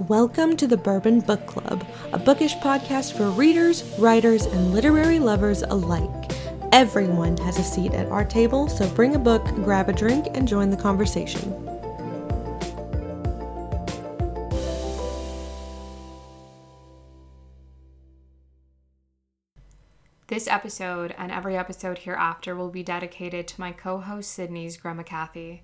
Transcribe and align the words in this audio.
Welcome 0.00 0.58
to 0.58 0.66
the 0.66 0.76
Bourbon 0.76 1.20
Book 1.20 1.46
Club, 1.46 1.82
a 2.12 2.18
bookish 2.18 2.54
podcast 2.56 3.16
for 3.16 3.30
readers, 3.30 3.82
writers, 3.98 4.44
and 4.44 4.74
literary 4.74 5.18
lovers 5.18 5.62
alike. 5.62 6.32
Everyone 6.70 7.34
has 7.38 7.58
a 7.58 7.62
seat 7.62 7.94
at 7.94 8.06
our 8.08 8.22
table, 8.22 8.68
so 8.68 8.86
bring 8.90 9.14
a 9.14 9.18
book, 9.18 9.42
grab 9.64 9.88
a 9.88 9.94
drink, 9.94 10.26
and 10.34 10.46
join 10.46 10.68
the 10.68 10.76
conversation. 10.76 11.50
This 20.26 20.46
episode 20.46 21.14
and 21.16 21.32
every 21.32 21.56
episode 21.56 21.96
hereafter 22.00 22.54
will 22.54 22.68
be 22.68 22.82
dedicated 22.82 23.48
to 23.48 23.60
my 23.60 23.72
co 23.72 24.00
host 24.00 24.30
Sydney's 24.30 24.76
Grandma 24.76 25.04
Kathy. 25.04 25.62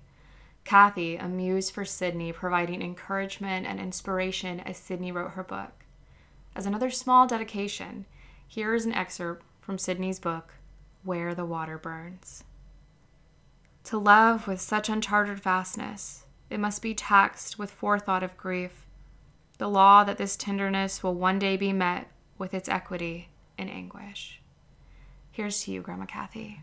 Kathy, 0.63 1.17
a 1.17 1.27
muse 1.27 1.69
for 1.69 1.85
Sydney, 1.85 2.31
providing 2.31 2.81
encouragement 2.81 3.65
and 3.65 3.79
inspiration 3.79 4.59
as 4.61 4.77
Sydney 4.77 5.11
wrote 5.11 5.31
her 5.31 5.43
book. 5.43 5.83
As 6.55 6.65
another 6.65 6.89
small 6.89 7.27
dedication, 7.27 8.05
here 8.47 8.73
is 8.73 8.85
an 8.85 8.93
excerpt 8.93 9.45
from 9.61 9.77
Sydney's 9.77 10.19
book, 10.19 10.53
Where 11.03 11.33
the 11.33 11.45
Water 11.45 11.77
Burns. 11.77 12.43
To 13.85 13.97
love 13.97 14.47
with 14.47 14.61
such 14.61 14.87
uncharted 14.87 15.39
vastness, 15.39 16.25
it 16.49 16.59
must 16.59 16.81
be 16.81 16.93
taxed 16.93 17.59
with 17.59 17.71
forethought 17.71 18.23
of 18.23 18.37
grief, 18.37 18.85
the 19.57 19.67
law 19.67 20.03
that 20.03 20.17
this 20.17 20.37
tenderness 20.37 21.03
will 21.03 21.15
one 21.15 21.39
day 21.39 21.57
be 21.57 21.73
met 21.73 22.07
with 22.37 22.53
its 22.53 22.69
equity 22.69 23.29
in 23.57 23.69
anguish. 23.69 24.39
Here's 25.31 25.63
to 25.63 25.71
you, 25.71 25.81
Grandma 25.81 26.05
Kathy. 26.05 26.61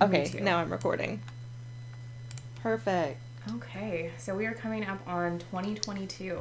Okay, 0.00 0.30
now 0.40 0.58
I'm 0.58 0.70
recording. 0.70 1.20
Perfect. 2.68 3.18
Okay, 3.54 4.10
so 4.18 4.34
we 4.34 4.44
are 4.44 4.52
coming 4.52 4.84
up 4.84 4.98
on 5.08 5.38
2022. 5.38 6.38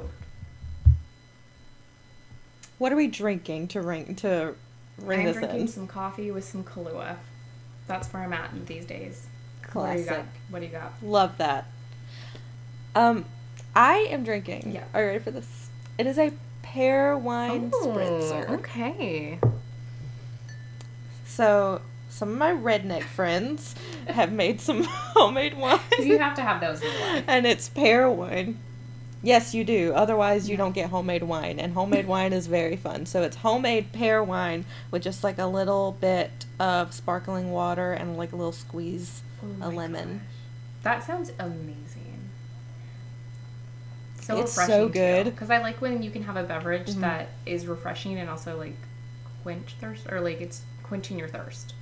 What 2.80 2.92
are 2.92 2.98
we 2.98 3.08
drinking 3.08 3.70
to 3.70 3.82
ring 3.82 4.14
to 4.16 4.56
ring 4.98 5.22
I'm 5.22 5.26
this 5.28 5.38
drinking 5.38 5.62
in? 5.62 5.68
some 5.70 5.88
coffee 5.88 6.32
with 6.32 6.44
some 6.44 6.66
Kahlua. 6.66 7.16
That's 7.88 8.12
where 8.12 8.24
I'm 8.24 8.34
at 8.34 8.66
these 8.66 8.84
days. 8.84 9.26
What 9.72 9.94
do 9.94 10.00
you 10.02 10.06
got? 10.06 10.16
Classic. 10.16 10.26
What 10.50 10.60
do 10.60 10.66
you 10.66 10.72
got? 10.74 10.92
Love 11.02 11.38
that. 11.38 11.68
Um, 12.94 13.24
I 13.74 14.00
am 14.10 14.26
drinking. 14.26 14.74
Yeah. 14.76 14.84
Are 14.94 15.00
you 15.04 15.08
ready 15.08 15.20
for 15.20 15.32
this? 15.32 15.70
It 15.98 16.08
is 16.08 16.18
a 16.18 16.34
pear 16.62 17.18
wine 17.18 17.72
spritzer. 17.72 18.46
Oh, 18.50 18.56
okay. 18.56 19.40
So 21.26 21.80
some 22.18 22.32
of 22.32 22.38
my 22.38 22.52
redneck 22.52 23.04
friends 23.04 23.76
have 24.08 24.32
made 24.32 24.60
some 24.60 24.84
homemade 24.88 25.56
wine. 25.58 25.80
You 26.00 26.18
have 26.18 26.36
to 26.36 26.42
have 26.42 26.60
those 26.60 26.82
in 26.82 27.24
and 27.28 27.46
it's 27.46 27.70
pear 27.70 28.10
wine. 28.10 28.60
Yes, 29.24 29.54
you 29.54 29.64
do. 29.64 29.94
Otherwise, 29.94 30.48
you 30.50 30.58
don't 30.58 30.74
get 30.74 30.90
homemade 30.92 31.24
wine, 31.24 31.60
and 31.60 31.74
homemade 31.74 32.08
wine 32.08 32.34
is 32.34 32.46
very 32.48 32.76
fun. 32.76 33.06
So 33.08 33.24
it's 33.24 33.38
homemade 33.38 33.92
pear 33.92 34.24
wine 34.24 34.64
with 34.92 35.02
just 35.02 35.24
like 35.24 35.38
a 35.40 35.48
little 35.48 35.98
bit 36.00 36.46
of 36.60 36.94
sparkling 36.94 37.52
water 37.52 37.94
and 37.94 38.16
like 38.18 38.32
a 38.32 38.36
little 38.36 38.52
squeeze 38.52 39.22
Oh 39.44 39.68
a 39.68 39.70
lemon. 39.70 40.22
That 40.84 41.04
sounds 41.04 41.32
amazing. 41.40 42.30
So 44.22 44.40
It's 44.42 44.54
so 44.54 44.88
good. 44.90 45.26
because 45.26 45.50
I 45.50 45.60
like 45.60 45.82
when 45.82 46.04
you 46.04 46.12
can 46.12 46.24
have 46.24 46.36
a 46.36 46.44
beverage 46.44 46.88
Mhm. 46.90 47.02
that 47.02 47.30
is 47.46 47.66
refreshing 47.66 48.18
and 48.20 48.30
also 48.30 48.58
like 48.58 48.76
quench 49.44 49.76
thirst 49.80 50.06
or 50.12 50.20
like 50.22 50.42
it's 50.42 50.62
quenching 50.84 51.18
your 51.18 51.28
thirst. 51.30 51.74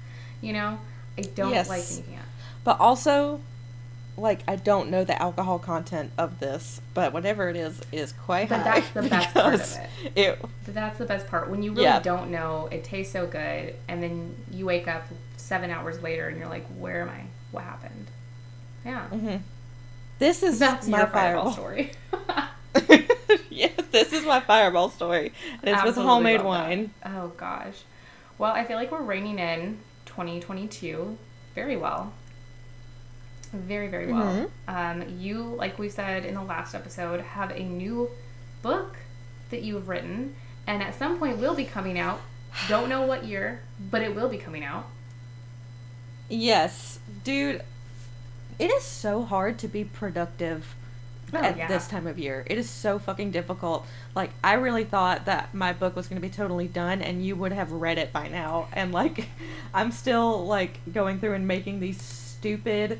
You 0.45 0.53
know, 0.53 0.77
I 1.17 1.21
don't 1.21 1.51
Yes. 1.51 1.67
like 1.69 1.89
you 1.89 2.03
can't. 2.13 2.25
But 2.63 2.79
also, 2.79 3.41
like 4.17 4.41
I 4.47 4.55
don't 4.55 4.89
know 4.91 5.03
the 5.03 5.19
alcohol 5.21 5.57
content 5.57 6.11
of 6.19 6.39
this, 6.39 6.81
but 6.93 7.13
whatever 7.13 7.49
it 7.49 7.55
is, 7.55 7.79
it 7.91 7.97
is 7.99 8.11
quite 8.13 8.49
But 8.49 8.59
high. 8.61 8.79
that's 8.79 8.89
the 8.91 9.01
best 9.09 9.33
part 9.33 9.55
of 9.55 9.61
it. 10.05 10.11
it. 10.15 10.39
But 10.65 10.73
that's 10.75 10.97
the 10.99 11.05
best 11.05 11.27
part. 11.27 11.49
When 11.49 11.63
you 11.63 11.71
really 11.71 11.83
Yeah. 11.85 11.99
don't 11.99 12.29
know, 12.29 12.69
it 12.71 12.83
tastes 12.83 13.11
so 13.11 13.25
good, 13.25 13.73
and 13.87 14.03
then 14.03 14.35
you 14.51 14.65
wake 14.67 14.87
up 14.87 15.05
seven 15.37 15.71
hours 15.71 16.01
later 16.03 16.27
and 16.27 16.37
you're 16.37 16.47
like, 16.49 16.65
"Where 16.77 17.01
am 17.01 17.09
I? 17.09 17.21
What 17.51 17.63
happened?" 17.63 18.07
Yeah, 18.85 19.07
mhm. 19.11 19.41
This 20.19 20.43
is 20.43 20.59
that's 20.59 20.87
my 20.87 21.05
fireball 21.07 21.51
fireball. 21.51 21.53
story. 21.53 21.91
yeah, 23.49 23.69
this 23.91 24.13
is 24.13 24.23
my 24.25 24.39
fireball 24.41 24.89
story, 24.89 25.33
and 25.63 25.75
it's 25.75 25.83
with 25.83 25.95
homemade 25.95 26.41
love 26.41 26.53
that. 26.59 26.67
wine. 26.67 26.91
Oh 27.05 27.29
gosh. 27.29 27.83
Well, 28.37 28.51
I 28.53 28.63
feel 28.65 28.77
like 28.77 28.91
we're 28.91 29.01
reining 29.01 29.39
in 29.39 29.79
2022 30.15 31.17
very 31.53 31.75
well. 31.75 32.13
Very, 33.51 33.87
very 33.87 34.11
well. 34.11 34.49
Mm-hmm. 34.67 35.01
Um, 35.03 35.19
you, 35.19 35.43
like 35.43 35.77
we 35.77 35.89
said 35.89 36.25
in 36.25 36.33
the 36.35 36.43
last 36.43 36.73
episode, 36.73 37.21
have 37.21 37.51
a 37.51 37.63
new 37.63 38.09
book 38.61 38.97
that 39.49 39.61
you 39.61 39.75
have 39.75 39.87
written, 39.87 40.35
and 40.67 40.81
at 40.81 40.95
some 40.95 41.19
point 41.19 41.37
will 41.37 41.55
be 41.55 41.65
coming 41.65 41.99
out. 41.99 42.21
Don't 42.67 42.89
know 42.89 43.03
what 43.03 43.25
year, 43.25 43.61
but 43.79 44.01
it 44.01 44.15
will 44.15 44.29
be 44.29 44.37
coming 44.37 44.63
out. 44.63 44.87
Yes, 46.29 46.99
dude. 47.23 47.61
It 48.57 48.71
is 48.71 48.83
so 48.83 49.23
hard 49.23 49.59
to 49.59 49.67
be 49.67 49.83
productive 49.83 50.75
Oh, 51.37 51.43
at 51.43 51.57
yeah. 51.57 51.67
this 51.67 51.87
time 51.87 52.07
of 52.07 52.17
year. 52.19 52.43
It 52.47 52.57
is 52.57 52.69
so 52.69 52.99
fucking 52.99 53.31
difficult. 53.31 53.85
Like 54.15 54.31
I 54.43 54.53
really 54.53 54.83
thought 54.83 55.25
that 55.25 55.53
my 55.53 55.73
book 55.73 55.95
was 55.95 56.07
going 56.07 56.21
to 56.21 56.27
be 56.27 56.33
totally 56.33 56.67
done 56.67 57.01
and 57.01 57.25
you 57.25 57.35
would 57.35 57.51
have 57.51 57.71
read 57.71 57.97
it 57.97 58.11
by 58.13 58.27
now. 58.27 58.67
And 58.73 58.91
like 58.91 59.27
I'm 59.73 59.91
still 59.91 60.45
like 60.45 60.79
going 60.93 61.19
through 61.19 61.33
and 61.33 61.47
making 61.47 61.79
these 61.79 62.01
stupid 62.01 62.99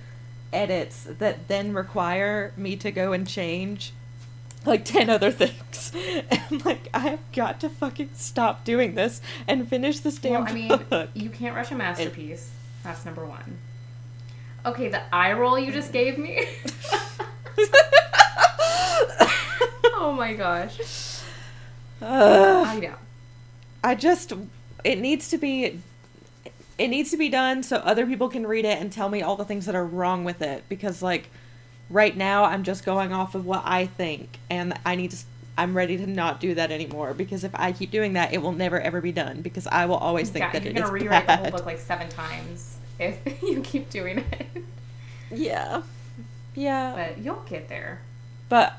edits 0.54 1.08
that 1.20 1.48
then 1.48 1.74
require 1.74 2.54
me 2.56 2.76
to 2.78 2.92
go 2.92 3.12
and 3.14 3.28
change 3.28 3.92
like 4.66 4.86
10 4.86 5.10
other 5.10 5.32
things. 5.32 5.92
And 6.30 6.64
like 6.66 6.90
I 6.94 7.00
have 7.00 7.20
got 7.34 7.60
to 7.62 7.70
fucking 7.70 8.10
stop 8.14 8.64
doing 8.64 8.96
this 8.96 9.22
and 9.48 9.68
finish 9.68 10.00
this 10.00 10.18
damn 10.18 10.44
Well, 10.44 10.52
I 10.52 10.54
mean, 10.54 10.68
book. 10.90 11.10
you 11.14 11.30
can't 11.30 11.56
rush 11.56 11.72
a 11.72 11.76
masterpiece. 11.76 12.52
That's 12.84 13.06
number 13.06 13.26
one. 13.26 13.58
Okay, 14.66 14.90
the 14.90 15.02
eye 15.14 15.34
roll 15.34 15.60
you 15.60 15.72
just 15.72 15.92
gave 15.94 16.18
me. 16.18 16.44
oh 19.94 20.14
my 20.16 20.34
gosh. 20.34 21.22
Ugh. 22.02 22.68
I 22.68 22.80
know. 22.80 22.96
I 23.84 23.96
just 23.96 24.34
it 24.84 25.00
needs 25.00 25.30
to 25.30 25.38
be 25.38 25.80
it 26.78 26.88
needs 26.90 27.12
to 27.12 27.18
be 27.18 27.30
done 27.30 27.64
so 27.64 27.78
other 27.78 28.06
people 28.06 28.30
can 28.30 28.46
read 28.46 28.66
it 28.66 28.80
and 28.80 28.92
tell 28.92 29.10
me 29.10 29.22
all 29.22 29.36
the 29.36 29.46
things 29.46 29.66
that 29.66 29.76
are 29.76 29.86
wrong 29.86 30.24
with 30.26 30.42
it 30.42 30.64
because 30.70 31.02
like 31.02 31.30
right 31.90 32.16
now 32.18 32.44
I'm 32.46 32.64
just 32.64 32.86
going 32.86 33.14
off 33.14 33.36
of 33.36 33.46
what 33.46 33.62
I 33.66 33.86
think 33.86 34.40
and 34.50 34.78
I 34.86 34.96
need 34.96 35.12
to 35.12 35.18
I'm 35.58 35.76
ready 35.76 35.96
to 35.98 36.06
not 36.08 36.42
do 36.42 36.54
that 36.56 36.70
anymore 36.72 37.14
because 37.14 37.46
if 37.46 37.52
I 37.56 37.72
keep 37.72 37.92
doing 37.92 38.14
that 38.14 38.34
it 38.34 38.42
will 38.42 38.52
never 38.52 38.80
ever 38.82 39.00
be 39.02 39.12
done 39.12 39.42
because 39.42 39.68
I 39.68 39.86
will 39.86 39.96
always 39.96 40.30
think 40.30 40.46
Yeah, 40.46 40.52
that 40.52 40.64
you're 40.64 40.74
gonna 40.74 40.92
rewrite 40.92 41.28
the 41.28 41.38
whole 41.38 41.52
book 41.52 41.66
like 41.66 41.80
seven 41.80 42.10
times 42.10 42.78
if 43.00 43.18
you 43.44 43.62
keep 43.62 43.90
doing 43.90 44.20
it. 44.32 44.48
Yeah. 45.32 45.82
Yeah. 46.56 46.94
But 46.96 47.18
you'll 47.24 47.44
get 47.48 47.68
there. 47.68 48.02
But 48.50 48.74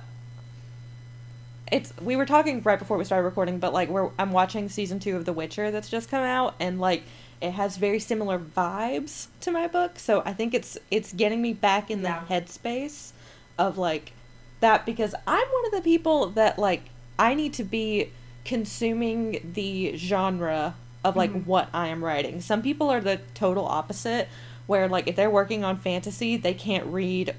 it's 1.71 1.93
we 2.01 2.15
were 2.17 2.27
talking 2.27 2.63
right 2.63 2.79
before 2.79 2.97
we 2.97 3.05
started 3.05 3.25
recording, 3.25 3.59
but 3.59 3.73
like 3.73 3.89
we're 3.89 4.11
I'm 4.19 4.33
watching 4.33 4.69
season 4.69 5.01
two 5.01 5.17
of 5.17 5.25
The 5.25 5.33
Witcher 5.33 5.71
that's 5.71 5.89
just 5.89 6.09
come 6.11 6.23
out, 6.23 6.55
and 6.61 6.81
like 6.81 7.03
it 7.41 7.51
has 7.53 7.77
very 7.77 7.99
similar 7.99 8.39
vibes 8.39 9.27
to 9.41 9.51
my 9.51 9.67
book. 9.67 9.99
So 9.99 10.23
I 10.25 10.33
think 10.33 10.55
it's 10.55 10.79
it's 10.91 11.13
getting 11.13 11.43
me 11.43 11.53
back 11.53 11.91
in 11.91 12.03
the 12.03 12.09
headspace 12.09 13.13
of 13.59 13.77
like 13.79 14.13
that 14.61 14.87
because 14.87 15.15
I'm 15.27 15.47
one 15.49 15.67
of 15.67 15.73
the 15.73 15.81
people 15.83 16.27
that 16.31 16.59
like 16.59 16.85
I 17.19 17.35
need 17.35 17.53
to 17.55 17.65
be 17.65 18.11
consuming 18.45 19.51
the 19.55 19.97
genre 19.97 20.77
of 21.05 21.17
like 21.17 21.33
Mhm. 21.33 21.47
what 21.47 21.69
I 21.75 21.89
am 21.89 22.05
writing. 22.05 22.41
Some 22.41 22.63
people 22.63 22.91
are 22.91 23.01
the 23.01 23.21
total 23.35 23.67
opposite 23.67 24.29
where 24.69 24.89
like 24.89 25.09
if 25.09 25.17
they're 25.17 25.31
working 25.31 25.65
on 25.65 25.77
fantasy, 25.79 26.37
they 26.37 26.55
can't 26.55 26.87
read 26.87 27.35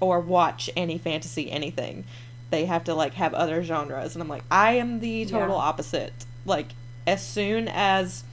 or 0.00 0.20
watch 0.20 0.70
any 0.76 0.98
fantasy 0.98 1.50
anything. 1.50 2.04
They 2.50 2.64
have 2.66 2.84
to 2.84 2.94
like 2.94 3.14
have 3.14 3.34
other 3.34 3.62
genres 3.62 4.14
and 4.14 4.22
I'm 4.22 4.28
like 4.28 4.44
I 4.50 4.72
am 4.74 5.00
the 5.00 5.24
total 5.26 5.56
Yeah. 5.56 5.62
opposite. 5.62 6.12
Like 6.46 6.68
as 7.06 7.26
soon 7.26 7.68
as 7.68 8.24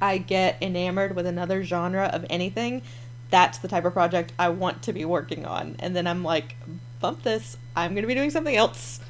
I 0.00 0.18
get 0.18 0.56
enamored 0.60 1.14
with 1.14 1.26
another 1.26 1.62
genre 1.62 2.06
of 2.12 2.24
anything, 2.28 2.82
that's 3.30 3.58
the 3.58 3.68
type 3.68 3.84
of 3.84 3.92
project 3.92 4.32
I 4.38 4.48
want 4.50 4.82
to 4.82 4.92
be 4.92 5.04
working 5.04 5.46
on. 5.46 5.76
And 5.78 5.94
then 5.96 6.06
I'm 6.06 6.22
like, 6.24 6.56
bump 7.00 7.22
this. 7.22 7.56
I'm 7.76 7.92
going 7.92 8.02
to 8.02 8.08
be 8.08 8.14
doing 8.14 8.30
something 8.30 8.56
else. 8.56 9.00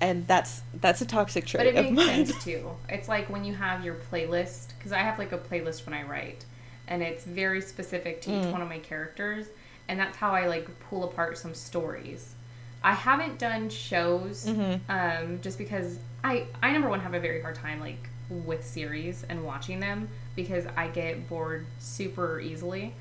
And 0.00 0.26
that's 0.26 0.60
that's 0.80 1.00
a 1.00 1.06
toxic 1.06 1.46
trait. 1.46 1.74
But 1.74 1.84
it 1.86 1.90
makes 1.92 2.04
sense 2.06 2.44
too. 2.44 2.70
It's 2.88 3.08
like 3.08 3.30
when 3.30 3.44
you 3.44 3.54
have 3.54 3.82
your 3.84 3.94
playlist, 3.94 4.68
because 4.78 4.92
I 4.92 4.98
have 4.98 5.18
like 5.18 5.32
a 5.32 5.38
playlist 5.38 5.86
when 5.86 5.94
I 5.94 6.02
write, 6.02 6.44
and 6.86 7.02
it's 7.02 7.24
very 7.24 7.62
specific 7.62 8.20
to 8.22 8.30
each 8.30 8.44
Mm. 8.44 8.52
one 8.52 8.62
of 8.62 8.68
my 8.68 8.78
characters, 8.78 9.46
and 9.88 9.98
that's 9.98 10.16
how 10.16 10.32
I 10.32 10.46
like 10.46 10.68
pull 10.88 11.04
apart 11.04 11.38
some 11.38 11.54
stories. 11.54 12.34
I 12.82 12.92
haven't 12.94 13.38
done 13.38 13.68
shows, 13.68 14.46
Mhm. 14.46 14.80
um, 14.88 15.40
just 15.40 15.58
because 15.58 15.98
I 16.22 16.46
I 16.62 16.72
number 16.72 16.88
one 16.88 17.00
have 17.00 17.14
a 17.14 17.20
very 17.20 17.40
hard 17.42 17.54
time 17.56 17.80
like 17.80 18.08
with 18.28 18.64
series 18.66 19.24
and 19.28 19.44
watching 19.44 19.80
them 19.80 20.08
because 20.34 20.66
I 20.76 20.88
get 20.88 21.28
bored 21.28 21.66
super 21.78 22.40
easily. 22.40 22.94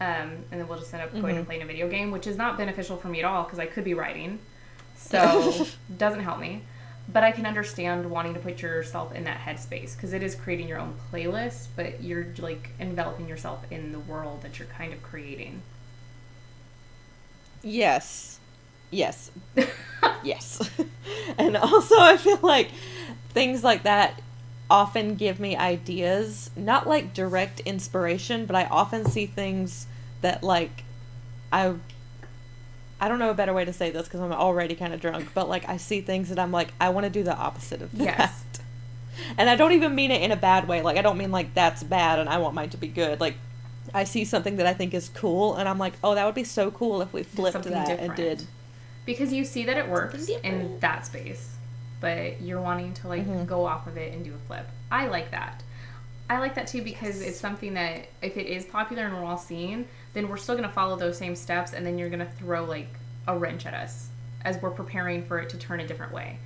Um, 0.00 0.44
and 0.50 0.60
then 0.60 0.66
we'll 0.68 0.78
just 0.78 0.92
end 0.92 1.02
up 1.04 1.12
going 1.12 1.34
Mhm. 1.34 1.38
and 1.38 1.46
playing 1.46 1.62
a 1.62 1.66
video 1.66 1.88
game, 1.88 2.10
which 2.10 2.26
is 2.26 2.36
not 2.36 2.58
beneficial 2.58 2.96
for 2.96 3.08
me 3.08 3.20
at 3.20 3.24
all 3.24 3.44
because 3.44 3.58
I 3.60 3.66
could 3.66 3.84
be 3.84 3.94
writing. 3.94 4.38
So 4.96 5.66
doesn't 5.98 6.20
help 6.20 6.38
me. 6.40 6.62
But 7.12 7.22
I 7.24 7.32
can 7.32 7.44
understand 7.46 8.10
wanting 8.10 8.32
to 8.34 8.40
put 8.40 8.62
yourself 8.62 9.14
in 9.14 9.24
that 9.24 9.40
headspace 9.40 9.94
because 9.94 10.12
it 10.14 10.22
is 10.22 10.34
creating 10.34 10.68
your 10.68 10.78
own 10.78 10.94
playlist, 11.12 11.66
but 11.76 12.02
you're 12.02 12.26
like 12.38 12.70
enveloping 12.80 13.28
yourself 13.28 13.64
in 13.70 13.92
the 13.92 13.98
world 13.98 14.42
that 14.42 14.58
you're 14.58 14.68
kind 14.68 14.92
of 14.92 15.02
creating. 15.02 15.62
Yes. 17.64 18.38
Yes. 18.90 19.30
yes. 20.22 20.70
and 21.38 21.56
also, 21.56 21.98
I 21.98 22.16
feel 22.16 22.38
like 22.42 22.70
things 23.30 23.64
like 23.64 23.82
that 23.82 24.20
often 24.70 25.14
give 25.14 25.40
me 25.40 25.56
ideas, 25.56 26.50
not 26.56 26.86
like 26.86 27.14
direct 27.14 27.60
inspiration, 27.60 28.46
but 28.46 28.56
I 28.56 28.64
often 28.66 29.04
see 29.04 29.26
things 29.26 29.86
that 30.20 30.42
like 30.42 30.84
I 31.52 31.74
I 33.00 33.08
don't 33.08 33.18
know 33.18 33.30
a 33.30 33.34
better 33.34 33.52
way 33.52 33.64
to 33.64 33.72
say 33.72 33.90
this 33.90 34.04
because 34.04 34.20
I'm 34.20 34.32
already 34.32 34.74
kind 34.74 34.94
of 34.94 35.00
drunk, 35.00 35.28
but 35.34 35.48
like 35.48 35.68
I 35.68 35.76
see 35.76 36.00
things 36.00 36.28
that 36.28 36.38
I'm 36.38 36.52
like 36.52 36.72
I 36.80 36.90
want 36.90 37.04
to 37.04 37.10
do 37.10 37.22
the 37.22 37.36
opposite 37.36 37.82
of 37.82 37.92
that. 37.98 38.04
Yes. 38.04 38.44
And 39.38 39.48
I 39.48 39.56
don't 39.56 39.72
even 39.72 39.94
mean 39.94 40.10
it 40.10 40.22
in 40.22 40.32
a 40.32 40.36
bad 40.36 40.66
way. 40.66 40.82
Like 40.82 40.96
I 40.96 41.02
don't 41.02 41.18
mean 41.18 41.30
like 41.30 41.54
that's 41.54 41.82
bad 41.82 42.18
and 42.18 42.28
I 42.28 42.38
want 42.38 42.54
mine 42.54 42.70
to 42.70 42.76
be 42.76 42.88
good. 42.88 43.20
Like 43.20 43.36
I 43.94 44.04
see 44.04 44.24
something 44.24 44.56
that 44.56 44.66
I 44.66 44.74
think 44.74 44.92
is 44.92 45.08
cool 45.10 45.54
and 45.54 45.68
I'm 45.68 45.78
like, 45.78 45.94
"Oh, 46.02 46.14
that 46.16 46.26
would 46.26 46.34
be 46.34 46.44
so 46.44 46.70
cool 46.70 47.00
if 47.00 47.12
we 47.12 47.22
flipped 47.22 47.52
something 47.54 47.72
that 47.72 47.88
and 48.00 48.14
did." 48.16 48.44
because 49.06 49.32
you 49.32 49.44
see 49.44 49.64
that 49.64 49.76
it 49.76 49.88
works 49.88 50.28
in 50.42 50.78
that 50.80 51.04
space 51.06 51.50
but 52.00 52.40
you're 52.42 52.60
wanting 52.60 52.92
to 52.94 53.06
like 53.08 53.24
Mhm. 53.26 53.46
go 53.46 53.64
off 53.66 53.86
of 53.86 53.96
it 53.96 54.12
and 54.12 54.24
do 54.24 54.34
a 54.34 54.46
flip. 54.46 54.66
I 54.90 55.06
like 55.06 55.30
that. 55.30 55.62
I 56.28 56.38
like 56.38 56.54
that 56.56 56.66
too 56.66 56.82
because 56.82 57.20
it's 57.22 57.38
something 57.38 57.74
that 57.74 58.06
if 58.22 58.36
it 58.36 58.46
is 58.46 58.64
popular 58.64 59.04
and 59.04 59.14
we're 59.14 59.24
all 59.24 59.38
seeing 59.38 59.86
then 60.14 60.28
we're 60.28 60.36
still 60.38 60.54
going 60.56 60.68
to 60.68 60.74
follow 60.74 60.96
those 60.96 61.16
same 61.18 61.36
steps 61.36 61.72
and 61.72 61.84
then 61.86 61.98
you're 61.98 62.08
going 62.08 62.20
to 62.26 62.32
throw 62.38 62.64
like 62.64 62.88
a 63.26 63.36
wrench 63.38 63.64
at 63.66 63.74
us 63.74 64.08
as 64.44 64.60
we're 64.60 64.70
preparing 64.70 65.24
for 65.24 65.38
it 65.38 65.48
to 65.50 65.56
turn 65.58 65.80
a 65.80 65.86
different 65.86 66.12
way. 66.12 66.38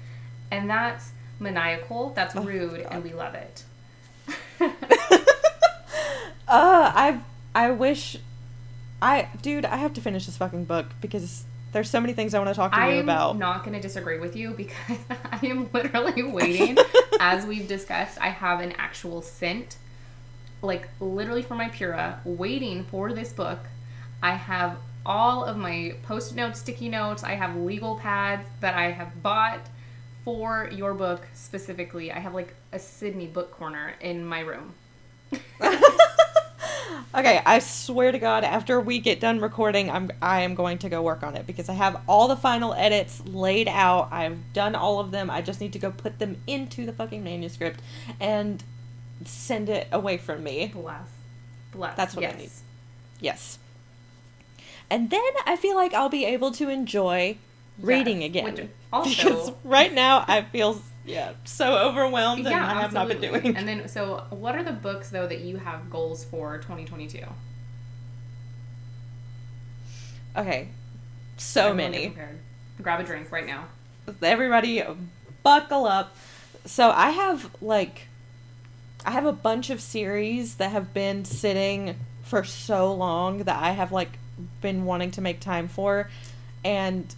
And 0.50 0.68
that's 0.70 1.12
maniacal 1.40 2.10
that's 2.14 2.34
Oh, 2.36 2.42
rude 2.42 2.82
God. 2.82 2.88
and 2.92 3.04
we 3.04 3.12
love 3.12 3.34
it. 3.34 3.64
Uh, 6.50 6.90
I 6.94 7.20
I 7.58 7.72
wish 7.72 8.16
I 9.02 9.28
dude, 9.42 9.64
I 9.64 9.78
have 9.78 9.92
to 9.94 10.00
finish 10.00 10.26
this 10.26 10.36
fucking 10.36 10.66
book 10.66 10.86
because 11.00 11.42
there's 11.72 11.90
so 11.90 12.00
many 12.00 12.12
things 12.12 12.32
I 12.32 12.38
want 12.38 12.50
to 12.50 12.54
talk 12.54 12.72
to 12.72 12.94
you 12.94 13.00
about. 13.00 13.32
I'm 13.32 13.40
not 13.40 13.64
going 13.64 13.74
to 13.74 13.80
disagree 13.80 14.20
with 14.20 14.36
you 14.36 14.52
because 14.52 14.98
I 15.32 15.44
am 15.44 15.68
literally 15.72 16.22
waiting. 16.38 16.78
As 17.18 17.44
we've 17.44 17.66
discussed, 17.66 18.16
I 18.20 18.28
have 18.28 18.60
an 18.60 18.74
actual 18.78 19.22
scent, 19.22 19.76
like 20.62 20.88
literally 21.00 21.42
for 21.42 21.56
my 21.56 21.68
Pura, 21.68 22.20
waiting 22.24 22.84
for 22.84 23.12
this 23.12 23.32
book. 23.32 23.58
I 24.22 24.34
have 24.34 24.76
all 25.04 25.44
of 25.44 25.56
my 25.56 25.96
post 26.04 26.36
notes, 26.36 26.60
sticky 26.60 26.88
notes. 26.88 27.24
I 27.24 27.32
have 27.32 27.56
legal 27.56 27.96
pads 27.96 28.48
that 28.60 28.76
I 28.76 28.92
have 28.92 29.20
bought 29.20 29.66
for 30.24 30.70
your 30.72 30.94
book 30.94 31.26
specifically. 31.34 32.12
I 32.12 32.20
have 32.20 32.34
like 32.34 32.54
a 32.72 32.78
Sydney 32.78 33.26
book 33.26 33.50
corner 33.50 33.94
in 34.00 34.24
my 34.24 34.40
room. 34.42 34.74
Okay, 37.14 37.40
I 37.44 37.58
swear 37.58 38.12
to 38.12 38.18
God, 38.18 38.44
after 38.44 38.80
we 38.80 38.98
get 38.98 39.20
done 39.20 39.40
recording, 39.40 39.90
I'm 39.90 40.10
I 40.20 40.42
am 40.42 40.54
going 40.54 40.78
to 40.78 40.88
go 40.88 41.02
work 41.02 41.22
on 41.22 41.36
it 41.36 41.46
because 41.46 41.68
I 41.68 41.72
have 41.74 42.00
all 42.08 42.28
the 42.28 42.36
final 42.36 42.74
edits 42.74 43.22
laid 43.26 43.68
out. 43.68 44.08
I've 44.12 44.52
done 44.52 44.74
all 44.74 45.00
of 45.00 45.10
them. 45.10 45.30
I 45.30 45.40
just 45.42 45.60
need 45.60 45.72
to 45.72 45.78
go 45.78 45.90
put 45.90 46.18
them 46.18 46.36
into 46.46 46.84
the 46.86 46.92
fucking 46.92 47.24
manuscript 47.24 47.80
and 48.20 48.62
send 49.24 49.68
it 49.68 49.88
away 49.90 50.16
from 50.18 50.42
me. 50.44 50.70
Bless. 50.74 51.08
Bless. 51.72 51.96
That's 51.96 52.14
what 52.14 52.24
I 52.24 52.32
need. 52.32 52.50
Yes. 53.20 53.58
And 54.90 55.10
then 55.10 55.20
I 55.46 55.56
feel 55.56 55.76
like 55.76 55.92
I'll 55.94 56.08
be 56.08 56.24
able 56.24 56.50
to 56.52 56.68
enjoy 56.68 57.36
reading 57.80 58.22
Yes, 58.22 58.30
again. 58.30 58.44
which 58.44 58.68
also- 58.92 59.08
because 59.10 59.52
right 59.64 59.92
now 59.92 60.24
I 60.28 60.42
feel 60.42 60.80
yeah 61.08 61.32
so 61.44 61.76
overwhelmed 61.78 62.40
and 62.46 62.50
Yeah, 62.50 62.66
I 62.76 62.80
have 62.80 62.92
not 62.92 63.08
been 63.08 63.20
doing. 63.20 63.56
And 63.56 63.66
then, 63.66 63.88
so 63.88 64.24
what 64.30 64.54
are 64.54 64.62
the 64.62 64.72
books 64.72 65.10
though 65.10 65.26
that 65.26 65.40
you 65.40 65.56
have 65.56 65.90
goals 65.90 66.24
for 66.24 66.58
2022? 66.58 67.20
okay, 70.36 70.68
so 71.36 71.68
Everyone 71.70 71.76
many. 71.76 72.14
Grab 72.82 73.00
a 73.00 73.02
drink 73.02 73.32
right 73.32 73.46
now. 73.46 73.64
Everybody, 74.22 74.82
buckle 75.42 75.84
up. 75.86 76.14
So 76.64 76.90
I 76.90 77.10
have 77.10 77.50
like, 77.60 78.06
I 79.04 79.10
have 79.10 79.24
a 79.26 79.32
bunch 79.32 79.70
of 79.70 79.80
series 79.80 80.56
that 80.56 80.70
have 80.70 80.94
been 80.94 81.24
sitting 81.24 81.96
for 82.22 82.44
so 82.44 82.92
long 82.94 83.38
that 83.44 83.60
I 83.60 83.70
have 83.72 83.90
like 83.90 84.18
been 84.60 84.84
wanting 84.84 85.10
to 85.12 85.20
make 85.20 85.40
time 85.40 85.66
for, 85.68 86.08
and 86.64 87.12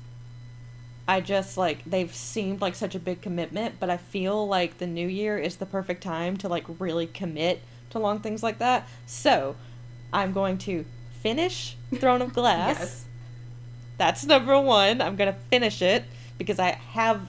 I 1.10 1.20
just 1.20 1.56
like 1.58 1.84
they've 1.84 2.14
seemed 2.14 2.60
like 2.60 2.74
such 2.76 2.94
a 2.94 2.98
big 3.00 3.20
commitment, 3.20 3.74
but 3.80 3.90
I 3.90 3.96
feel 3.96 4.46
like 4.46 4.78
the 4.78 4.86
new 4.86 5.08
year 5.08 5.36
is 5.38 5.56
the 5.56 5.66
perfect 5.66 6.02
time 6.02 6.36
to 6.38 6.48
like 6.48 6.64
really 6.78 7.06
commit 7.06 7.60
to 7.90 7.98
long 7.98 8.20
things 8.20 8.42
like 8.42 8.58
that. 8.58 8.86
So, 9.06 9.56
I'm 10.12 10.32
going 10.32 10.56
to 10.58 10.84
finish 11.20 11.76
Throne 11.96 12.22
of 12.22 12.32
Glass. 12.40 12.78
Yes. 12.78 13.04
That's 13.98 14.24
number 14.24 14.58
1. 14.58 15.00
I'm 15.02 15.16
going 15.16 15.32
to 15.32 15.38
finish 15.50 15.82
it 15.82 16.04
because 16.38 16.58
I 16.58 16.70
have 16.92 17.20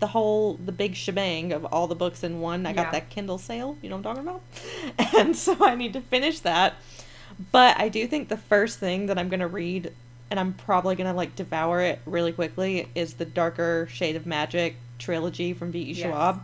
the 0.00 0.08
whole 0.08 0.54
the 0.54 0.72
big 0.72 0.94
shebang 0.96 1.52
of 1.52 1.64
all 1.66 1.86
the 1.86 1.94
books 1.94 2.24
in 2.24 2.40
one. 2.40 2.66
I 2.66 2.70
Yeah. 2.70 2.82
got 2.84 2.92
that 2.92 3.10
Kindle 3.10 3.38
sale, 3.38 3.76
you 3.82 3.88
know 3.90 3.96
what 3.98 4.06
I'm 4.06 4.16
talking 4.16 4.28
about? 4.98 5.14
And 5.20 5.36
so 5.36 5.56
I 5.64 5.74
need 5.76 5.92
to 5.92 6.00
finish 6.00 6.40
that. 6.40 6.74
But 7.52 7.78
I 7.78 7.88
do 7.88 8.06
think 8.06 8.28
the 8.28 8.36
first 8.36 8.78
thing 8.78 9.06
that 9.06 9.18
I'm 9.18 9.28
going 9.28 9.40
to 9.40 9.46
read 9.46 9.92
and 10.30 10.38
I'm 10.38 10.52
probably 10.52 10.94
going 10.96 11.08
to 11.08 11.16
like 11.16 11.34
devour 11.36 11.80
it 11.80 12.00
really 12.06 12.32
quickly 12.32 12.88
is 12.94 13.14
the 13.14 13.24
Darker 13.24 13.88
Shade 13.90 14.16
of 14.16 14.26
Magic 14.26 14.76
trilogy 14.98 15.52
from 15.52 15.72
V.E. 15.72 15.92
Yes. 15.92 16.06
Schwab. 16.06 16.42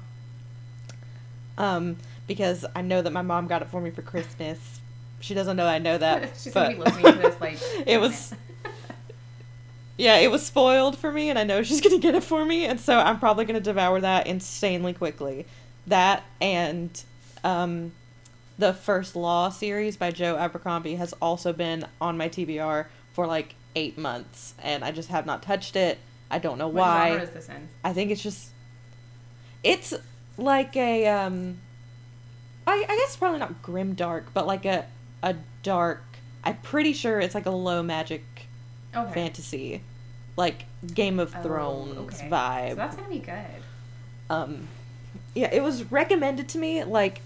Um 1.58 1.96
because 2.26 2.66
I 2.74 2.82
know 2.82 3.02
that 3.02 3.12
my 3.12 3.22
mom 3.22 3.46
got 3.46 3.62
it 3.62 3.68
for 3.68 3.80
me 3.80 3.90
for 3.90 4.02
Christmas. 4.02 4.80
She 5.20 5.32
doesn't 5.32 5.56
know 5.56 5.66
I 5.66 5.78
know 5.78 5.96
that. 5.96 6.32
She's 6.36 6.52
gonna 6.52 6.74
be 6.74 6.82
listening 6.82 7.12
to 7.12 7.18
this 7.18 7.40
like 7.40 7.58
it 7.86 7.98
was 7.98 8.34
yeah, 9.96 10.16
it 10.16 10.30
was 10.30 10.44
spoiled 10.44 10.98
for 10.98 11.10
me, 11.10 11.30
and 11.30 11.38
I 11.38 11.44
know 11.44 11.62
she's 11.62 11.80
gonna 11.80 11.98
get 11.98 12.14
it 12.14 12.24
for 12.24 12.44
me, 12.44 12.66
and 12.66 12.78
so 12.80 12.98
I'm 12.98 13.18
probably 13.18 13.44
gonna 13.44 13.60
devour 13.60 14.00
that 14.00 14.26
insanely 14.26 14.92
quickly. 14.92 15.46
That 15.86 16.24
and 16.40 17.02
um, 17.44 17.92
the 18.58 18.72
first 18.72 19.16
Law 19.16 19.50
series 19.50 19.96
by 19.96 20.10
Joe 20.10 20.36
Abercrombie 20.36 20.96
has 20.96 21.12
also 21.14 21.52
been 21.52 21.86
on 22.00 22.16
my 22.16 22.28
TBR 22.28 22.86
for 23.12 23.26
like 23.26 23.54
eight 23.76 23.96
months, 23.96 24.55
and 24.62 24.82
I 24.84 24.90
just 24.90 25.11
have 25.11 25.26
not 25.26 25.43
touched 25.43 25.76
it. 25.76 25.99
I 26.31 26.40
don't 26.40 26.58
know 26.58 26.67
why. 26.67 27.11
is 27.19 27.31
this 27.31 27.49
in? 27.49 27.69
I 27.84 27.93
think 27.93 28.11
it's 28.11 28.23
just 28.23 28.50
it's 29.62 29.94
like 30.36 30.77
a 30.77 31.06
um 31.06 31.58
I, 32.67 32.84
I 32.89 32.96
guess 32.96 33.17
probably 33.17 33.39
not 33.39 33.62
grim 33.62 33.94
dark, 33.94 34.32
but 34.34 34.46
like 34.46 34.65
a 34.65 34.86
a 35.22 35.36
dark 35.62 36.03
I'm 36.43 36.56
pretty 36.58 36.93
sure 36.93 37.20
it's 37.20 37.34
like 37.34 37.46
a 37.46 37.50
low 37.50 37.82
magic 37.82 38.24
Okay. 38.94 39.12
fantasy. 39.12 39.82
Like 40.36 40.65
Game 40.94 41.19
of 41.20 41.34
Oh, 41.36 41.43
Thrones 41.43 42.15
okay. 42.20 42.29
vibe. 42.31 42.70
So 42.70 42.74
that's 42.77 42.96
gonna 42.96 43.08
be 43.08 43.19
good. 43.20 43.62
um 44.31 44.69
yeah, 45.34 45.50
it 45.53 45.62
was 45.62 45.84
recommended 45.93 46.48
to 46.50 46.58
me 46.58 46.82
like 46.84 47.20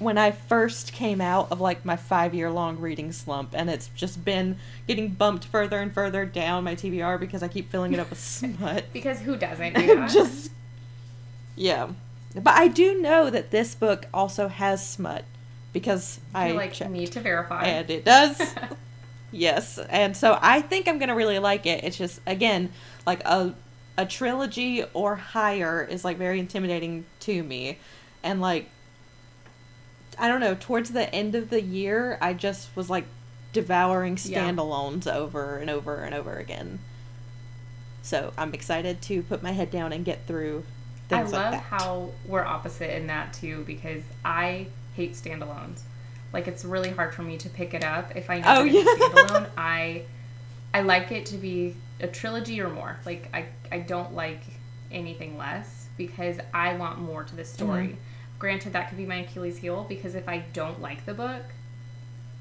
when 0.00 0.18
I 0.18 0.32
first 0.32 0.92
came 0.92 1.20
out 1.20 1.52
of 1.52 1.60
like 1.60 1.84
my 1.84 1.94
five 1.94 2.34
year 2.34 2.50
long 2.50 2.78
reading 2.80 3.12
slump, 3.12 3.50
and 3.54 3.70
it's 3.70 3.88
just 3.94 4.24
been 4.24 4.56
getting 4.88 5.10
bumped 5.10 5.44
further 5.44 5.78
and 5.78 5.92
further 5.92 6.26
down 6.26 6.64
my 6.64 6.74
TBR 6.74 7.20
because 7.20 7.44
I 7.44 7.48
keep 7.48 7.70
filling 7.70 7.92
it 7.92 8.00
up 8.00 8.10
with 8.10 8.18
smut. 8.58 8.86
Because 8.92 9.20
who 9.20 9.36
doesn't 9.36 9.74
do 9.76 10.08
just 10.08 10.50
yeah 11.56 11.88
but 12.34 12.54
i 12.54 12.68
do 12.68 13.00
know 13.00 13.28
that 13.28 13.50
this 13.50 13.74
book 13.74 14.06
also 14.14 14.48
has 14.48 14.88
smut 14.88 15.24
because 15.72 16.20
I 16.34 16.50
i 16.50 16.52
like 16.52 16.72
checked. 16.72 16.90
need 16.90 17.12
to 17.12 17.20
verify. 17.20 17.64
and 17.64 17.90
it 17.90 18.04
does 18.04 18.54
yes 19.32 19.78
and 19.90 20.16
so 20.16 20.38
i 20.40 20.60
think 20.60 20.88
i'm 20.88 20.98
gonna 20.98 21.14
really 21.14 21.38
like 21.38 21.66
it 21.66 21.84
it's 21.84 21.98
just 21.98 22.20
again 22.26 22.70
like 23.06 23.20
a 23.26 23.52
a 23.98 24.06
trilogy 24.06 24.84
or 24.94 25.16
higher 25.16 25.84
is 25.84 26.04
like 26.04 26.16
very 26.16 26.40
intimidating 26.40 27.04
to 27.20 27.42
me 27.42 27.78
and 28.22 28.40
like 28.40 28.70
i 30.20 30.28
don't 30.28 30.40
know 30.40 30.54
towards 30.58 30.90
the 30.92 31.12
end 31.14 31.34
of 31.34 31.50
the 31.50 31.60
year 31.62 32.16
i 32.20 32.32
just 32.32 32.74
was 32.76 32.88
like 32.90 33.04
devouring 33.52 34.16
Yeah. 34.24 34.48
standalones 34.48 35.12
over 35.12 35.56
and 35.58 35.68
over 35.68 35.96
and 35.96 36.14
over 36.14 36.36
again 36.36 36.78
so 38.02 38.32
i'm 38.38 38.54
excited 38.54 39.02
to 39.02 39.22
put 39.22 39.42
my 39.42 39.52
head 39.52 39.70
down 39.70 39.92
and 39.92 40.04
get 40.04 40.26
through 40.26 40.64
I 41.12 41.22
love 41.22 41.32
like 41.54 41.60
how 41.62 42.10
we're 42.24 42.44
opposite 42.44 42.96
in 42.96 43.08
that 43.08 43.32
too 43.32 43.64
because 43.66 44.00
I 44.24 44.68
hate 44.94 45.14
standalones. 45.14 45.80
Like 46.32 46.46
it's 46.46 46.64
really 46.64 46.90
hard 46.90 47.12
for 47.12 47.22
me 47.22 47.36
to 47.38 47.48
pick 47.48 47.74
it 47.74 47.82
up 47.82 48.14
if 48.14 48.30
I 48.30 48.38
know 48.38 48.44
Oh, 48.60 48.64
that 48.64 48.72
it's 48.72 48.76
a 48.76 48.96
yeah. 48.96 49.08
standalone. 49.24 49.50
I 49.58 50.02
I 50.72 50.82
like 50.82 51.10
it 51.10 51.26
to 51.26 51.36
be 51.36 51.74
a 51.98 52.06
trilogy 52.06 52.60
or 52.60 52.68
more. 52.70 52.96
Like 53.04 53.28
I 53.34 53.46
I 53.72 53.80
don't 53.80 54.14
like 54.14 54.40
anything 54.92 55.36
less 55.36 55.88
because 55.98 56.36
I 56.54 56.76
want 56.76 57.00
more 57.00 57.24
to 57.24 57.34
the 57.34 57.44
story. 57.44 57.88
Mhm. 57.88 57.96
Granted, 58.40 58.72
that 58.72 58.88
could 58.88 58.98
be 58.98 59.06
my 59.06 59.16
Achilles 59.18 59.58
heel 59.58 59.86
because 59.88 60.16
if 60.16 60.28
I 60.28 60.38
don't 60.52 60.80
like 60.80 61.06
the 61.06 61.14
book, 61.14 61.42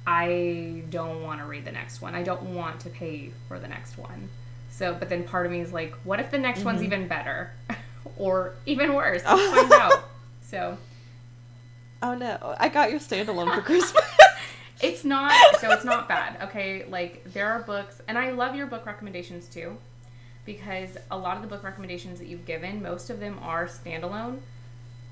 I 0.08 0.82
don't 0.90 1.22
want 1.24 1.40
to 1.42 1.46
read 1.46 1.66
the 1.66 1.72
next 1.72 2.02
one. 2.02 2.16
I 2.16 2.24
don't 2.24 2.56
want 2.56 2.80
to 2.82 2.90
pay 2.90 3.32
for 3.48 3.60
the 3.60 3.68
next 3.68 3.98
one. 3.98 4.30
So, 4.72 4.96
but 4.98 5.10
then 5.10 5.24
part 5.24 5.46
of 5.46 5.52
me 5.52 5.60
is 5.60 5.72
like, 5.74 5.94
what 6.04 6.20
if 6.20 6.32
the 6.32 6.38
next 6.40 6.64
one's 6.64 6.78
Mm-hmm. 6.78 6.86
even 6.94 7.08
better, 7.08 7.52
or 8.18 8.54
even 8.66 8.94
worse? 8.96 9.22
Let's 9.28 9.52
find 9.54 9.72
out. 9.74 10.04
So 10.42 10.78
Oh 12.02 12.16
no, 12.16 12.56
I 12.58 12.70
got 12.70 12.90
your 12.92 13.00
standalone 13.00 13.54
for 13.54 13.62
Christmas. 13.70 14.04
it's 14.82 15.04
not. 15.04 15.34
So 15.60 15.70
it's 15.72 15.84
not 15.84 16.08
bad. 16.08 16.42
Okay, 16.44 16.86
like 16.88 17.26
there 17.34 17.52
are 17.52 17.60
books, 17.60 18.02
and 18.08 18.18
I 18.18 18.32
love 18.32 18.56
your 18.56 18.68
book 18.68 18.86
recommendations 18.86 19.48
too, 19.48 19.76
because 20.46 20.98
a 21.12 21.18
lot 21.18 21.36
of 21.36 21.42
the 21.42 21.50
book 21.50 21.62
recommendations 21.64 22.18
that 22.20 22.28
you've 22.30 22.46
given, 22.46 22.82
most 22.82 23.10
of 23.10 23.20
them 23.20 23.38
are 23.42 23.68
standalone, 23.68 24.40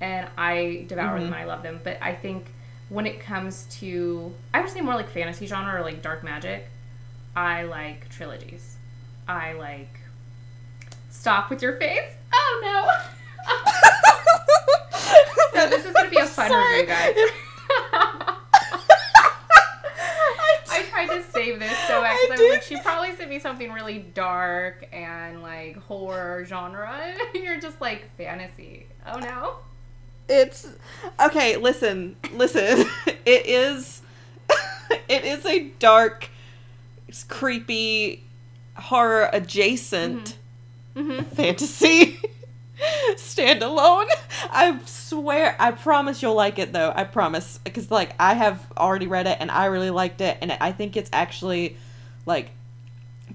and 0.00 0.28
I 0.36 0.84
devour 0.86 1.18
them 1.18 1.30
mm-hmm. 1.30 1.40
I 1.40 1.44
love 1.44 1.62
them. 1.62 1.80
But 1.82 1.98
I 2.00 2.14
think 2.14 2.52
when 2.88 3.06
it 3.06 3.20
comes 3.20 3.66
to, 3.80 4.32
I 4.54 4.60
would 4.60 4.70
say 4.70 4.80
more 4.80 4.94
like 4.94 5.10
fantasy 5.10 5.46
genre 5.46 5.80
or 5.80 5.82
like 5.82 6.02
dark 6.02 6.22
magic, 6.22 6.68
I 7.36 7.64
like 7.64 8.08
trilogies. 8.08 8.76
I 9.26 9.52
like 9.52 10.00
Stop 11.10 11.50
with 11.50 11.62
Your 11.62 11.76
Face. 11.76 12.12
Oh 12.32 12.60
no. 12.62 12.88
so 15.60 15.68
this 15.68 15.84
is 15.84 15.92
gonna 15.92 16.08
be 16.08 16.16
a 16.16 16.26
fun 16.26 16.48
Sorry. 16.50 16.80
review, 16.80 16.94
guys. 16.94 17.14
I 20.70 20.82
tried 20.88 21.06
to 21.08 21.22
save 21.24 21.58
this 21.58 21.76
so 21.86 22.00
bad 22.00 22.16
because 22.30 22.50
like, 22.50 22.62
she 22.62 22.80
probably 22.80 23.14
sent 23.16 23.28
me 23.30 23.38
something 23.38 23.72
really 23.72 23.98
dark 23.98 24.88
and 24.92 25.42
like 25.42 25.76
horror 25.76 26.44
genre. 26.46 27.14
You're 27.34 27.60
just 27.60 27.80
like 27.80 28.08
fantasy. 28.16 28.86
Oh 29.06 29.18
no. 29.18 29.56
It's 30.28 30.68
okay. 31.20 31.56
Listen, 31.56 32.16
listen. 32.32 32.86
It 33.26 33.46
is. 33.46 34.02
It 35.08 35.24
is 35.24 35.44
a 35.44 35.64
dark, 35.78 36.30
creepy, 37.28 38.24
horror 38.76 39.28
adjacent 39.32 40.36
Mm-hmm. 40.96 41.22
fantasy 41.34 42.18
standalone. 43.16 44.08
I 44.50 44.78
swear, 44.84 45.54
I 45.60 45.70
promise 45.70 46.22
you'll 46.22 46.34
like 46.34 46.58
it 46.58 46.72
though. 46.72 46.92
I 46.94 47.04
promise, 47.04 47.58
because 47.62 47.90
like 47.90 48.14
I 48.18 48.34
have 48.34 48.66
already 48.76 49.06
read 49.06 49.26
it 49.28 49.36
and 49.40 49.50
I 49.50 49.66
really 49.66 49.90
liked 49.90 50.20
it, 50.20 50.38
and 50.40 50.50
I 50.52 50.72
think 50.72 50.96
it's 50.96 51.10
actually 51.12 51.76
like 52.26 52.50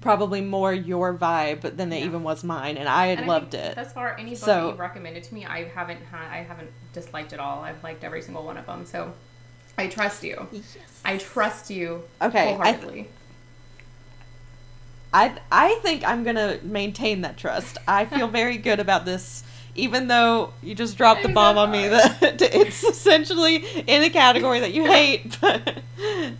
probably 0.04 0.40
more 0.42 0.72
your 0.72 1.14
vibe 1.14 1.62
than 1.76 1.92
it 1.92 1.98
Yeah. 2.00 2.04
even 2.04 2.22
was 2.22 2.44
mine, 2.44 2.76
and 2.76 2.88
I 2.88 3.06
And 3.06 3.26
loved 3.26 3.52
think 3.52 3.64
it. 3.64 3.74
Thus 3.74 3.92
far, 3.92 4.14
any 4.18 4.30
book 4.32 4.38
So- 4.40 4.46
that 4.46 4.66
you've 4.68 4.78
recommended 4.78 5.24
to 5.24 5.34
me, 5.34 5.44
I 5.46 5.64
haven't 5.64 6.00
had, 6.12 6.30
I 6.30 6.42
haven't 6.44 6.70
disliked 6.92 7.32
at 7.32 7.40
all. 7.40 7.62
I've 7.64 7.82
liked 7.82 8.04
every 8.04 8.22
single 8.22 8.44
one 8.44 8.56
of 8.58 8.66
them. 8.66 8.84
So 8.86 9.12
I 9.78 9.88
trust 9.88 10.22
you. 10.22 10.46
Yes. 10.52 10.66
I 11.04 11.16
trust 11.18 11.70
you 11.70 12.04
Okay, 12.22 12.50
I- 12.50 12.52
wholeheartedly. 12.52 13.08
I 15.12 15.32
I 15.50 15.78
think 15.82 16.04
I'm 16.04 16.24
gonna 16.24 16.58
maintain 16.62 17.22
that 17.22 17.36
trust. 17.36 17.78
I 17.88 18.04
feel 18.04 18.28
very 18.40 18.56
good 18.58 18.80
about 18.80 19.04
this, 19.04 19.42
even 19.76 20.06
though 20.08 20.52
you 20.62 20.74
just 20.74 20.96
dropped 20.96 21.22
the 21.22 21.28
bomb 21.28 21.58
on 21.58 21.70
me 21.70 21.88
that 21.88 22.18
it's 22.22 22.84
essentially 22.84 23.56
in 23.86 24.02
a 24.02 24.10
category 24.10 24.60
that 24.60 24.72
you 24.72 24.84
hate. 24.84 25.36
But 25.40 25.78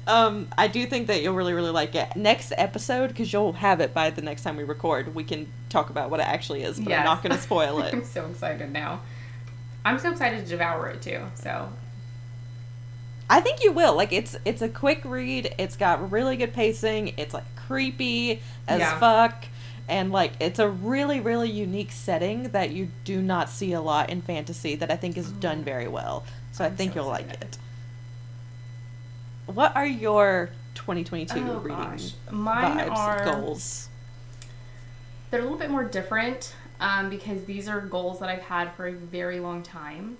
um, 0.06 0.48
I 0.56 0.68
do 0.68 0.86
think 0.86 1.06
that 1.08 1.22
you'll 1.22 1.34
really 1.34 1.52
really 1.54 1.70
like 1.70 1.94
it. 1.94 2.14
Next 2.16 2.52
episode, 2.56 3.08
because 3.08 3.32
you'll 3.32 3.52
have 3.54 3.80
it 3.80 3.92
by 3.94 4.10
the 4.10 4.22
next 4.22 4.42
time 4.42 4.56
we 4.56 4.64
record, 4.64 5.14
we 5.14 5.24
can 5.24 5.46
talk 5.68 5.90
about 5.90 6.10
what 6.10 6.20
it 6.20 6.26
actually 6.26 6.62
is. 6.62 6.78
But 6.78 6.92
I'm 6.92 7.04
not 7.04 7.22
gonna 7.22 7.38
spoil 7.38 7.78
it. 7.82 7.92
I'm 7.94 8.04
so 8.04 8.26
excited 8.26 8.72
now. 8.72 9.00
I'm 9.84 9.98
so 9.98 10.10
excited 10.10 10.44
to 10.44 10.48
devour 10.50 10.88
it 10.88 11.02
too. 11.02 11.20
So 11.34 11.70
I 13.28 13.40
think 13.40 13.62
you 13.64 13.72
will. 13.72 13.96
Like 13.96 14.12
it's 14.12 14.36
it's 14.44 14.62
a 14.62 14.68
quick 14.68 15.00
read. 15.04 15.54
It's 15.58 15.76
got 15.76 16.10
really 16.12 16.36
good 16.36 16.52
pacing. 16.52 17.14
It's 17.16 17.34
like 17.34 17.44
creepy 17.56 18.40
as 18.68 18.80
Yeah. 18.80 18.98
fuck. 18.98 19.46
And 19.88 20.10
like 20.12 20.32
it's 20.40 20.58
a 20.58 20.68
really 20.68 21.20
really 21.20 21.50
unique 21.50 21.92
setting 21.92 22.44
that 22.50 22.70
you 22.70 22.88
do 23.04 23.20
not 23.20 23.50
see 23.50 23.72
a 23.72 23.80
lot 23.80 24.08
in 24.10 24.22
fantasy 24.22 24.74
that 24.76 24.90
I 24.90 24.96
think 24.96 25.16
is 25.18 25.30
done 25.30 25.62
very 25.62 25.88
well. 25.88 26.24
So 26.52 26.64
I 26.64 26.68
I'm 26.68 26.76
think 26.76 26.92
so 26.94 27.00
you'll 27.00 27.08
like 27.10 27.28
it. 27.30 27.58
What 29.46 29.76
are 29.76 29.86
your 29.86 30.50
2022 30.74 31.34
Oh, 31.38 31.58
reading 31.58 31.76
gosh. 31.78 32.12
Mine 32.30 32.78
vibes 32.78 32.96
are- 32.96 33.24
goals? 33.24 33.88
they're 35.30 35.40
a 35.40 35.42
little 35.42 35.58
bit 35.58 35.70
more 35.70 35.84
different 35.84 36.54
um, 36.80 37.10
because 37.10 37.44
these 37.44 37.68
are 37.68 37.80
goals 37.80 38.20
that 38.20 38.28
I've 38.28 38.42
had 38.42 38.72
for 38.74 38.86
a 38.86 38.92
very 38.92 39.40
long 39.40 39.62
time. 39.62 40.16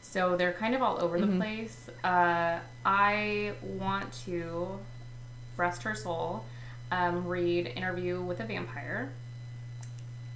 So 0.00 0.36
they're 0.36 0.52
kind 0.52 0.74
of 0.74 0.82
all 0.82 1.00
over 1.02 1.18
the 1.20 1.26
Mhm. 1.26 1.36
place. 1.38 1.88
Uh, 2.04 2.58
I 2.84 3.52
want 3.62 4.12
to, 4.24 4.78
rest 5.56 5.82
her 5.82 5.94
soul, 5.94 6.44
um, 6.92 7.26
read 7.26 7.66
Interview 7.74 8.20
with 8.20 8.38
a 8.40 8.44
Vampire 8.44 9.10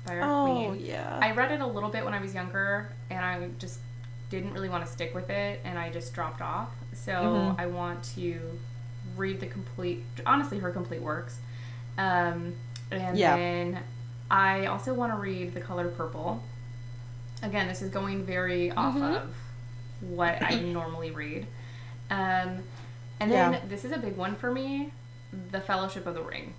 by 0.07 0.19
our 0.19 0.25
Oh 0.25 0.71
queen. 0.71 0.87
yeah. 0.87 1.19
I 1.23 1.33
read 1.33 1.53
it 1.53 1.61
a 1.61 1.67
little 1.67 1.91
bit 1.91 2.05
when 2.05 2.15
I 2.15 2.21
was 2.21 2.35
younger, 2.35 2.91
and 3.11 3.25
I 3.25 3.49
just 3.59 3.79
didn't 4.31 4.53
really 4.55 4.71
want 4.71 4.85
to 4.85 4.91
stick 4.91 5.15
with 5.15 5.29
it, 5.31 5.61
and 5.65 5.79
I 5.79 5.91
just 5.91 6.15
dropped 6.15 6.41
off. 6.41 6.71
So 6.95 7.13
Mhm. 7.13 7.55
I 7.59 7.67
want 7.67 8.03
to 8.17 8.41
read 9.17 9.39
the 9.41 9.47
complete, 9.47 10.03
honestly, 10.25 10.59
her 10.59 10.71
complete 10.71 11.03
works. 11.03 11.39
Um, 11.99 12.55
and 12.91 13.19
Yeah. 13.19 13.37
then 13.37 13.83
I 14.31 14.67
also 14.67 14.95
want 14.95 15.13
to 15.13 15.19
read 15.19 15.53
The 15.55 15.61
Color 15.61 15.89
Purple. 15.89 16.43
Again, 17.43 17.69
this 17.69 17.83
is 17.83 17.91
going 17.91 18.25
very 18.25 18.71
off 18.73 18.95
Mhm. 18.95 19.17
of 19.23 19.35
what 20.01 20.43
I 20.43 20.57
normally 20.61 21.11
read. 21.11 21.47
Um, 22.11 22.63
and 23.21 23.31
then 23.31 23.53
Yeah. 23.53 23.61
this 23.69 23.85
is 23.85 23.93
a 23.93 23.99
big 23.99 24.17
one 24.17 24.37
for 24.37 24.51
me 24.51 24.93
The 25.50 25.61
Fellowship 25.61 26.06
of 26.06 26.14
the 26.14 26.23
Ring. 26.23 26.54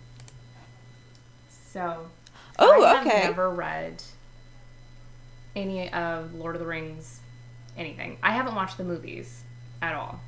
So, 1.72 2.08
Oh, 2.60 2.84
I 2.84 2.96
have 2.96 3.08
okay. 3.08 3.24
never 3.24 3.50
read 3.50 4.02
any 5.56 5.92
of 5.92 6.34
Lord 6.34 6.56
of 6.56 6.62
the 6.62 6.68
Rings 6.68 7.20
anything. 7.78 8.18
I 8.24 8.32
haven't 8.32 8.56
watched 8.56 8.78
the 8.78 8.84
movies 8.84 9.44
at 9.82 9.94
all. 9.94 10.20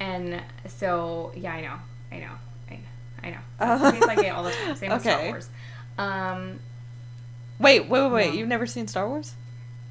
And 0.00 0.42
so, 0.68 1.32
yeah, 1.34 1.52
I 1.54 1.60
know. 1.62 1.74
I 2.10 2.18
know. 2.18 2.32
I 2.70 2.74
know. 2.74 2.80
I 3.22 3.30
know. 3.30 3.38
That's 3.58 3.82
the 3.82 3.92
case 3.92 4.08
I 4.08 4.14
get 4.16 4.34
all 4.34 4.42
the 4.44 4.50
time. 4.50 4.76
Same 4.76 4.92
with 4.92 5.02
Star 5.02 5.22
Wars. 5.28 5.48
Um, 5.96 6.60
Wait, 7.58 7.86
wait, 7.88 8.02
wait, 8.02 8.10
wait. 8.12 8.28
No. 8.32 8.38
You've 8.38 8.48
never 8.48 8.66
seen 8.66 8.88
Star 8.88 9.08
Wars? 9.08 9.34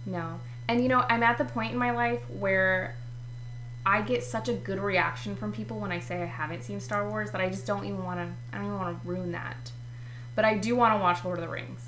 no. 0.06 0.40
And 0.68 0.82
you 0.82 0.88
know, 0.88 1.04
I'm 1.10 1.22
at 1.24 1.38
the 1.38 1.44
point 1.46 1.74
in 1.74 1.78
my 1.78 1.92
life 1.92 2.22
where 2.30 2.96
I 3.86 4.02
get 4.02 4.24
such 4.24 4.48
a 4.48 4.54
good 4.54 4.80
reaction 4.80 5.36
from 5.36 5.52
people 5.52 5.80
when 5.80 5.92
I 5.92 6.00
say 6.00 6.22
I 6.22 6.26
haven't 6.26 6.64
seen 6.64 6.80
Star 6.80 7.10
Wars 7.10 7.32
that 7.32 7.42
I 7.42 7.50
just 7.50 7.66
don't 7.66 7.86
even 7.86 8.04
want 8.04 8.20
to 8.20 8.28
I 8.54 8.58
don't 8.58 8.68
even 8.68 8.78
want 8.78 9.02
to 9.02 9.08
ruin 9.08 9.32
that. 9.32 9.72
But 10.36 10.46
I 10.46 10.58
do 10.58 10.76
want 10.76 10.94
to 10.94 11.00
watch 11.00 11.24
Lord 11.26 11.40
of 11.40 11.44
the 11.46 11.50
Rings. 11.52 11.82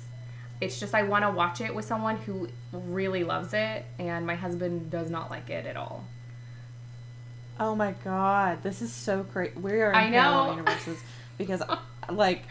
It's 0.60 0.78
just 0.80 0.94
I 0.94 1.02
want 1.04 1.24
to 1.24 1.30
watch 1.30 1.60
it 1.60 1.74
with 1.74 1.84
someone 1.84 2.16
who 2.16 2.48
really 2.72 3.22
loves 3.24 3.52
it 3.54 3.84
and 3.98 4.26
my 4.26 4.34
husband 4.34 4.90
does 4.90 5.10
not 5.10 5.30
like 5.30 5.50
it 5.50 5.66
at 5.66 5.76
all. 5.76 6.04
Oh 7.58 7.74
my 7.76 7.92
god, 8.04 8.62
this 8.64 8.82
is 8.82 8.92
so 8.92 9.22
great. 9.22 9.56
We 9.56 9.72
are 9.80 9.90
in 9.90 9.96
I 9.96 10.08
know. 10.08 10.20
parallel 10.20 10.50
universes 10.56 11.02
because, 11.38 11.62
like, 12.10 12.42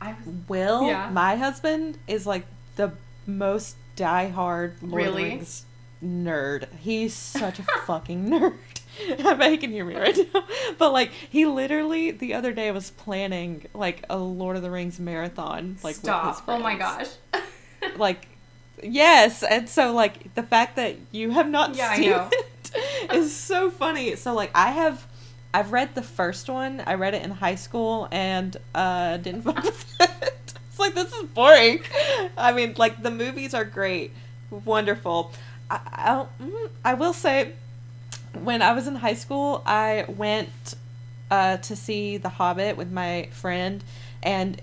I 0.00 0.12
was 0.12 0.34
Will, 0.48 0.86
Yeah. 0.86 1.08
my 1.10 1.36
husband, 1.36 1.96
is 2.06 2.26
like 2.26 2.44
the 2.76 2.92
most 3.26 3.76
diehard 3.96 4.74
Lord 4.82 5.06
of 5.06 5.14
the 5.14 5.22
Rings 5.22 5.64
nerd. 6.04 6.68
He's 6.80 7.14
such 7.14 7.58
a 7.60 7.62
fucking 7.86 8.24
nerd. 8.30 8.52
I 9.24 9.34
bet 9.34 9.50
he 9.50 9.56
can 9.58 9.70
hear 9.70 9.84
me 9.84 9.96
right 9.96 10.16
now. 10.34 10.44
But 10.78 10.92
like, 10.92 11.10
he 11.30 11.46
literally 11.46 12.10
the 12.10 12.34
other 12.34 12.52
day 12.52 12.70
was 12.70 12.90
planning 12.90 13.66
like 13.74 14.04
a 14.10 14.18
Lord 14.18 14.56
of 14.56 14.62
the 14.62 14.70
Rings 14.70 14.98
marathon. 15.00 15.76
Like, 15.82 15.96
stop. 15.96 16.42
Oh 16.48 16.58
my 16.58 16.76
gosh. 16.76 17.08
Like, 17.96 18.28
yes, 18.82 19.42
and 19.42 19.68
so 19.68 19.92
like 19.92 20.34
the 20.34 20.42
fact 20.42 20.76
that 20.76 20.96
you 21.10 21.30
have 21.30 21.48
not 21.48 21.74
Yeah, 21.74 21.94
seen 21.94 22.12
it 22.12 23.12
is 23.12 23.34
so 23.34 23.70
funny. 23.70 24.16
So 24.16 24.34
like, 24.34 24.50
I 24.54 24.70
have. 24.70 25.06
I've 25.54 25.70
read 25.70 25.94
the 25.94 26.02
first 26.02 26.48
one. 26.48 26.82
I 26.86 26.94
read 26.94 27.12
it 27.12 27.22
in 27.22 27.30
high 27.30 27.56
school 27.56 28.08
and 28.10 28.56
uh, 28.74 29.18
didn't 29.18 29.42
fuck 29.42 29.62
with 29.62 30.00
it. 30.00 30.54
It's 30.70 30.78
like 30.78 30.94
this 30.94 31.12
is 31.12 31.24
boring. 31.24 31.82
I 32.38 32.52
mean, 32.52 32.74
like 32.78 33.02
the 33.02 33.10
movies 33.10 33.52
are 33.52 33.64
great, 33.64 34.12
wonderful. 34.50 35.32
I, 35.70 35.80
I, 35.92 36.42
mm, 36.42 36.70
I 36.84 36.94
will 36.94 37.12
say, 37.12 37.52
when 38.34 38.62
I 38.62 38.72
was 38.72 38.86
in 38.86 38.96
high 38.96 39.14
school, 39.14 39.62
I 39.66 40.04
went 40.08 40.74
uh, 41.30 41.58
to 41.58 41.76
see 41.76 42.16
The 42.16 42.28
Hobbit 42.28 42.76
with 42.76 42.90
my 42.90 43.28
friend, 43.32 43.82
and 44.22 44.60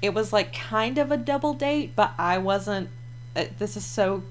it 0.00 0.14
was 0.14 0.32
like 0.32 0.52
kind 0.52 0.98
of 0.98 1.10
a 1.10 1.16
double 1.16 1.54
date, 1.54 1.94
but 1.94 2.12
I 2.18 2.38
wasn't. 2.38 2.88
Uh, 3.34 3.44
this 3.58 3.76
is 3.76 3.84
so 3.84 4.22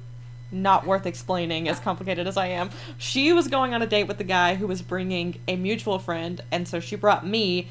not 0.51 0.86
worth 0.86 1.05
explaining 1.05 1.69
as 1.69 1.79
complicated 1.79 2.27
as 2.27 2.38
I 2.38 2.48
am. 2.48 2.69
She 2.98 3.31
was 3.33 3.48
going 3.48 3.74
on 3.74 3.81
a 3.81 3.88
date 3.88 4.03
with 4.03 4.17
the 4.17 4.24
guy 4.24 4.55
who 4.55 4.67
was 4.67 4.81
bringing 4.81 5.39
a 5.48 5.55
mutual 5.55 5.98
friend, 5.98 6.41
and 6.51 6.67
so 6.67 6.79
she 6.79 6.95
brought 6.95 7.25
me. 7.25 7.67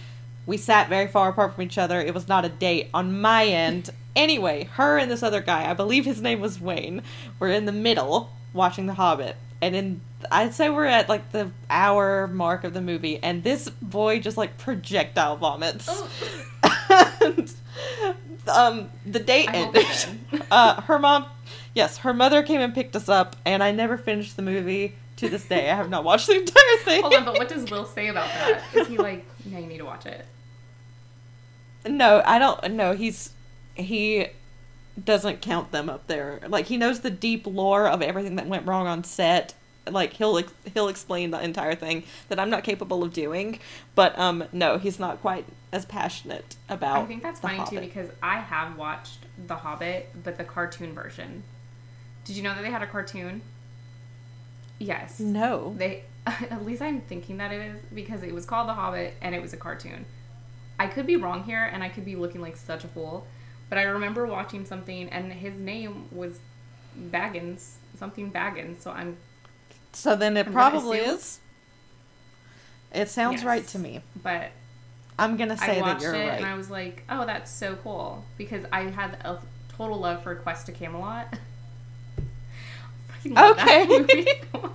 We 0.47 0.57
sat 0.57 0.89
very 0.89 1.07
far 1.07 1.29
apart 1.29 1.55
from 1.55 1.63
each 1.63 1.79
other. 1.79 2.01
It 2.01 2.15
was 2.15 2.27
not 2.27 2.45
a 2.45 2.49
date 2.49 2.89
on 2.93 3.21
my 3.21 3.47
end. 3.47 3.91
Anyway, 4.17 4.65
her 4.73 4.99
and 4.99 5.11
this 5.11 5.23
other 5.23 5.41
guy, 5.41 5.71
I 5.71 5.75
believe 5.75 6.05
his 6.05 6.21
name 6.21 6.41
was 6.41 6.61
Wayne, 6.61 7.03
were 7.39 7.49
in 7.49 7.67
the 7.67 7.73
middle 7.73 8.31
watching 8.53 8.87
The 8.87 8.95
Hobbit. 8.95 9.37
And 9.63 9.77
in 9.77 10.01
I'd 10.31 10.55
say 10.55 10.71
we're 10.71 10.87
at 10.87 11.09
like 11.09 11.33
the 11.33 11.51
hour 11.69 12.27
mark 12.27 12.65
of 12.65 12.75
the 12.75 12.81
movie, 12.81 13.19
and 13.23 13.43
this 13.43 13.69
boy 13.69 14.21
just 14.21 14.37
like 14.37 14.59
projectile 14.59 15.37
vomits. 15.37 15.89
Oh. 15.89 17.19
and 17.23 17.53
um, 18.49 18.91
the 19.07 19.21
date 19.21 19.49
I 19.49 19.57
ended. 19.57 19.87
uh, 20.51 20.81
her 20.83 20.99
mom, 20.99 21.27
yes, 21.75 21.99
her 21.99 22.13
mother 22.15 22.43
came 22.43 22.61
and 22.61 22.75
picked 22.75 22.97
us 22.97 23.09
up, 23.09 23.37
and 23.45 23.63
I 23.63 23.73
never 23.73 23.97
finished 23.97 24.37
the 24.37 24.43
movie. 24.43 24.97
To 25.17 25.29
this 25.29 25.45
day, 25.45 25.71
I 25.71 25.77
have 25.77 25.91
not 25.91 26.03
watched 26.03 26.29
the 26.29 26.37
entire 26.37 26.77
thing. 26.79 27.03
Hold 27.03 27.13
on, 27.13 27.27
but 27.27 27.37
what 27.37 27.47
does 27.47 27.71
Will 27.71 27.85
say 27.85 28.09
about 28.09 28.27
that? 28.29 28.63
Is 28.73 28.87
he 28.87 28.97
like, 28.97 29.27
no, 29.45 29.59
you 29.59 29.67
need 29.67 29.77
to 29.77 29.85
watch 29.85 30.07
it? 30.07 30.25
No, 31.87 32.23
I 32.25 32.39
don't. 32.39 32.73
No, 32.73 32.95
he's 32.95 33.35
he 33.75 34.29
doesn't 35.03 35.41
count 35.41 35.73
them 35.73 35.89
up 35.89 36.07
there. 36.07 36.41
Like 36.49 36.67
he 36.67 36.77
knows 36.77 37.01
the 37.01 37.11
deep 37.11 37.47
lore 37.47 37.87
of 37.87 38.03
everything 38.03 38.37
that 38.37 38.47
went 38.47 38.67
wrong 38.67 38.87
on 38.87 39.05
set. 39.05 39.55
Like 39.93 40.13
he'll 40.15 40.43
he'll 40.75 40.89
explain 40.89 41.31
the 41.31 41.43
entire 41.43 41.75
thing 41.75 42.05
that 42.29 42.39
I'm 42.39 42.51
not 42.51 42.65
capable 42.65 43.03
of 43.03 43.13
doing. 43.13 43.59
But 43.95 44.19
um, 44.19 44.45
no, 44.53 44.79
he's 44.79 44.99
not 44.99 45.21
quite 45.21 45.47
as 45.73 45.85
passionate 45.85 46.57
about. 46.69 46.99
I 46.99 47.07
think 47.07 47.23
that's 47.23 47.41
funny 47.41 47.65
too 47.69 47.81
because 47.81 48.11
I 48.23 48.37
have 48.41 48.77
watched 48.77 49.27
The 49.47 49.57
Hobbit, 49.57 50.11
but 50.23 50.39
the 50.39 50.45
cartoon 50.45 50.93
version. 50.93 51.43
Did 52.25 52.37
you 52.37 52.43
know 52.43 52.55
that 52.55 52.63
they 52.63 52.71
had 52.71 52.83
a 52.83 52.87
cartoon? 52.87 53.43
Yes. 54.79 55.21
No. 55.21 55.75
They 55.77 56.05
at 56.27 56.65
least 56.65 56.83
I'm 56.83 57.01
thinking 57.01 57.39
that 57.39 57.53
it 57.53 57.61
is 57.61 57.81
because 57.95 58.23
it 58.23 58.35
was 58.35 58.45
called 58.45 58.69
The 58.69 58.75
Hobbit 58.75 59.15
and 59.21 59.35
it 59.35 59.43
was 59.43 59.53
a 59.53 59.57
cartoon. 59.57 60.05
I 60.79 60.87
could 60.87 61.07
be 61.07 61.17
wrong 61.17 61.45
here 61.45 61.69
and 61.73 61.83
I 61.83 61.89
could 61.89 62.05
be 62.05 62.17
looking 62.17 62.41
like 62.41 62.57
such 62.57 62.85
a 62.85 62.89
fool, 62.89 63.27
but 63.69 63.79
I 63.79 63.83
remember 63.83 64.27
watching 64.27 64.65
something 64.65 65.09
and 65.11 65.33
his 65.33 65.55
name 65.59 66.09
was 66.11 66.41
Baggins, 66.99 67.75
something 67.99 68.33
Baggins. 68.33 68.81
So 68.81 68.91
I'm 68.91 69.17
So 69.93 70.17
then 70.17 70.37
it 70.37 70.47
I'm 70.47 70.53
probably 70.53 70.99
is. 70.99 71.41
It 72.93 73.09
sounds 73.09 73.45
right 73.45 73.67
to 73.69 73.79
me. 73.79 74.01
but 74.23 74.51
I'm 75.19 75.37
gonna 75.37 75.57
say 75.57 75.73
I 75.73 75.75
that 75.77 75.81
watched 75.81 76.03
you're 76.03 76.15
it 76.15 76.29
right. 76.29 76.37
and 76.39 76.47
I 76.47 76.55
was 76.55 76.71
like, 76.71 77.03
oh, 77.11 77.27
that's 77.27 77.51
so 77.51 77.77
cool 77.77 78.25
because 78.39 78.65
I 78.73 78.83
had 78.85 79.15
a 79.25 79.39
total 79.77 79.99
love 79.99 80.23
for 80.23 80.35
Quest 80.35 80.67
to 80.67 80.73
Camelot. 80.73 81.27
Okay. 83.27 84.25
so. 84.53 84.73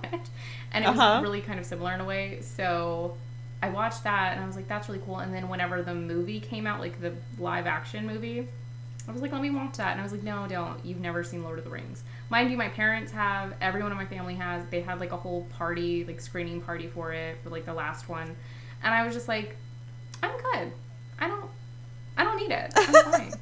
And 0.72 0.84
it 0.84 0.88
was 0.88 0.98
Uh-huh. 0.98 1.20
really 1.22 1.40
kind 1.40 1.58
of 1.58 1.66
similar 1.66 1.92
in 1.94 2.00
a 2.00 2.04
way. 2.04 2.40
So 2.42 3.16
I 3.62 3.70
watched 3.70 4.04
that 4.04 4.34
and 4.34 4.44
I 4.44 4.46
was 4.46 4.54
like, 4.56 4.68
that's 4.68 4.88
really 4.88 5.00
cool. 5.04 5.18
And 5.18 5.34
then 5.34 5.48
whenever 5.48 5.82
the 5.82 5.94
movie 5.94 6.38
came 6.38 6.66
out, 6.66 6.80
like 6.80 7.00
the 7.00 7.12
live 7.38 7.66
action 7.66 8.06
movie, 8.06 8.46
I 9.08 9.12
was 9.12 9.22
like, 9.22 9.32
let 9.32 9.40
me 9.40 9.50
watch 9.50 9.76
that. 9.76 9.92
And 9.92 10.00
I 10.00 10.02
was 10.02 10.12
like, 10.12 10.24
no, 10.24 10.46
don't. 10.48 10.84
You've 10.84 11.00
never 11.00 11.22
seen 11.22 11.44
Lord 11.44 11.58
of 11.58 11.64
the 11.64 11.70
Rings. 11.70 12.02
Mind 12.28 12.50
you, 12.50 12.56
my 12.56 12.68
parents 12.68 13.12
have, 13.12 13.54
everyone 13.60 13.92
in 13.92 13.96
my 13.96 14.06
family 14.06 14.34
has. 14.34 14.64
They 14.70 14.80
had 14.80 14.98
like 14.98 15.12
a 15.12 15.16
whole 15.16 15.46
party, 15.56 16.04
like 16.04 16.20
screening 16.20 16.60
party 16.60 16.88
for 16.88 17.12
it, 17.12 17.38
for 17.42 17.50
like 17.50 17.66
the 17.66 17.74
last 17.74 18.08
one. 18.08 18.34
And 18.82 18.94
I 18.94 19.04
was 19.04 19.14
just 19.14 19.28
like, 19.28 19.56
I'm 20.22 20.36
good. 20.36 20.72
I 21.20 21.28
don't, 21.28 21.48
I 22.16 22.24
don't 22.24 22.36
need 22.36 22.50
it. 22.50 22.72
I'm 22.76 23.04
fine. 23.12 23.32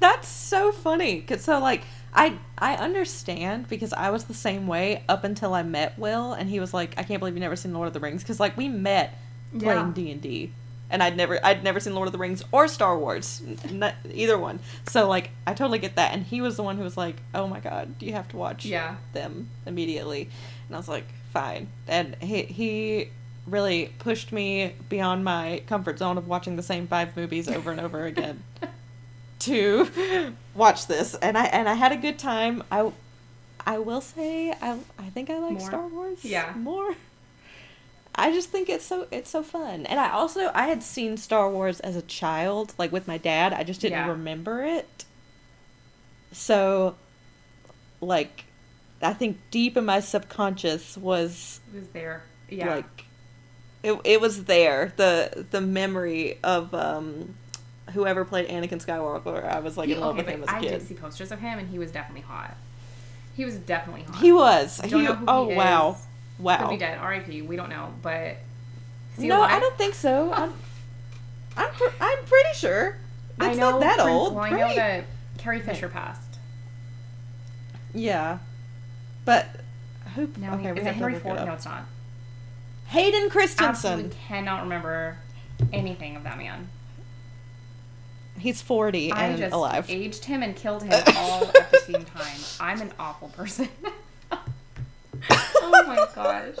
That's 0.00 0.28
so 0.28 0.72
funny. 0.72 1.22
Cause 1.22 1.42
so 1.42 1.58
like 1.60 1.82
I 2.14 2.38
I 2.58 2.76
understand 2.76 3.68
because 3.68 3.92
I 3.92 4.10
was 4.10 4.24
the 4.24 4.34
same 4.34 4.66
way 4.66 5.04
up 5.08 5.24
until 5.24 5.54
I 5.54 5.62
met 5.62 5.98
Will 5.98 6.32
and 6.32 6.48
he 6.48 6.60
was 6.60 6.72
like, 6.72 6.94
I 6.98 7.02
can't 7.02 7.20
believe 7.20 7.34
you 7.34 7.40
never 7.40 7.56
seen 7.56 7.72
Lord 7.72 7.88
of 7.88 7.94
the 7.94 8.00
Rings 8.00 8.22
because 8.22 8.40
like 8.40 8.56
we 8.56 8.68
met 8.68 9.18
playing 9.58 9.92
D 9.92 10.10
and 10.10 10.20
D. 10.20 10.52
And 10.88 11.02
I'd 11.02 11.16
never, 11.16 11.44
I'd 11.44 11.64
never 11.64 11.80
seen 11.80 11.94
Lord 11.94 12.06
of 12.06 12.12
the 12.12 12.18
Rings 12.18 12.44
or 12.52 12.68
Star 12.68 12.96
Wars, 12.96 13.42
not, 13.70 13.94
either 14.12 14.38
one. 14.38 14.60
So 14.88 15.08
like, 15.08 15.30
I 15.46 15.52
totally 15.54 15.80
get 15.80 15.96
that. 15.96 16.12
And 16.14 16.24
he 16.24 16.40
was 16.40 16.56
the 16.56 16.62
one 16.62 16.76
who 16.76 16.84
was 16.84 16.96
like, 16.96 17.16
"Oh 17.34 17.48
my 17.48 17.58
god, 17.60 17.94
you 18.00 18.12
have 18.12 18.28
to 18.28 18.36
watch 18.36 18.64
Yeah. 18.64 18.94
them 19.12 19.48
immediately." 19.66 20.28
And 20.68 20.76
I 20.76 20.78
was 20.78 20.86
like, 20.88 21.06
"Fine." 21.32 21.68
And 21.88 22.14
he 22.22 22.42
he 22.42 23.10
really 23.48 23.92
pushed 23.98 24.30
me 24.32 24.74
beyond 24.88 25.24
my 25.24 25.62
comfort 25.66 25.98
zone 25.98 26.18
of 26.18 26.28
watching 26.28 26.54
the 26.56 26.62
same 26.62 26.86
five 26.86 27.16
movies 27.16 27.48
over 27.48 27.70
and 27.72 27.80
over 27.80 28.04
again 28.06 28.42
to 29.40 30.34
watch 30.54 30.86
this. 30.86 31.14
And 31.16 31.36
I 31.36 31.46
and 31.46 31.68
I 31.68 31.74
had 31.74 31.92
a 31.92 31.96
good 31.96 32.18
time. 32.18 32.62
I 32.70 32.92
I 33.66 33.78
will 33.78 34.00
say 34.00 34.52
I 34.52 34.78
I 34.98 35.10
think 35.10 35.30
I 35.30 35.38
like 35.38 35.52
More? 35.58 35.60
Star 35.60 35.86
Wars 35.88 36.24
Yeah. 36.24 36.52
more. 36.56 36.94
I 38.18 38.32
just 38.32 38.48
think 38.48 38.68
it's 38.70 38.84
so 38.84 39.06
it's 39.10 39.28
so 39.30 39.42
fun. 39.42 39.84
And 39.86 40.00
I 40.00 40.10
also 40.10 40.50
I 40.54 40.66
had 40.68 40.82
seen 40.82 41.16
Star 41.16 41.50
Wars 41.50 41.80
as 41.80 41.96
a 41.96 42.02
child, 42.02 42.72
like 42.78 42.90
with 42.92 43.06
my 43.06 43.18
dad. 43.18 43.52
I 43.52 43.62
just 43.62 43.80
didn't 43.80 43.98
Yeah. 43.98 44.08
remember 44.08 44.64
it. 44.64 45.04
So 46.32 46.96
like 48.00 48.44
I 49.02 49.12
think 49.12 49.38
deep 49.50 49.76
in 49.76 49.84
my 49.84 50.00
subconscious 50.00 50.96
was 50.96 51.60
It 51.74 51.78
was 51.80 51.88
there. 51.90 52.22
Yeah. 52.48 52.76
like 52.76 53.04
it, 53.82 54.00
it 54.04 54.20
was 54.20 54.44
there. 54.44 54.92
The 54.96 55.46
the 55.50 55.60
memory 55.60 56.38
of 56.42 56.72
um 56.74 57.34
whoever 57.92 58.24
played 58.24 58.48
Anakin 58.48 58.84
Skywalker. 58.84 59.44
I 59.44 59.60
was 59.60 59.76
like 59.76 59.88
He- 59.88 59.94
in 59.94 60.00
love 60.00 60.16
okay, 60.18 60.24
with 60.24 60.34
him 60.34 60.42
as 60.42 60.48
a 60.48 60.54
I 60.56 60.60
kid. 60.60 60.68
I 60.74 60.78
did 60.78 60.88
see 60.88 60.94
posters 60.94 61.30
of 61.30 61.40
him, 61.40 61.58
and 61.58 61.68
he 61.68 61.78
was 61.78 61.92
definitely 61.92 62.22
hot. 62.22 62.56
He 63.36 63.44
was 63.44 63.56
definitely 63.58 64.02
hot. 64.04 64.16
He 64.22 64.32
was. 64.32 64.78
Don't 64.78 65.00
He, 65.00 65.06
know 65.06 65.14
who 65.14 65.24
oh 65.28 65.44
he 65.46 65.52
is. 65.52 65.56
Wow. 66.38 66.58
Could 66.58 66.70
be 66.70 66.76
dead. 66.78 66.98
R.I.P. 66.98 67.42
We 67.42 67.56
don't 67.56 67.70
know, 67.70 67.92
but 68.02 68.36
No, 69.18 69.38
alive? 69.38 69.50
I 69.52 69.60
don't 69.60 69.76
think 69.78 69.94
so. 69.94 70.32
I'm 70.32 70.52
I'm, 71.56 71.70
pr- 71.72 71.84
I'm 72.00 72.18
pretty 72.24 72.54
sure. 72.54 72.96
I 73.40 73.50
It's 73.50 73.58
know 73.58 73.72
not 73.72 73.80
that 73.80 73.94
Prince- 73.98 74.10
old. 74.10 74.34
Well, 74.34 74.44
I 74.44 74.50
know 74.50 74.56
right? 74.60 74.76
that 74.76 75.04
Carrie 75.38 75.60
Fisher 75.60 75.88
passed. 75.88 76.38
Yeah. 77.94 78.38
But 79.24 79.48
who 80.14 80.28
No, 80.38 80.52
okay, 80.52 80.72
we 80.72 80.78
is 80.80 80.86
have 80.86 80.94
it 80.96 80.98
Henry 80.98 81.12
look 81.14 81.22
it 81.22 81.24
Ford? 81.24 81.46
No, 81.46 81.52
it's 81.54 81.64
not. 81.64 81.84
Hayden 82.88 83.28
Christensen. 83.30 83.68
Absolutely 83.68 84.16
cannot 84.28 84.62
remember 84.62 85.16
anything 85.72 86.14
of 86.16 86.22
that 86.24 86.38
man. 86.38 86.68
He's 88.38 88.60
40 88.60 89.12
I 89.12 89.28
and 89.28 89.38
just 89.38 89.54
alive. 89.54 89.86
aged 89.88 90.26
him 90.26 90.42
and 90.42 90.54
killed 90.54 90.82
him 90.82 90.92
all 91.16 91.44
at 91.44 91.70
the 91.72 91.78
same 91.86 92.04
time. 92.04 92.36
I'm 92.60 92.80
an 92.82 92.92
awful 92.98 93.28
person. 93.30 93.68
oh 95.30 95.84
my 95.86 96.06
gosh. 96.14 96.56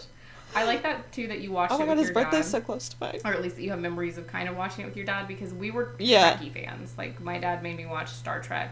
I 0.54 0.64
like 0.64 0.82
that 0.84 1.12
too 1.12 1.26
that 1.28 1.40
you 1.40 1.52
watched 1.52 1.72
Oh 1.74 1.78
my 1.78 1.86
god, 1.86 1.98
his 1.98 2.10
birthday's 2.10 2.44
dad. 2.46 2.50
so 2.50 2.60
close 2.60 2.88
to 2.88 2.96
mine. 3.00 3.20
or 3.24 3.32
at 3.34 3.42
least 3.42 3.56
that 3.56 3.62
you 3.62 3.70
have 3.70 3.80
memories 3.80 4.16
of 4.16 4.26
kind 4.26 4.48
of 4.48 4.56
watching 4.56 4.84
it 4.84 4.86
with 4.88 4.96
your 4.96 5.04
dad 5.04 5.28
because 5.28 5.52
we 5.52 5.70
were 5.70 5.94
Yeah. 5.98 6.36
Trekkie 6.38 6.52
fans. 6.52 6.94
Like 6.96 7.20
my 7.20 7.38
dad 7.38 7.62
made 7.62 7.76
me 7.76 7.84
watch 7.86 8.08
Star 8.10 8.40
Trek 8.40 8.70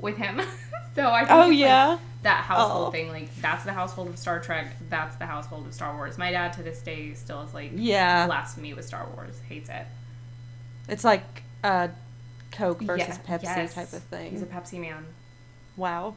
with 0.00 0.16
him. 0.16 0.40
so 0.94 1.08
I 1.10 1.20
think 1.20 1.30
Oh 1.30 1.40
it's, 1.42 1.48
like, 1.50 1.58
yeah. 1.58 1.98
that 2.22 2.42
household 2.44 2.88
Oh. 2.88 2.90
thing, 2.90 3.10
like 3.10 3.28
that's 3.40 3.64
the 3.64 3.72
household 3.72 4.08
of 4.08 4.18
Star 4.18 4.40
Trek, 4.40 4.66
that's 4.88 5.14
the 5.16 5.26
household 5.26 5.66
of 5.68 5.74
Star 5.74 5.94
Wars. 5.94 6.18
My 6.18 6.32
dad 6.32 6.52
to 6.54 6.62
this 6.64 6.80
day 6.80 7.14
still 7.14 7.42
is 7.42 7.54
like 7.54 7.70
Yeah. 7.76 8.26
blasphemy 8.26 8.74
with 8.74 8.84
Star 8.86 9.06
Wars, 9.14 9.40
hates 9.48 9.68
it. 9.68 9.86
It's 10.88 11.04
like 11.04 11.42
uh 11.62 11.88
Coke 12.50 12.80
versus 12.82 13.06
Yeah, 13.28 13.36
Pepsi 13.38 13.42
yes. 13.44 13.74
type 13.74 13.92
of 13.92 14.02
thing. 14.04 14.32
He's 14.32 14.42
a 14.42 14.46
Pepsi 14.46 14.80
man. 14.80 15.04
wow. 15.76 16.14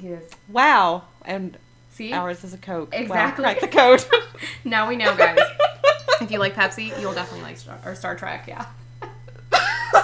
He 0.00 0.08
is. 0.08 0.30
Wow. 0.48 1.04
And 1.24 1.56
See? 1.96 2.12
ours 2.12 2.44
is 2.44 2.52
a 2.52 2.58
Coke. 2.58 2.92
Wow, 2.92 2.98
Exactly. 2.98 3.42
crack 3.42 3.60
the 3.60 3.68
code. 3.68 4.04
now 4.64 4.86
we 4.86 4.96
know, 4.96 5.16
guys. 5.16 5.38
if 6.20 6.30
you 6.30 6.38
like 6.38 6.54
Pepsi, 6.54 6.98
you'll 7.00 7.14
definitely 7.14 7.42
like 7.42 7.56
Star 7.56 7.78
or 7.86 7.94
Star 7.94 8.14
Trek, 8.14 8.44
yeah. 8.46 8.66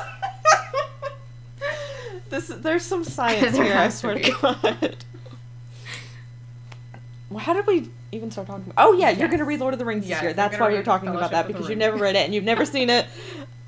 this 2.31 2.49
there's 2.49 2.83
some 2.83 3.05
science 3.05 3.55
There 3.55 3.65
here, 3.65 3.75
I 3.75 3.83
has 3.83 3.95
to 3.95 3.99
swear 4.01 4.15
to 4.15 4.31
God. 4.41 4.97
Well, 7.29 7.41
how 7.41 7.53
did 7.53 7.67
we 7.67 7.91
even 8.11 8.31
start 8.31 8.47
talking 8.47 8.65
about? 8.71 8.75
Oh 8.87 8.95
yeah, 8.95 9.11
you're 9.11 9.29
gonna 9.29 9.45
read 9.45 9.61
Lord 9.61 9.75
of 9.75 9.79
the 9.79 9.85
Rings 9.85 10.09
Yes, 10.09 10.19
this 10.21 10.23
year. 10.23 10.33
That's 10.33 10.59
why 10.59 10.71
you're 10.71 10.83
talking 10.83 11.09
about 11.11 11.31
that 11.31 11.47
because 11.47 11.69
you've 11.69 11.79
never 11.79 11.97
read 11.97 12.17
it 12.17 12.25
and 12.25 12.35
you've 12.35 12.45
never 12.45 12.65
seen 12.65 12.89
it. 12.89 13.07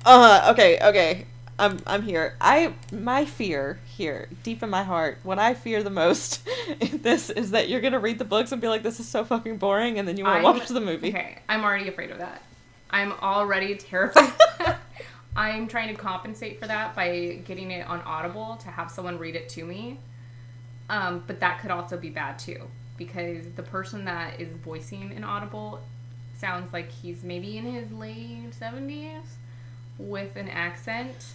Uh, 0.03 0.49
okay, 0.53 0.79
okay. 0.81 1.25
I'm 1.57 1.79
I'm 1.87 2.01
here. 2.01 2.35
I 2.41 2.73
my 2.91 3.25
fear 3.25 3.79
here, 3.85 4.27
deep 4.43 4.61
in 4.61 4.69
my 4.69 4.83
heart, 4.83 5.19
what 5.23 5.39
I 5.39 5.53
fear 5.53 5.83
the 5.83 5.89
most 5.89 6.45
in 6.79 7.01
this 7.01 7.29
is 7.29 7.51
that 7.51 7.69
you're 7.69 7.81
gonna 7.81 7.99
read 7.99 8.19
the 8.19 8.25
books 8.25 8.51
and 8.51 8.61
be 8.61 8.67
like, 8.67 8.83
"This 8.83 8.99
is 8.99 9.07
so 9.07 9.23
fucking 9.23 9.57
boring," 9.57 9.97
and 9.99 10.07
then 10.07 10.17
you 10.17 10.25
won't 10.25 10.43
watch 10.43 10.67
the 10.67 10.81
movie. 10.81 11.09
Okay, 11.09 11.37
I'm 11.47 11.63
already 11.63 11.87
afraid 11.87 12.11
of 12.11 12.17
that. 12.17 12.41
I'm 12.89 13.13
already 13.13 13.75
terrified. 13.75 14.33
I'm 15.35 15.67
trying 15.67 15.93
to 15.93 16.01
compensate 16.01 16.59
for 16.59 16.67
that 16.67 16.95
by 16.95 17.41
getting 17.45 17.71
it 17.71 17.87
on 17.87 18.01
Audible 18.01 18.55
to 18.57 18.69
have 18.69 18.89
someone 18.89 19.17
read 19.17 19.35
it 19.35 19.49
to 19.49 19.65
me. 19.65 19.99
Um, 20.89 21.23
but 21.25 21.39
that 21.39 21.59
could 21.59 21.71
also 21.71 21.97
be 21.97 22.09
bad 22.09 22.39
too 22.39 22.67
because 22.97 23.45
the 23.55 23.63
person 23.63 24.05
that 24.05 24.39
is 24.39 24.49
voicing 24.63 25.11
in 25.11 25.23
Audible 25.23 25.81
sounds 26.37 26.71
like 26.71 26.91
he's 26.91 27.23
maybe 27.23 27.57
in 27.57 27.65
his 27.65 27.91
late 27.91 28.51
70s 28.51 29.23
with 29.97 30.35
an 30.35 30.47
accent. 30.47 31.33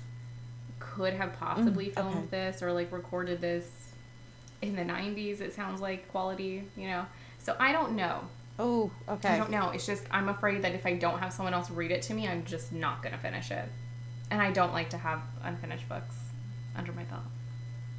Could 0.81 1.15
have 1.15 1.33
possibly 1.39 1.87
Mm, 1.91 1.95
filmed 1.95 2.17
okay. 2.17 2.27
this 2.31 2.63
or 2.63 2.73
like 2.73 2.91
recorded 2.91 3.41
this 3.41 3.93
in 4.61 4.75
the 4.77 4.83
90s. 4.83 5.41
It 5.41 5.55
sounds 5.55 5.81
like 5.81 6.11
quality, 6.11 6.65
you 6.77 6.89
know. 6.89 7.07
So 7.39 7.55
I 7.61 7.71
don't 7.73 7.93
know. 7.93 8.21
Oh, 8.59 8.91
okay. 9.09 9.29
I 9.31 9.39
don't 9.39 9.51
know. 9.51 9.71
It's 9.71 9.87
just 9.87 10.03
I'm 10.11 10.29
afraid 10.29 10.63
that 10.63 10.75
if 10.75 10.85
I 10.85 10.95
don't 10.95 11.19
have 11.21 11.33
someone 11.33 11.55
else 11.55 11.71
read 11.71 11.91
it 11.93 12.03
to 12.03 12.15
me, 12.15 12.27
I'm 12.29 12.45
just 12.45 12.73
not 12.73 13.03
gonna 13.03 13.17
finish 13.19 13.51
it. 13.51 13.67
And 14.31 14.43
I 14.43 14.51
don't 14.51 14.73
like 14.73 14.91
to 14.91 14.99
have 14.99 15.21
unfinished 15.43 15.89
books 15.89 16.15
under 16.77 16.93
my 16.93 17.05
belt. 17.05 17.23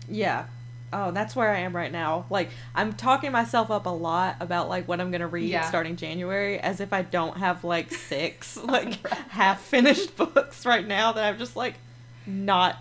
Yeah. 0.09 0.45
Oh, 0.93 1.11
that's 1.11 1.35
where 1.37 1.49
I 1.49 1.59
am 1.59 1.73
right 1.75 1.91
now. 1.91 2.25
Like, 2.29 2.49
I'm 2.75 2.93
talking 2.93 3.31
myself 3.31 3.71
up 3.71 3.85
a 3.85 3.89
lot 3.89 4.35
about 4.41 4.67
like 4.69 4.87
what 4.87 4.99
I'm 4.99 5.09
gonna 5.09 5.27
read 5.27 5.49
Yeah. 5.49 5.67
starting 5.67 5.95
January, 5.95 6.59
as 6.59 6.79
if 6.81 6.91
I 6.93 7.01
don't 7.01 7.37
have 7.37 7.63
like 7.63 7.91
six 7.93 8.57
like 8.63 9.05
half 9.29 9.61
finished 9.61 10.15
books 10.17 10.65
right 10.65 10.85
now 10.85 11.11
that 11.13 11.23
I'm 11.23 11.39
just 11.39 11.55
like 11.55 11.75
not 12.25 12.77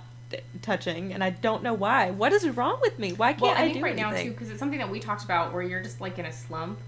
touching, 0.63 1.13
and 1.13 1.23
I 1.25 1.31
don't 1.31 1.63
know 1.63 1.75
why. 1.75 2.11
What 2.11 2.33
is 2.33 2.49
wrong 2.49 2.79
with 2.81 2.99
me? 2.99 3.13
Why 3.13 3.33
can't 3.33 3.43
well, 3.43 3.51
I, 3.53 3.63
I, 3.63 3.63
think 3.65 3.79
do 3.79 3.83
right 3.83 3.97
now 3.97 4.13
too, 4.13 4.31
because 4.31 4.51
it's 4.51 4.59
something 4.59 4.79
that 4.79 4.91
we 4.91 5.01
talked 5.01 5.25
about, 5.25 5.53
where 5.53 5.63
you're 5.63 5.83
just 5.83 6.01
like 6.01 6.19
in 6.19 6.27
a 6.27 6.33
slump, 6.33 6.79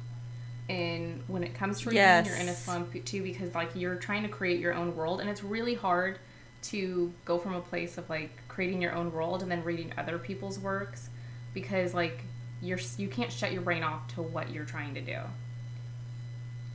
and 0.69 1.23
when 1.27 1.43
it 1.43 1.55
comes 1.55 1.81
to 1.81 1.91
reading, 1.91 1.97
Yes. 1.97 2.27
you're 2.27 2.37
in 2.37 2.49
a 2.49 2.55
slump 2.55 2.93
too, 3.05 3.23
because 3.23 3.55
like 3.55 3.71
you're 3.75 3.97
trying 3.97 4.23
to 4.23 4.29
create 4.29 4.61
your 4.61 4.75
own 4.75 4.95
world, 4.95 5.21
and 5.21 5.29
it's 5.29 5.43
really 5.43 5.75
hard 5.75 6.19
to 6.62 7.12
go 7.25 7.38
from 7.38 7.55
a 7.55 7.61
place 7.61 7.99
of 7.99 8.09
like 8.09 8.31
creating 8.49 8.81
your 8.81 8.95
own 8.95 9.12
world 9.12 9.43
and 9.43 9.51
then 9.51 9.65
reading 9.65 9.93
other 9.99 10.19
people's 10.19 10.59
works, 10.59 11.11
because 11.55 11.95
like 11.95 12.25
you're 12.61 12.79
you 12.97 13.09
can't 13.09 13.33
shut 13.33 13.53
your 13.53 13.62
brain 13.62 13.83
off 13.83 14.07
to 14.15 14.23
what 14.23 14.51
you're 14.51 14.65
trying 14.65 14.95
to 14.95 15.01
do. 15.01 15.19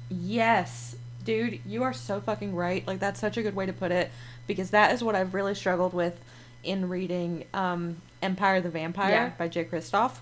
Yes, 0.10 0.96
dude, 1.24 1.60
you 1.66 1.84
are 1.84 1.94
so 1.94 2.20
fucking 2.20 2.56
right. 2.56 2.86
Like 2.86 3.00
that's 3.00 3.20
such 3.20 3.38
a 3.38 3.44
good 3.44 3.56
way 3.56 3.66
to 3.66 3.74
put 3.74 3.92
it 3.92 4.12
because 4.48 4.72
that 4.72 4.92
is 4.94 5.04
what 5.04 5.14
I've 5.16 5.34
really 5.34 5.54
struggled 5.56 5.94
with 5.94 6.20
in 6.64 6.90
reading 6.90 7.46
um, 7.54 8.02
Empire 8.22 8.62
the 8.62 8.70
Vampire 8.70 9.12
Yeah. 9.12 9.30
by 9.38 9.48
Jay 9.48 9.66
Kristoff. 9.66 10.18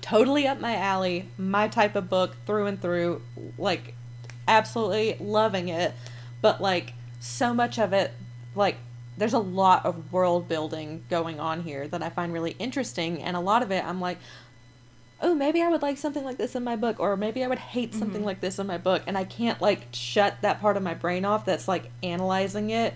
Totally 0.00 0.46
up 0.46 0.60
my 0.60 0.76
alley, 0.76 1.28
my 1.36 1.66
type 1.68 1.96
of 1.96 2.08
book 2.08 2.36
through 2.46 2.66
and 2.66 2.80
through. 2.80 3.22
Like 3.58 3.94
absolutely 4.46 5.16
loving 5.18 5.68
it, 5.68 5.92
but 6.40 6.60
like 6.60 6.92
so 7.18 7.52
much 7.52 7.78
of 7.78 7.92
it 7.92 8.12
like 8.54 8.76
there's 9.18 9.32
a 9.32 9.38
lot 9.38 9.84
of 9.86 10.12
world 10.12 10.46
building 10.48 11.02
going 11.10 11.40
on 11.40 11.62
here 11.62 11.88
that 11.88 12.02
I 12.02 12.10
find 12.10 12.32
really 12.32 12.54
interesting 12.58 13.22
and 13.22 13.34
a 13.36 13.40
lot 13.40 13.62
of 13.62 13.70
it 13.72 13.82
I'm 13.84 14.00
like 14.00 14.18
oh, 15.22 15.34
maybe 15.34 15.62
I 15.62 15.68
would 15.68 15.80
like 15.80 15.96
something 15.96 16.22
like 16.24 16.36
this 16.36 16.54
in 16.54 16.62
my 16.62 16.76
book, 16.76 17.00
or 17.00 17.16
maybe 17.16 17.42
I 17.42 17.48
would 17.48 17.58
hate 17.58 17.94
something 17.94 18.20
Mhm. 18.20 18.26
like 18.26 18.40
this 18.42 18.58
in 18.58 18.66
my 18.66 18.76
book, 18.76 19.02
and 19.06 19.16
I 19.16 19.24
can't 19.24 19.58
like 19.62 19.86
shut 19.92 20.34
that 20.42 20.60
part 20.60 20.76
of 20.76 20.82
my 20.82 20.92
brain 20.92 21.24
off 21.24 21.46
that's 21.46 21.66
like 21.66 21.90
analyzing 22.02 22.68
it, 22.68 22.92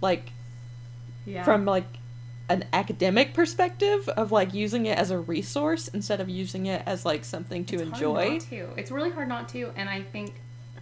like 0.00 0.30
Yeah. 1.24 1.42
from 1.44 1.64
like 1.64 1.86
an 2.48 2.64
academic 2.72 3.34
perspective 3.34 4.08
of 4.10 4.30
like 4.30 4.54
using 4.54 4.86
it 4.86 4.96
as 4.96 5.10
a 5.10 5.18
resource 5.18 5.88
instead 5.88 6.20
of 6.20 6.28
using 6.28 6.66
it 6.66 6.82
as 6.86 7.04
like 7.04 7.24
something 7.24 7.64
to 7.64 7.74
It's 7.76 7.82
hard 7.90 7.94
enjoy. 7.94 8.28
not 8.34 8.40
to. 8.42 8.68
It's 8.76 8.90
really 8.90 9.10
hard 9.10 9.28
not 9.28 9.48
to, 9.50 9.72
and 9.76 9.88
I 9.88 10.02
think 10.02 10.34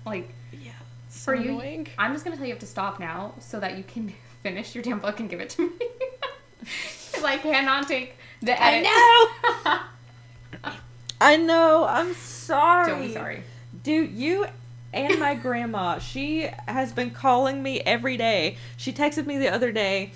like 0.05 0.29
Yeah, 0.53 0.73
so 1.09 1.25
for 1.33 1.35
you. 1.35 1.59
I'm 1.99 2.13
just 2.13 2.25
gonna 2.25 2.37
tell 2.37 2.45
you 2.45 2.49
you 2.49 2.55
have 2.55 2.61
to 2.61 2.67
stop 2.67 3.01
now 3.01 3.33
so 3.41 3.59
that 3.61 3.79
you 3.79 3.85
can 3.85 4.13
finish 4.43 4.75
your 4.75 4.85
damn 4.85 4.99
book 4.99 5.21
and 5.21 5.29
give 5.31 5.41
it 5.41 5.51
to 5.51 5.69
me. 5.69 5.73
Because 7.11 7.25
I 7.25 7.37
cannot 7.39 7.87
take 7.89 8.17
the 8.43 8.61
I 8.61 8.71
edit. 8.77 8.85
know. 10.65 10.73
I 11.21 11.37
know. 11.37 11.87
I'm 11.89 12.13
sorry. 12.15 12.89
Don't 12.91 13.03
be 13.07 13.13
sorry. 13.13 13.43
Dude, 13.83 14.11
you 14.13 14.47
and 14.95 15.19
my 15.19 15.35
grandma, 15.35 15.99
she 15.99 16.49
has 16.67 16.93
been 16.93 17.11
calling 17.11 17.63
me 17.63 17.81
every 17.81 18.17
day. 18.17 18.57
She 18.77 18.93
texted 18.93 19.27
me 19.27 19.39
the 19.39 19.53
other 19.53 19.73
day. 19.73 20.13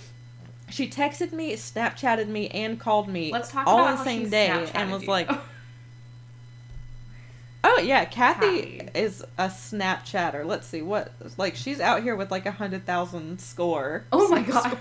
She 0.71 0.89
texted 0.89 1.33
me, 1.33 1.55
Snapchatted 1.55 2.29
me, 2.29 2.49
and 2.49 2.79
called 2.79 3.09
me 3.09 3.33
Let's 3.33 3.51
talk 3.51 3.67
all 3.67 3.81
about 3.81 3.99
the 3.99 4.05
same 4.05 4.29
day 4.31 4.71
and 4.75 4.93
was 4.93 5.03
you. 5.03 5.09
like, 5.09 5.31
"Oh 7.65 7.81
yeah, 7.83 8.05
Kathy, 8.05 8.79
Kathy. 8.79 8.89
is 8.95 9.23
a 9.39 9.47
Snapchatter. 9.49 10.45
Let's 10.45 10.67
see 10.67 10.83
what 10.83 11.13
like 11.39 11.57
she's 11.57 11.81
out 11.81 12.03
here 12.03 12.15
with 12.17 12.31
like 12.31 12.47
a 12.47 12.53
hundred 12.53 12.85
thousand 12.87 13.41
score. 13.41 14.05
"Oh 14.13 14.29
my 14.29 14.43
god, 14.43 14.77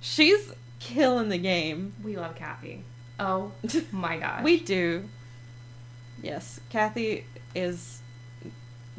she's 0.00 0.52
killing 0.78 1.28
the 1.28 1.38
game. 1.38 1.94
we 2.02 2.16
love 2.16 2.36
Kathy." 2.36 2.84
Oh 3.18 3.52
my 3.92 4.18
god, 4.18 4.44
We 4.44 4.60
do. 4.60 5.08
Yes, 6.22 6.60
Kathy 6.70 7.24
is 7.54 8.00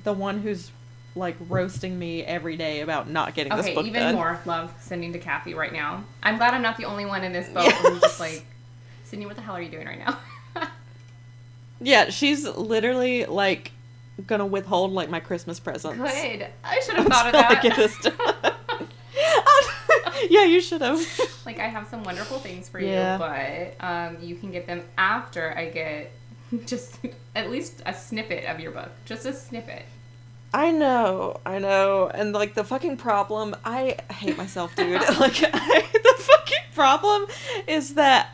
the 0.08 0.14
one 0.14 0.40
who's 0.40 0.72
like 1.18 1.36
roasting 1.50 2.00
me 2.00 2.24
every 2.24 2.56
day 2.56 2.80
about 2.80 3.10
not 3.10 3.34
getting 3.36 3.54
this 3.54 3.66
book. 3.68 3.80
okay. 3.80 3.90
Even 3.90 4.02
done. 4.02 4.16
more 4.16 4.40
love 4.46 4.74
sending 4.80 5.12
to 5.12 5.20
Kathy 5.20 5.54
right 5.54 5.74
now. 5.74 6.06
I'm 6.24 6.38
glad 6.38 6.54
I'm 6.54 6.62
not 6.62 6.78
the 6.78 6.86
only 6.86 7.06
one 7.06 7.26
in 7.26 7.34
this 7.34 7.50
boat 7.50 7.70
who's 7.74 8.00
just 8.00 8.20
like, 8.22 8.46
Sydney, 9.04 9.26
what 9.26 9.36
the 9.36 9.42
hell 9.42 9.56
are 9.56 9.62
you 9.62 9.70
doing 9.70 9.86
right 9.86 10.00
now? 10.00 10.18
Yeah, 11.80 12.10
she's 12.10 12.44
literally 12.48 13.26
like 13.26 13.72
gonna 14.26 14.48
withhold 14.48 14.94
like 14.94 15.12
my 15.12 15.20
Christmas 15.20 15.60
presents. 15.60 16.00
Good. 16.00 16.48
I 16.64 16.80
should 16.80 16.96
have 16.96 17.06
thought 17.06 17.28
of 17.28 17.34
that. 17.34 17.52
I 17.52 17.62
get 17.62 17.76
this 17.76 17.96
done. 18.00 18.14
yeah, 20.32 20.44
you 20.46 20.60
should 20.60 20.82
have. 20.82 21.00
like 21.46 21.60
I 21.60 21.68
have 21.68 21.88
some 21.88 22.04
wonderful 22.04 22.40
things 22.40 22.68
for 22.68 22.80
Yeah. 22.80 23.14
you, 23.14 23.20
but 23.80 23.86
um, 23.86 24.18
you 24.24 24.36
can 24.38 24.52
get 24.52 24.66
them 24.66 24.82
after 24.98 25.56
I 25.56 25.70
get 25.70 26.12
just 26.66 26.98
at 27.36 27.52
least 27.52 27.84
a 27.86 27.94
snippet 27.94 28.46
of 28.46 28.60
your 28.60 28.72
book, 28.72 28.90
just 29.06 29.28
a 29.28 29.34
snippet. 29.34 29.84
I 30.54 30.72
know, 30.72 31.40
I 31.46 31.60
know, 31.60 32.10
and 32.14 32.34
like 32.34 32.54
the 32.54 32.64
fucking 32.64 32.98
problem, 32.98 33.56
I 33.66 33.98
hate 34.12 34.38
myself, 34.38 34.76
dude. 34.76 35.02
like 35.20 35.44
I, 35.44 35.86
the 35.92 36.16
fucking 36.18 36.74
problem 36.74 37.28
is 37.68 37.96
that 37.96 38.30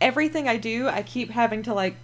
everything 0.00 0.48
I 0.48 0.56
do, 0.56 0.88
I 0.88 1.02
keep 1.02 1.30
having 1.30 1.62
to 1.64 1.74
like 1.74 1.96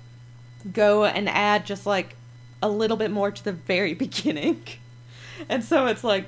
go 0.72 1.04
and 1.04 1.28
add 1.28 1.66
just 1.66 1.86
like 1.86 2.16
a 2.62 2.68
little 2.68 2.96
bit 2.96 3.10
more 3.10 3.30
to 3.30 3.44
the 3.44 3.52
very 3.52 3.94
beginning, 4.06 4.62
and 5.48 5.62
so 5.62 5.86
it's 5.86 6.02
like 6.02 6.26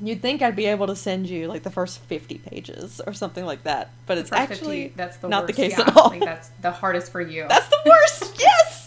you'd 0.00 0.20
think 0.20 0.42
I'd 0.42 0.56
be 0.56 0.66
able 0.66 0.88
to 0.88 0.96
send 0.96 1.28
you 1.30 1.46
like 1.46 1.62
the 1.62 1.70
first 1.70 2.00
fifty 2.00 2.38
pages 2.38 3.00
or 3.06 3.12
something 3.12 3.44
like 3.44 3.62
that, 3.62 3.92
but 4.06 4.18
it's 4.18 4.32
actually 4.32 4.88
50, 4.88 4.96
that's 4.96 5.16
the 5.18 5.28
not 5.28 5.46
the 5.46 5.52
case 5.52 5.78
yeah. 5.78 5.82
at 5.82 5.96
all. 5.96 6.10
Like 6.10 6.20
that's 6.20 6.48
the 6.60 6.72
hardest 6.72 7.12
for 7.12 7.20
you. 7.20 7.46
That's 7.48 7.68
the 7.68 7.78
worst. 7.86 8.36
yes. 8.40 8.81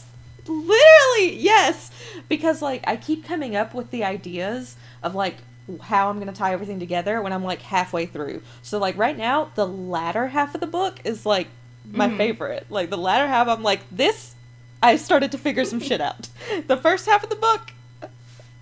Literally, 0.48 1.36
yes. 1.38 1.92
Because 2.30 2.62
like 2.62 2.84
I 2.88 2.96
keep 2.98 3.26
coming 3.26 3.56
up 3.56 3.74
with 3.74 3.92
the 3.92 4.04
ideas 4.04 4.76
of 5.04 5.16
like 5.16 5.38
how 5.82 6.10
I'm 6.10 6.18
going 6.18 6.28
to 6.28 6.34
tie 6.34 6.54
everything 6.54 6.80
together 6.80 7.22
when 7.22 7.34
I'm 7.34 7.44
like 7.44 7.62
halfway 7.62 8.06
through. 8.06 8.42
So 8.62 8.78
like 8.78 8.98
right 8.98 9.18
now, 9.18 9.52
the 9.56 9.68
latter 9.68 10.28
half 10.28 10.54
of 10.56 10.62
the 10.62 10.68
book 10.68 11.00
is 11.04 11.26
like 11.26 11.48
my 11.92 12.10
Mhm. 12.10 12.18
favorite. 12.18 12.66
Like 12.70 12.90
the 12.90 12.98
latter 12.98 13.28
half 13.28 13.48
I'm 13.48 13.64
like 13.64 13.82
this 13.92 14.36
I 14.84 14.98
started 14.98 15.32
to 15.32 15.38
figure 15.38 15.66
some 15.66 15.80
shit 15.80 16.02
out. 16.02 16.30
The 16.68 16.78
first 16.78 17.06
half 17.08 17.24
of 17.24 17.30
the 17.30 17.36
book 17.36 17.72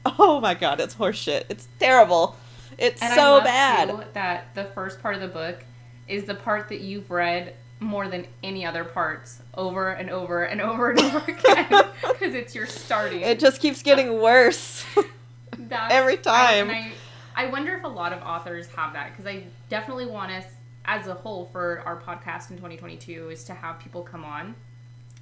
Oh 0.05 0.39
my 0.41 0.53
god, 0.53 0.79
it's 0.81 0.95
horseshit. 0.95 1.45
It's 1.49 1.67
terrible. 1.79 2.35
It's 2.77 3.01
and 3.01 3.13
I 3.13 3.15
so 3.15 3.39
bad. 3.41 4.07
that 4.13 4.53
the 4.55 4.65
first 4.65 5.01
part 5.01 5.15
of 5.15 5.21
the 5.21 5.27
book 5.29 5.63
is 6.07 6.25
the 6.25 6.35
part 6.35 6.67
that 6.69 6.81
you've 6.81 7.09
read 7.09 7.53
more 7.83 8.07
than 8.07 8.25
any 8.41 8.65
other 8.65 8.83
parts 8.83 9.41
over 9.55 9.89
and 9.89 10.09
over 10.09 10.43
and 10.43 10.61
over 10.61 10.91
and 10.91 10.99
over 10.99 11.19
again 11.31 11.67
because 12.01 12.33
it's 12.33 12.55
your 12.55 12.65
starting. 12.65 13.21
It 13.21 13.39
just 13.39 13.61
keeps 13.61 13.81
getting 13.81 14.21
worse. 14.21 14.85
Every 15.71 16.17
time. 16.17 16.69
I, 16.69 16.91
I 17.35 17.47
wonder 17.47 17.75
if 17.75 17.83
a 17.83 17.87
lot 17.87 18.13
of 18.13 18.21
authors 18.21 18.67
have 18.75 18.93
that 18.93 19.11
because 19.11 19.25
I 19.25 19.43
definitely 19.69 20.05
want 20.05 20.31
us, 20.31 20.45
as 20.85 21.07
a 21.07 21.13
whole, 21.13 21.45
for 21.45 21.81
our 21.85 21.99
podcast 21.99 22.51
in 22.51 22.57
2022, 22.57 23.29
is 23.29 23.43
to 23.45 23.53
have 23.53 23.79
people 23.79 24.03
come 24.03 24.23
on, 24.23 24.55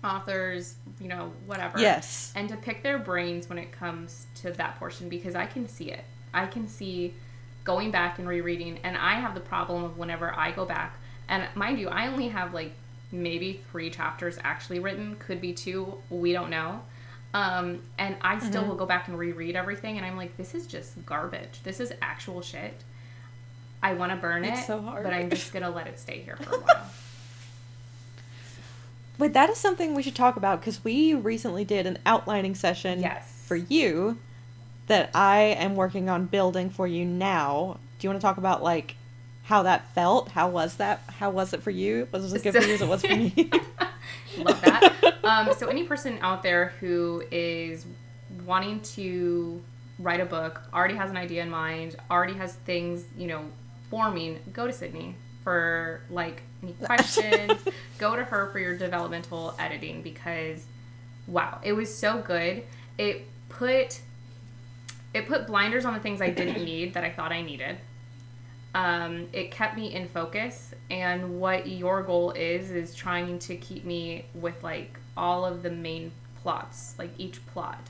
authors, 0.03 0.75
you 0.99 1.07
know, 1.07 1.31
whatever. 1.45 1.79
yes. 1.79 2.33
And 2.35 2.49
to 2.49 2.57
pick 2.57 2.83
their 2.83 2.99
brains 2.99 3.47
when 3.47 3.57
it 3.57 3.71
comes 3.71 4.27
to 4.35 4.51
that 4.51 4.77
portion 4.77 5.09
because 5.09 5.35
I 5.35 5.45
can 5.45 5.67
see 5.67 5.91
it. 5.91 6.03
I 6.33 6.45
can 6.47 6.67
see 6.67 7.13
going 7.63 7.91
back 7.91 8.19
and 8.19 8.27
rereading, 8.27 8.79
and 8.83 8.97
I 8.97 9.15
have 9.15 9.35
the 9.35 9.41
problem 9.41 9.83
of 9.83 9.97
whenever 9.97 10.33
I 10.37 10.51
go 10.51 10.65
back, 10.65 10.97
and 11.31 11.47
mind 11.55 11.79
you, 11.79 11.87
I 11.89 12.05
only 12.07 12.27
have 12.27 12.53
like 12.53 12.73
maybe 13.11 13.61
three 13.71 13.89
chapters 13.89 14.37
actually 14.43 14.79
written, 14.79 15.15
could 15.17 15.41
be 15.41 15.53
two, 15.53 15.95
we 16.11 16.31
don't 16.33 16.49
know. 16.51 16.81
Um, 17.33 17.81
and 17.97 18.15
I 18.21 18.37
still 18.39 18.63
Mhm. 18.63 18.67
will 18.67 18.75
go 18.75 18.85
back 18.85 19.07
and 19.07 19.17
reread 19.17 19.55
everything, 19.55 19.97
and 19.97 20.05
I'm 20.05 20.17
like, 20.17 20.35
this 20.37 20.53
is 20.53 20.67
just 20.67 21.05
garbage. 21.05 21.61
This 21.63 21.79
is 21.79 21.91
actual 22.01 22.41
shit. 22.41 22.83
I 23.81 23.93
want 23.93 24.11
to 24.11 24.17
burn 24.17 24.43
It's 24.45 24.61
it, 24.61 24.65
so 24.67 24.81
hard. 24.81 25.03
but 25.03 25.13
I'm 25.13 25.29
just 25.29 25.51
gonna 25.53 25.69
let 25.69 25.87
it 25.87 25.97
stay 25.99 26.19
here 26.21 26.35
for 26.35 26.55
a 26.55 26.59
while. 26.65 26.85
But 29.17 29.33
that 29.33 29.49
is 29.49 29.57
something 29.57 29.93
we 29.93 30.03
should 30.03 30.15
talk 30.15 30.35
about 30.35 30.59
because 30.61 30.83
we 30.83 31.13
recently 31.13 31.63
did 31.63 31.85
an 31.85 31.99
outlining 32.05 32.55
session 32.55 32.99
Yes. 33.01 33.43
for 33.45 33.55
you 33.55 34.17
that 34.87 35.09
I 35.13 35.39
am 35.39 35.75
working 35.75 36.09
on 36.09 36.25
building 36.25 36.69
for 36.69 36.87
you 36.87 37.05
now. 37.05 37.77
Do 37.99 38.05
you 38.05 38.09
want 38.09 38.19
to 38.19 38.25
talk 38.25 38.37
about 38.37 38.63
like 38.63 38.95
how 39.51 39.63
that 39.63 39.93
felt? 39.93 40.29
How 40.29 40.47
was 40.47 40.77
that? 40.77 41.01
How 41.19 41.29
was 41.29 41.51
it 41.51 41.61
for 41.61 41.71
you? 41.71 42.07
Was 42.13 42.23
it 42.23 42.37
as 42.37 42.41
good 42.41 42.55
for 42.55 42.65
you 42.65 42.73
as 42.73 42.81
it 42.81 42.87
was 42.87 43.01
for 43.01 43.13
me? 43.13 43.33
Love 44.37 44.61
that. 44.61 45.17
Um, 45.25 45.53
so, 45.57 45.67
any 45.67 45.83
person 45.83 46.17
out 46.21 46.41
there 46.41 46.69
who 46.79 47.21
is 47.31 47.85
wanting 48.45 48.79
to 48.95 49.61
write 49.99 50.21
a 50.21 50.25
book, 50.25 50.61
already 50.73 50.95
has 50.95 51.11
an 51.11 51.17
idea 51.17 51.43
in 51.43 51.49
mind, 51.49 51.97
already 52.09 52.35
has 52.35 52.53
things, 52.53 53.03
you 53.17 53.27
know, 53.27 53.43
forming, 53.89 54.39
go 54.53 54.67
to 54.67 54.71
Sydney 54.71 55.15
for 55.43 56.01
like 56.09 56.43
any 56.63 56.71
questions. 56.85 57.51
go 57.97 58.15
to 58.15 58.23
her 58.23 58.49
for 58.53 58.59
your 58.59 58.77
developmental 58.77 59.53
editing 59.59 60.01
because, 60.01 60.63
wow, 61.27 61.59
it 61.61 61.73
was 61.73 61.93
so 61.93 62.21
good. 62.21 62.63
It 62.97 63.27
put 63.49 63.99
it 65.13 65.27
put 65.27 65.45
blinders 65.45 65.83
on 65.83 65.93
the 65.93 65.99
things 65.99 66.21
I 66.21 66.29
didn't 66.29 66.63
need 66.63 66.93
that 66.93 67.03
I 67.03 67.09
thought 67.09 67.33
I 67.33 67.41
needed. 67.41 67.79
Um, 68.73 69.27
it 69.33 69.51
kept 69.51 69.75
me 69.75 69.93
in 69.93 70.07
focus, 70.07 70.73
and 70.89 71.39
what 71.41 71.67
your 71.67 72.03
goal 72.03 72.31
is 72.31 72.71
is 72.71 72.95
trying 72.95 73.37
to 73.39 73.55
keep 73.57 73.83
me 73.83 74.25
with 74.33 74.63
like 74.63 74.97
all 75.17 75.45
of 75.45 75.61
the 75.61 75.69
main 75.71 76.11
plots, 76.41 76.95
like 76.97 77.09
each 77.17 77.45
plot, 77.47 77.81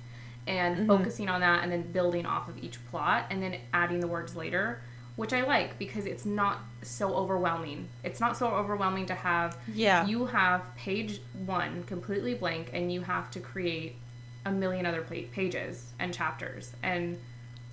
and 0.47 0.77
Mhm. 0.77 0.87
focusing 0.87 1.29
on 1.29 1.41
that, 1.41 1.61
and 1.63 1.71
then 1.71 1.83
building 1.91 2.25
off 2.25 2.49
of 2.49 2.57
each 2.63 2.83
plot, 2.89 3.25
and 3.29 3.43
then 3.43 3.57
adding 3.73 3.99
the 3.99 4.07
words 4.07 4.35
later. 4.35 4.81
which 5.17 5.33
I 5.33 5.41
like 5.41 5.77
because 5.77 6.05
it's 6.05 6.25
not 6.25 6.59
so 6.81 7.13
overwhelming. 7.13 7.89
It's 8.01 8.21
not 8.21 8.37
so 8.37 8.47
overwhelming 8.47 9.05
to 9.07 9.13
have 9.13 9.57
Yeah. 9.67 10.05
you 10.07 10.27
have 10.27 10.73
page 10.77 11.19
1 11.45 11.83
completely 11.83 12.33
blank 12.33 12.69
and 12.73 12.91
you 12.91 13.01
have 13.01 13.29
to 13.31 13.41
create 13.41 13.97
a 14.45 14.51
million 14.51 14.85
other 14.85 15.01
pages 15.01 15.91
and 15.99 16.13
chapters 16.13 16.73
and 16.81 17.19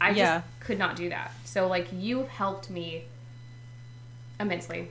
I 0.00 0.10
Yeah. 0.10 0.38
just 0.40 0.60
could 0.60 0.78
not 0.78 0.96
do 0.96 1.08
that. 1.10 1.32
So 1.44 1.66
like 1.68 1.88
you've 1.92 2.28
helped 2.28 2.70
me 2.70 3.04
immensely. 4.40 4.88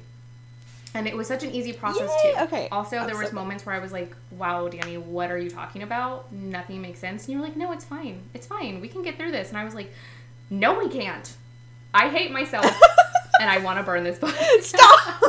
And 0.93 1.07
it 1.07 1.15
was 1.15 1.27
such 1.27 1.43
an 1.43 1.51
easy 1.51 1.73
process 1.73 2.09
Yay! 2.23 2.31
too. 2.33 2.39
Okay. 2.43 2.67
Also, 2.71 3.05
there 3.05 3.17
was 3.17 3.31
moments 3.31 3.65
where 3.65 3.75
I 3.75 3.79
was 3.79 3.91
like, 3.91 4.15
"Wow, 4.31 4.67
Danny, 4.67 4.97
what 4.97 5.29
are 5.29 5.37
you 5.37 5.49
talking 5.49 5.83
about? 5.83 6.31
Nothing 6.31 6.81
makes 6.81 6.99
sense." 6.99 7.25
And 7.25 7.33
you 7.33 7.39
were 7.39 7.43
like, 7.45 7.55
"No, 7.57 7.71
it's 7.71 7.85
fine. 7.85 8.23
It's 8.33 8.47
fine. 8.47 8.81
We 8.81 8.87
can 8.87 9.03
get 9.03 9.17
through 9.17 9.31
this." 9.31 9.49
And 9.49 9.57
I 9.57 9.63
was 9.63 9.75
like, 9.75 9.93
"No, 10.49 10.79
we 10.79 10.89
can't. 10.89 11.31
I 11.93 12.09
hate 12.09 12.31
myself, 12.31 12.65
and 13.41 13.49
I 13.49 13.59
want 13.59 13.77
to 13.79 13.83
burn 13.83 14.03
this 14.05 14.17
book." 14.17 14.33
Stop. 14.61 15.23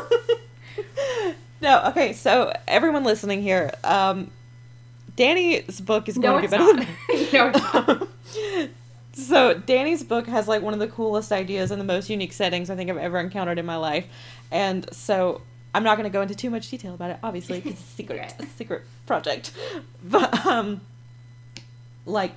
no, 1.60 1.82
okay. 1.88 2.12
So 2.14 2.52
everyone 2.66 3.04
listening 3.04 3.42
here, 3.42 3.70
um, 3.84 4.30
Danny's 5.16 5.80
book 5.80 6.08
is 6.08 6.16
going 6.16 6.44
it's 6.44 6.52
to 6.52 6.58
be 6.58 6.64
better 6.64 6.76
not. 6.76 6.86
than 7.74 7.96
no, 7.96 7.96
not. 7.96 8.08
So 9.18 9.54
Danny's 9.54 10.04
book 10.04 10.26
has 10.28 10.46
like 10.46 10.62
one 10.62 10.74
of 10.74 10.80
the 10.80 10.86
coolest 10.88 11.32
ideas 11.32 11.70
and 11.70 11.80
the 11.80 11.84
most 11.84 12.08
unique 12.08 12.32
settings 12.32 12.70
I 12.70 12.76
think 12.76 12.88
I've 12.88 12.96
ever 12.96 13.18
encountered 13.18 13.58
in 13.58 13.66
my 13.66 13.76
life, 13.76 14.06
and 14.50 14.92
so 14.94 15.42
I'm 15.74 15.82
not 15.82 15.96
going 15.96 16.10
to 16.10 16.12
go 16.12 16.22
into 16.22 16.34
too 16.34 16.50
much 16.50 16.70
detail 16.70 16.94
about 16.94 17.10
it, 17.10 17.18
obviously, 17.22 17.60
because 17.60 17.72
it's 17.72 17.82
a 17.82 17.94
secret, 17.94 18.34
a 18.38 18.46
secret 18.46 18.82
project. 19.06 19.52
But 20.02 20.46
um, 20.46 20.80
like, 22.06 22.32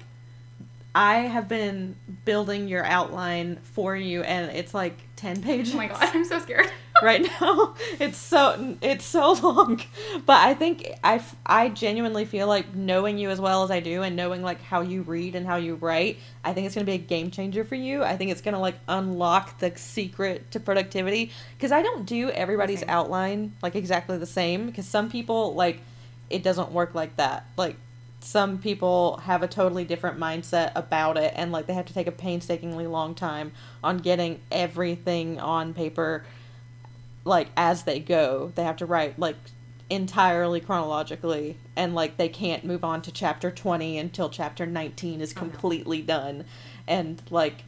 I 0.93 1.19
have 1.19 1.47
been 1.47 1.95
building 2.25 2.67
your 2.67 2.83
outline 2.83 3.57
for 3.63 3.95
you, 3.95 4.23
and 4.23 4.51
it's 4.51 4.73
like 4.73 4.97
ten 5.15 5.41
pages 5.41 5.73
Oh 5.73 5.77
my 5.77 5.87
god, 5.87 5.99
I'm 6.01 6.25
so 6.25 6.39
scared. 6.39 6.69
Right 7.01 7.21
now. 7.41 7.75
It's 7.99 8.17
so 8.17 8.77
it's 8.81 9.05
so 9.05 9.33
long, 9.33 9.81
but 10.25 10.37
I 10.37 10.53
think 10.53 10.91
I 11.03 11.23
I 11.45 11.69
genuinely 11.69 12.25
feel 12.25 12.47
like 12.47 12.73
knowing 12.73 13.17
you 13.17 13.29
as 13.29 13.39
well 13.39 13.63
as 13.63 13.71
I 13.71 13.79
do, 13.79 14.01
and 14.03 14.15
knowing 14.15 14.41
like 14.41 14.61
how 14.61 14.81
you 14.81 15.01
read 15.01 15.35
and 15.35 15.45
how 15.45 15.57
you 15.57 15.75
write, 15.75 16.17
I 16.43 16.53
think 16.53 16.65
it's 16.65 16.75
gonna 16.75 16.85
be 16.85 16.93
a 16.93 16.97
game 16.97 17.31
changer 17.31 17.63
for 17.63 17.75
you. 17.75 18.03
I 18.03 18.17
think 18.17 18.31
it's 18.31 18.41
gonna 18.41 18.59
like 18.59 18.75
unlock 18.87 19.59
the 19.59 19.71
secret 19.75 20.51
to 20.51 20.59
productivity 20.59 21.31
because 21.57 21.71
I 21.71 21.81
don't 21.81 22.05
do 22.05 22.29
everybody's 22.29 22.79
Same. 22.79 22.89
outline 22.89 23.53
like 23.61 23.75
exactly 23.75 24.17
the 24.17 24.25
same 24.25 24.67
because 24.67 24.85
some 24.85 25.09
people 25.09 25.53
like 25.53 25.81
it 26.29 26.43
doesn't 26.43 26.71
work 26.71 26.95
like 26.95 27.15
that. 27.17 27.45
Like 27.57 27.75
some 28.23 28.59
people 28.59 29.17
have 29.23 29.41
a 29.43 29.47
totally 29.47 29.83
different 29.83 30.19
mindset 30.19 30.71
about 30.75 31.17
it 31.17 31.33
and 31.35 31.51
like 31.51 31.65
they 31.65 31.73
have 31.73 31.85
to 31.87 31.93
take 31.93 32.07
a 32.07 32.11
painstakingly 32.11 32.87
long 32.87 33.15
time 33.15 33.51
on 33.83 33.97
getting 33.97 34.39
everything 34.51 35.39
on 35.39 35.73
paper 35.73 36.23
like 37.23 37.49
as 37.55 37.83
they 37.83 37.99
go 37.99 38.51
they 38.55 38.63
have 38.63 38.77
to 38.77 38.85
write 38.85 39.17
like 39.19 39.35
entirely 39.89 40.61
chronologically 40.61 41.57
and 41.75 41.93
like 41.93 42.15
they 42.17 42.29
can't 42.29 42.63
move 42.63 42.83
on 42.83 43.01
to 43.01 43.11
chapter 43.11 43.51
20 43.51 43.97
until 43.97 44.29
chapter 44.29 44.65
19 44.65 45.19
is 45.19 45.33
Oh, 45.35 45.41
no. 45.41 45.49
completely 45.49 46.01
done 46.01 46.45
and 46.87 47.21
like 47.29 47.63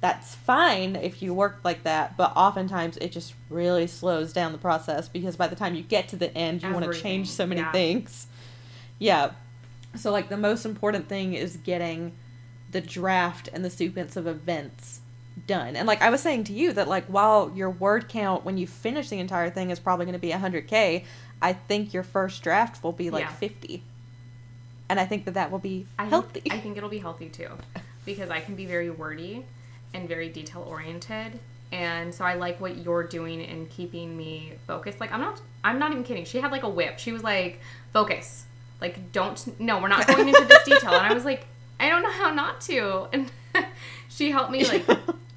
that's 0.00 0.34
fine 0.34 0.96
if 0.96 1.22
you 1.22 1.32
work 1.32 1.60
like 1.62 1.84
that 1.84 2.16
but 2.16 2.32
oftentimes 2.34 2.96
it 2.96 3.12
just 3.12 3.34
really 3.48 3.86
slows 3.86 4.32
down 4.32 4.50
the 4.52 4.58
process 4.58 5.08
because 5.08 5.36
by 5.36 5.46
the 5.46 5.54
time 5.54 5.74
you 5.74 5.82
get 5.82 6.08
to 6.08 6.16
the 6.16 6.36
end 6.36 6.62
you 6.62 6.72
want 6.72 6.90
to 6.90 6.98
change 7.00 7.30
so 7.30 7.46
many 7.46 7.60
yeah. 7.60 7.70
things 7.72 8.26
yeah 8.98 9.30
so 9.94 10.10
like 10.10 10.28
the 10.28 10.36
most 10.36 10.64
important 10.64 11.08
thing 11.08 11.34
is 11.34 11.56
getting 11.58 12.12
the 12.70 12.80
draft 12.80 13.48
and 13.52 13.64
the 13.64 13.70
sequence 13.70 14.16
of 14.16 14.26
events 14.26 15.00
done. 15.46 15.76
And 15.76 15.86
like 15.86 16.02
I 16.02 16.10
was 16.10 16.20
saying 16.20 16.44
to 16.44 16.52
you 16.52 16.72
that 16.74 16.88
like 16.88 17.06
while 17.06 17.52
your 17.54 17.70
word 17.70 18.08
count 18.08 18.44
when 18.44 18.58
you 18.58 18.66
finish 18.66 19.08
the 19.08 19.18
entire 19.18 19.50
thing 19.50 19.70
is 19.70 19.78
probably 19.80 20.06
going 20.06 20.14
to 20.14 20.18
be 20.18 20.30
100k, 20.30 21.04
I 21.42 21.52
think 21.52 21.94
your 21.94 22.02
first 22.02 22.42
draft 22.42 22.82
will 22.84 22.92
be 22.92 23.10
like 23.10 23.24
Yeah. 23.24 23.32
50. 23.32 23.82
And 24.88 24.98
I 24.98 25.06
think 25.06 25.24
that 25.26 25.34
that 25.34 25.50
will 25.50 25.60
be 25.60 25.86
I 25.98 26.06
healthy. 26.06 26.40
Think, 26.40 26.54
I 26.54 26.58
think 26.58 26.76
it'll 26.76 26.88
be 26.88 26.98
healthy 26.98 27.28
too, 27.28 27.48
because 28.04 28.28
I 28.28 28.40
can 28.40 28.56
be 28.56 28.66
very 28.66 28.90
wordy 28.90 29.44
and 29.94 30.08
very 30.08 30.28
detail 30.28 30.64
oriented, 30.68 31.38
and 31.70 32.12
so 32.12 32.24
I 32.24 32.34
like 32.34 32.60
what 32.60 32.78
you're 32.78 33.04
doing 33.04 33.40
in 33.40 33.66
keeping 33.66 34.16
me 34.16 34.54
focused. 34.66 34.98
Like 35.00 35.12
I'm 35.12 35.20
not, 35.20 35.40
I'm 35.62 35.78
not 35.78 35.92
even 35.92 36.02
kidding. 36.02 36.24
She 36.24 36.40
had 36.40 36.50
like 36.50 36.64
a 36.64 36.68
whip. 36.68 36.98
She 36.98 37.12
was 37.12 37.22
like, 37.22 37.60
"Focus, 37.92 38.46
like 38.80 39.12
don't. 39.12 39.60
No, 39.60 39.80
we're 39.80 39.86
not 39.88 40.08
going 40.08 40.28
into 40.28 40.44
this 40.44 40.64
detail." 40.64 40.94
And 40.94 41.06
I 41.06 41.12
was 41.14 41.24
like, 41.24 41.46
"I 41.78 41.88
don't 41.88 42.02
know 42.02 42.10
how 42.10 42.34
not 42.34 42.60
to." 42.62 43.06
And 43.12 43.30
she 44.08 44.30
helped 44.30 44.50
me 44.50 44.64
like 44.64 44.86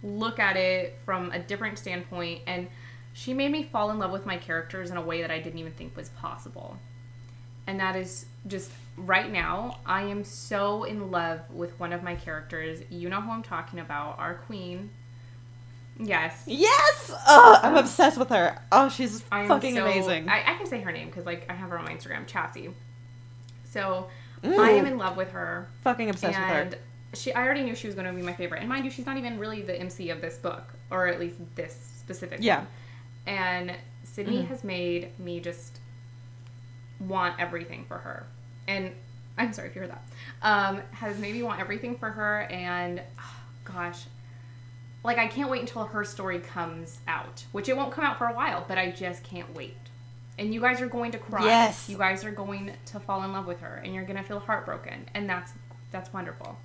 look 0.04 0.40
at 0.40 0.58
it 0.58 0.98
from 1.06 1.32
a 1.32 1.40
different 1.40 1.78
standpoint, 1.78 2.42
and 2.48 2.68
she 3.14 3.34
made 3.34 3.52
me 3.52 3.64
fall 3.64 3.92
in 3.92 4.00
love 4.00 4.12
with 4.12 4.26
my 4.26 4.38
characters 4.38 4.92
in 4.92 4.98
a 4.98 5.02
way 5.02 5.22
that 5.22 5.32
I 5.32 5.40
didn't 5.40 5.60
even 5.60 5.74
think 5.74 5.96
was 5.96 6.10
possible 6.10 6.78
and 7.68 7.80
that 7.80 7.96
is 7.96 8.26
just 8.48 8.72
right 8.98 9.32
now 9.32 9.80
i 9.86 10.04
am 10.04 10.24
so 10.24 10.84
in 10.84 11.12
love 11.12 11.40
with 11.50 11.78
one 11.80 11.94
of 11.94 12.04
my 12.04 12.16
characters 12.16 12.82
you 12.90 13.10
know 13.10 13.22
who 13.22 13.32
i'm 13.32 13.44
talking 13.44 13.80
about 13.80 14.18
our 14.20 14.36
queen 14.36 14.90
yes 16.00 16.44
yes! 16.46 17.12
Oh, 17.28 17.60
I'm 17.62 17.74
um, 17.74 17.78
obsessed 17.78 18.18
with 18.18 18.30
her. 18.30 18.60
Oh, 18.72 18.90
she's 18.90 19.22
fucking 19.22 19.76
so- 19.76 19.86
amazing. 19.86 20.28
I, 20.28 20.54
I 20.54 20.58
can 20.58 20.66
say 20.66 20.82
her 20.82 20.92
name 20.92 21.08
because 21.08 21.26
like 21.26 21.46
i 21.50 21.54
have 21.54 21.70
her 21.70 21.78
on 21.78 21.86
my 21.86 21.94
instagram 21.94 22.28
chassis 22.28 22.70
so 23.64 24.08
i 24.44 24.72
am 24.72 24.86
in 24.86 24.98
love 24.98 25.18
with 25.18 25.32
her 25.32 25.70
fucking 25.84 26.10
obsessed 26.10 26.38
with 26.38 26.48
her. 26.48 26.70
She 27.14 27.34
i 27.34 27.44
already 27.44 27.64
knew 27.64 27.76
she 27.76 27.88
was 27.88 27.96
going 27.96 28.08
to 28.08 28.14
be 28.14 28.22
my 28.22 28.34
favorite 28.34 28.60
and 28.60 28.70
mind 28.70 28.86
you 28.86 28.92
she's 28.92 29.06
not 29.06 29.18
even 29.18 29.38
really 29.40 29.62
the 29.62 29.80
mc 29.80 30.10
of 30.10 30.20
this 30.22 30.38
book 30.38 30.74
or 30.92 31.08
at 31.08 31.20
least 31.20 31.36
this 31.56 31.76
specific 32.00 32.40
Yeah. 32.42 32.60
one. 32.60 32.68
and 33.28 33.72
sydney 34.04 34.44
Mhm. 34.44 34.48
has 34.48 34.64
made 34.64 35.18
me 35.20 35.40
just 35.40 35.80
want 37.00 37.40
everything 37.40 37.86
for 37.86 37.98
her 37.98 38.26
and 38.68 38.92
i'm 39.38 39.52
sorry 39.54 39.68
if 39.70 39.76
you 39.76 39.82
heard 39.82 39.92
that 39.92 40.04
um, 40.42 40.82
has 40.92 41.18
made 41.20 41.34
me 41.34 41.44
want 41.44 41.60
everything 41.60 41.98
for 41.98 42.10
her 42.10 42.42
and 42.50 43.02
oh, 43.20 43.36
gosh 43.66 44.04
like 45.04 45.18
i 45.18 45.28
can't 45.28 45.50
wait 45.50 45.62
until 45.62 45.84
her 45.86 46.04
story 46.04 46.40
comes 46.40 47.00
out 47.08 47.46
which 47.52 47.68
it 47.70 47.76
won't 47.76 47.92
come 47.92 48.04
out 48.06 48.18
for 48.18 48.28
a 48.28 48.34
while 48.34 48.64
but 48.68 48.78
i 48.78 48.90
just 48.92 49.24
can't 49.24 49.54
wait 49.54 49.76
and 50.40 50.54
you 50.54 50.60
guys 50.62 50.82
are 50.82 50.88
going 50.88 51.12
to 51.12 51.18
cry 51.20 51.44
Yes. 51.46 51.90
you 51.90 51.98
guys 51.98 52.24
are 52.24 52.32
going 52.32 52.72
to 52.86 53.00
fall 53.00 53.24
in 53.24 53.34
love 53.34 53.46
with 53.46 53.60
her 53.60 53.82
and 53.84 53.94
you're 53.94 54.06
going 54.06 54.18
to 54.18 54.24
feel 54.24 54.40
heartbroken 54.40 55.08
and 55.14 55.30
that's 55.30 55.54
that's 55.92 56.12
wonderful 56.14 56.58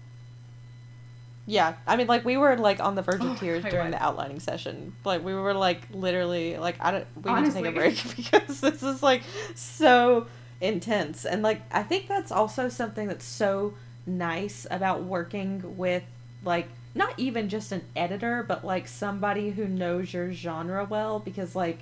Yeah, 1.48 1.76
I 1.86 1.96
mean, 1.96 2.06
like 2.08 2.26
we 2.26 2.36
were 2.36 2.56
like 2.58 2.78
on 2.78 2.94
the 2.94 3.00
verge 3.00 3.22
Oh, 3.22 3.32
of 3.32 3.40
tears 3.40 3.64
I 3.64 3.70
during 3.70 3.90
the 3.90 4.02
outlining 4.02 4.38
session. 4.38 4.94
Like 5.02 5.24
we 5.24 5.34
were 5.34 5.54
like 5.54 5.80
literally 5.90 6.58
like 6.58 6.76
I 6.78 6.90
don't. 6.90 7.06
We 7.24 7.32
need 7.32 7.46
to 7.46 7.52
take 7.52 7.64
a 7.64 7.72
break 7.72 8.02
because 8.16 8.60
this 8.60 8.82
is 8.82 9.02
like 9.02 9.22
so 9.54 10.26
intense, 10.60 11.24
and 11.24 11.42
like 11.42 11.62
I 11.72 11.82
think 11.82 12.06
that's 12.06 12.30
also 12.30 12.68
something 12.68 13.08
that's 13.08 13.24
so 13.24 13.72
nice 14.06 14.66
about 14.70 15.04
working 15.04 15.78
with 15.78 16.02
like 16.44 16.68
not 16.94 17.14
even 17.16 17.48
just 17.48 17.72
an 17.72 17.82
editor, 17.96 18.44
but 18.46 18.62
like 18.62 18.86
somebody 18.86 19.50
who 19.50 19.66
knows 19.66 20.12
your 20.12 20.30
genre 20.34 20.84
well 20.84 21.18
because 21.18 21.56
like 21.56 21.78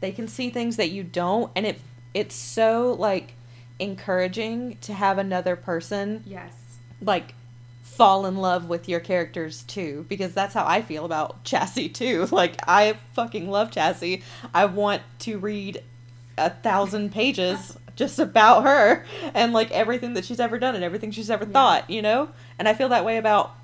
they 0.00 0.10
can 0.10 0.26
see 0.26 0.50
things 0.50 0.76
that 0.78 0.90
you 0.90 1.04
don't, 1.04 1.52
and 1.54 1.64
it 1.64 1.80
it's 2.12 2.34
so 2.34 2.96
like 2.98 3.34
encouraging 3.78 4.78
to 4.80 4.94
have 4.94 5.18
another 5.18 5.54
person 5.54 6.22
yes 6.26 6.54
like 7.02 7.34
fall 7.96 8.26
in 8.26 8.36
love 8.36 8.68
with 8.68 8.88
your 8.88 9.00
characters 9.00 9.62
too 9.64 10.04
because 10.08 10.34
that's 10.34 10.52
how 10.54 10.64
I 10.66 10.82
feel 10.82 11.04
about 11.04 11.42
Chassis 11.44 11.88
too. 11.88 12.26
Like 12.30 12.56
I 12.68 12.98
fucking 13.14 13.50
love 13.50 13.70
Chassis. 13.70 14.22
I 14.52 14.66
want 14.66 15.02
to 15.20 15.38
read 15.38 15.82
a 16.38 16.50
thousand 16.50 17.12
pages 17.12 17.78
just 17.96 18.18
about 18.18 18.64
her 18.64 19.04
and 19.34 19.54
like 19.54 19.70
everything 19.70 20.12
that 20.14 20.24
she's 20.26 20.38
ever 20.40 20.58
done 20.58 20.74
and 20.74 20.84
everything 20.84 21.10
she's 21.10 21.30
ever 21.30 21.44
Yeah. 21.44 21.52
thought, 21.52 21.88
you 21.90 22.02
know? 22.02 22.28
And 22.58 22.68
I 22.68 22.74
feel 22.74 22.90
that 22.90 23.04
way 23.06 23.16
about 23.16 23.54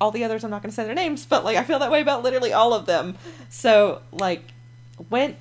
all 0.00 0.10
the 0.10 0.24
others 0.24 0.42
I'm 0.42 0.50
not 0.50 0.62
going 0.62 0.70
to 0.70 0.74
say 0.74 0.84
their 0.84 0.94
names, 0.94 1.24
but 1.26 1.44
like 1.44 1.56
I 1.56 1.62
feel 1.62 1.78
that 1.78 1.90
way 1.90 2.00
about 2.00 2.24
literally 2.24 2.52
all 2.52 2.74
of 2.74 2.86
them. 2.86 3.16
So 3.48 4.02
like 4.12 4.42
when 5.08 5.36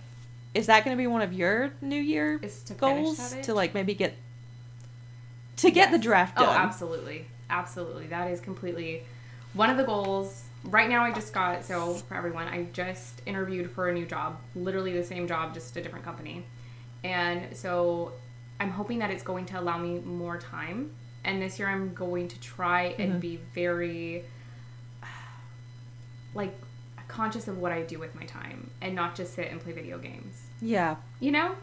is 0.54 0.68
that 0.68 0.86
going 0.86 0.96
to 0.96 1.02
be 1.02 1.08
one 1.08 1.22
of 1.24 1.34
your 1.34 1.72
new 1.82 2.00
year 2.00 2.40
to 2.66 2.74
goals 2.76 3.36
to 3.44 3.54
like 3.56 3.74
maybe 3.74 3.96
get 3.96 4.16
to 5.58 5.72
get 5.72 5.90
the 5.92 5.98
Yes. 5.98 6.04
draft 6.04 6.34
Oh, 6.38 6.44
done? 6.46 6.58
absolutely. 6.58 7.26
Absolutely. 7.50 8.08
That 8.08 8.30
is 8.32 8.40
completely 8.42 9.04
one 9.54 9.70
of 9.70 9.78
the 9.78 9.84
goals. 9.84 10.44
Right 10.64 10.90
now, 10.90 11.04
I 11.04 11.12
just 11.12 11.34
got, 11.34 11.64
so 11.64 11.94
for 11.94 12.16
everyone, 12.16 12.48
I 12.48 12.64
just 12.74 13.22
interviewed 13.26 13.72
for 13.72 13.90
a 13.90 13.94
new 13.94 14.06
job, 14.06 14.38
literally 14.56 14.92
the 14.94 15.04
same 15.04 15.28
job, 15.28 15.54
just 15.54 15.76
a 15.78 15.82
different 15.82 16.04
company. 16.04 16.46
And 17.04 17.56
so 17.56 18.14
I'm 18.60 18.72
hoping 18.72 19.00
that 19.00 19.12
it's 19.12 19.24
going 19.24 19.46
to 19.48 19.60
allow 19.60 19.78
me 19.78 20.00
more 20.00 20.38
time. 20.38 20.92
And 21.24 21.42
this 21.42 21.60
year, 21.60 21.70
I'm 21.70 21.94
going 21.94 22.28
to 22.30 22.40
try 22.40 22.90
Mm-hmm. 22.90 23.02
and 23.02 23.22
be 23.22 23.40
very, 23.54 24.24
like, 26.34 26.58
conscious 27.08 27.48
of 27.48 27.58
what 27.58 27.72
I 27.72 27.82
do 27.84 28.00
with 28.00 28.14
my 28.16 28.24
time 28.26 28.70
and 28.82 28.94
not 28.94 29.16
just 29.16 29.34
sit 29.34 29.50
and 29.50 29.62
play 29.62 29.72
video 29.72 29.98
games. 29.98 30.42
Yeah. 30.62 30.98
You 31.20 31.32
know? 31.32 31.56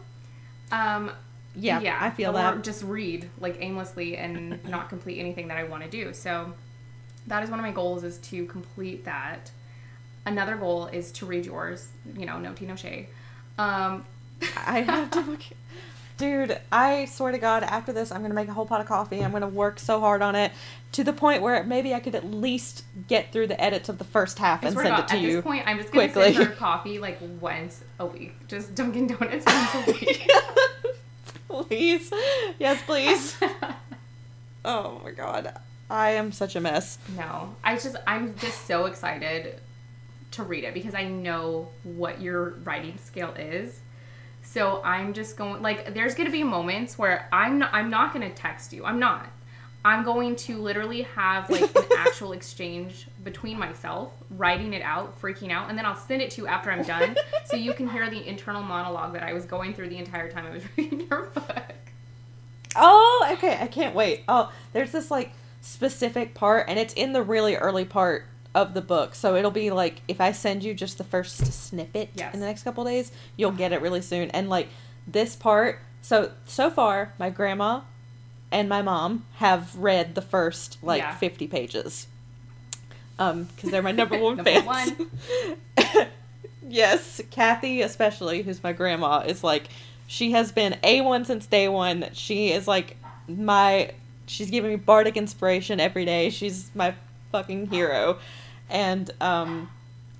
Um, 0.71 1.11
Yeah, 1.57 1.79
yeah, 1.79 1.97
I 1.99 2.09
feel 2.09 2.31
or 2.31 2.33
that. 2.33 2.63
just 2.63 2.83
read 2.83 3.29
like 3.39 3.57
aimlessly 3.61 4.17
and 4.17 4.63
not 4.69 4.89
complete 4.89 5.19
anything 5.19 5.47
that 5.49 5.57
I 5.57 5.63
want 5.63 5.83
to 5.83 5.89
do. 5.89 6.13
So 6.13 6.53
that 7.27 7.43
is 7.43 7.49
one 7.49 7.59
of 7.59 7.65
my 7.65 7.71
goals 7.71 8.03
is 8.03 8.17
to 8.19 8.45
complete 8.45 9.05
that. 9.05 9.51
another 10.25 10.55
goal 10.55 10.87
is 10.87 11.11
to 11.13 11.25
read 11.25 11.45
yours. 11.45 11.89
You 12.17 12.25
know, 12.25 12.39
no 12.39 12.53
tea, 12.53 12.65
no 12.65 12.75
shade. 12.75 13.07
Um, 13.57 14.05
I 14.67 14.81
have 14.81 15.11
to 15.11 15.21
look. 15.21 15.41
Dude, 16.17 16.57
I 16.71 17.05
swear 17.05 17.33
to 17.33 17.37
God, 17.37 17.63
after 17.63 17.91
this, 17.91 18.09
I'm 18.11 18.21
gonna 18.21 18.33
make 18.33 18.47
a 18.47 18.53
whole 18.53 18.65
pot 18.65 18.79
of 18.79 18.87
coffee. 18.87 19.21
I'm 19.23 19.31
gonna 19.33 19.47
work 19.49 19.79
so 19.79 19.99
hard 19.99 20.21
on 20.21 20.33
it 20.35 20.53
to 20.93 21.03
the 21.03 21.11
point 21.11 21.41
where 21.41 21.61
maybe 21.65 21.93
I 21.93 21.99
could 21.99 22.15
at 22.15 22.25
least 22.25 22.85
get 23.09 23.33
through 23.33 23.47
the 23.47 23.61
edits 23.61 23.89
of 23.89 23.97
the 23.97 24.05
first 24.05 24.39
half 24.39 24.63
and 24.63 24.73
send 24.73 24.87
to 24.87 24.93
it 24.93 24.97
God, 24.97 25.07
to 25.09 25.15
at 25.15 25.21
you. 25.21 25.33
this 25.35 25.43
point, 25.43 25.67
I'm 25.67 25.77
just 25.77 25.91
gonna 25.91 26.07
quickly. 26.07 26.33
send 26.33 26.47
her 26.47 26.53
coffee 26.55 26.99
like 26.99 27.19
once 27.41 27.83
a 27.99 28.05
week. 28.05 28.33
Just 28.47 28.73
Dunkin' 28.75 29.07
Donuts 29.07 29.45
once 29.45 29.75
a 29.75 29.91
week. 29.91 30.31
Please, 31.67 32.11
yes, 32.59 32.81
please. 32.83 33.37
oh 34.65 35.01
my 35.03 35.11
God, 35.11 35.53
I 35.89 36.11
am 36.11 36.31
such 36.31 36.55
a 36.55 36.61
mess. 36.61 36.97
No, 37.15 37.55
I 37.63 37.75
just 37.75 37.95
I'm 38.07 38.35
just 38.37 38.65
so 38.65 38.85
excited 38.85 39.59
to 40.31 40.43
read 40.43 40.63
it 40.63 40.73
because 40.73 40.93
I 40.93 41.05
know 41.05 41.69
what 41.83 42.21
your 42.21 42.51
writing 42.63 42.97
scale 42.97 43.33
is. 43.37 43.79
So 44.43 44.81
I'm 44.83 45.13
just 45.13 45.37
going 45.37 45.61
like 45.61 45.93
there's 45.93 46.13
going 46.15 46.27
to 46.27 46.31
be 46.31 46.43
moments 46.43 46.97
where 46.97 47.27
I'm 47.31 47.59
not 47.59 47.73
I'm 47.73 47.89
not 47.89 48.13
going 48.13 48.29
to 48.29 48.35
text 48.35 48.73
you. 48.73 48.85
I'm 48.85 48.99
not. 48.99 49.27
I'm 49.83 50.03
going 50.03 50.35
to 50.37 50.57
literally 50.57 51.03
have 51.03 51.49
like 51.49 51.75
an 51.75 51.83
actual 51.97 52.31
exchange 52.31 53.07
between 53.25 53.59
myself, 53.59 54.13
writing 54.29 54.73
it 54.73 54.83
out, 54.83 55.19
freaking 55.19 55.51
out, 55.51 55.67
and 55.69 55.77
then 55.77 55.85
I'll 55.85 55.95
send 55.97 56.21
it 56.21 56.31
to 56.31 56.41
you 56.43 56.47
after 56.47 56.71
I'm 56.71 56.83
done 56.83 57.17
so 57.45 57.57
you 57.57 57.73
can 57.73 57.89
hear 57.89 58.09
the 58.09 58.25
internal 58.25 58.61
monologue 58.63 59.11
that 59.13 59.23
I 59.23 59.33
was 59.33 59.43
going 59.45 59.73
through 59.73 59.89
the 59.89 59.97
entire 59.97 60.31
time 60.31 60.45
I 60.45 60.51
was 60.51 60.63
reading 60.77 61.07
your 61.09 61.23
book. 61.23 61.73
Oh, 62.77 63.27
okay. 63.33 63.57
I 63.59 63.67
can't 63.67 63.95
wait. 63.95 64.23
Oh, 64.27 64.53
there's 64.71 64.91
this 64.91 65.11
like 65.11 65.31
specific 65.59 66.33
part, 66.35 66.65
and 66.69 66.79
it's 66.79 66.93
in 66.93 67.11
the 67.13 67.23
really 67.23 67.55
early 67.55 67.83
part 67.83 68.25
of 68.53 68.73
the 68.73 68.81
book. 68.81 69.15
So 69.15 69.35
it'll 69.35 69.51
be 69.51 69.71
like 69.71 70.01
if 70.07 70.21
I 70.21 70.31
send 70.31 70.63
you 70.63 70.73
just 70.73 70.97
the 70.97 71.03
first 71.03 71.51
snippet 71.51 72.09
Yes. 72.13 72.33
in 72.33 72.39
the 72.39 72.45
next 72.45 72.63
couple 72.63 72.85
days, 72.85 73.11
you'll 73.35 73.51
get 73.51 73.71
it 73.73 73.75
uh-huh. 73.75 73.83
really 73.83 74.01
soon. 74.01 74.29
And 74.31 74.49
like 74.49 74.69
this 75.07 75.35
part, 75.35 75.79
so 76.01 76.31
so 76.45 76.69
far, 76.69 77.13
my 77.17 77.29
grandma 77.29 77.81
and 78.51 78.69
my 78.69 78.81
mom 78.81 79.25
have 79.37 79.75
read 79.75 80.15
the 80.15 80.21
first 80.21 80.77
like 80.83 81.01
Yeah. 81.01 81.15
50 81.15 81.47
pages. 81.47 82.07
Um, 83.17 83.43
because 83.55 83.71
they're 83.71 83.81
my 83.81 83.91
number 83.93 84.17
one 84.17 84.37
Number 84.37 84.51
fans. 84.51 84.65
one. 84.97 85.11
yes, 86.67 87.21
Kathy 87.31 87.81
especially, 87.81 88.41
who's 88.41 88.61
my 88.63 88.73
grandma, 88.73 89.19
is 89.25 89.43
like 89.43 89.67
she 90.07 90.31
has 90.31 90.51
been 90.51 90.77
A 90.83 91.01
one 91.01 91.25
since 91.25 91.45
day 91.45 91.67
one. 91.67 92.07
She 92.13 92.51
is 92.51 92.67
like 92.67 92.97
my 93.27 93.91
she's 94.27 94.49
giving 94.49 94.71
me 94.71 94.75
bardic 94.77 95.17
inspiration 95.17 95.79
every 95.79 96.05
day. 96.05 96.29
She's 96.29 96.69
my 96.75 96.93
fucking 97.31 97.67
hero. 97.67 98.17
And 98.69 99.09
um 99.21 99.69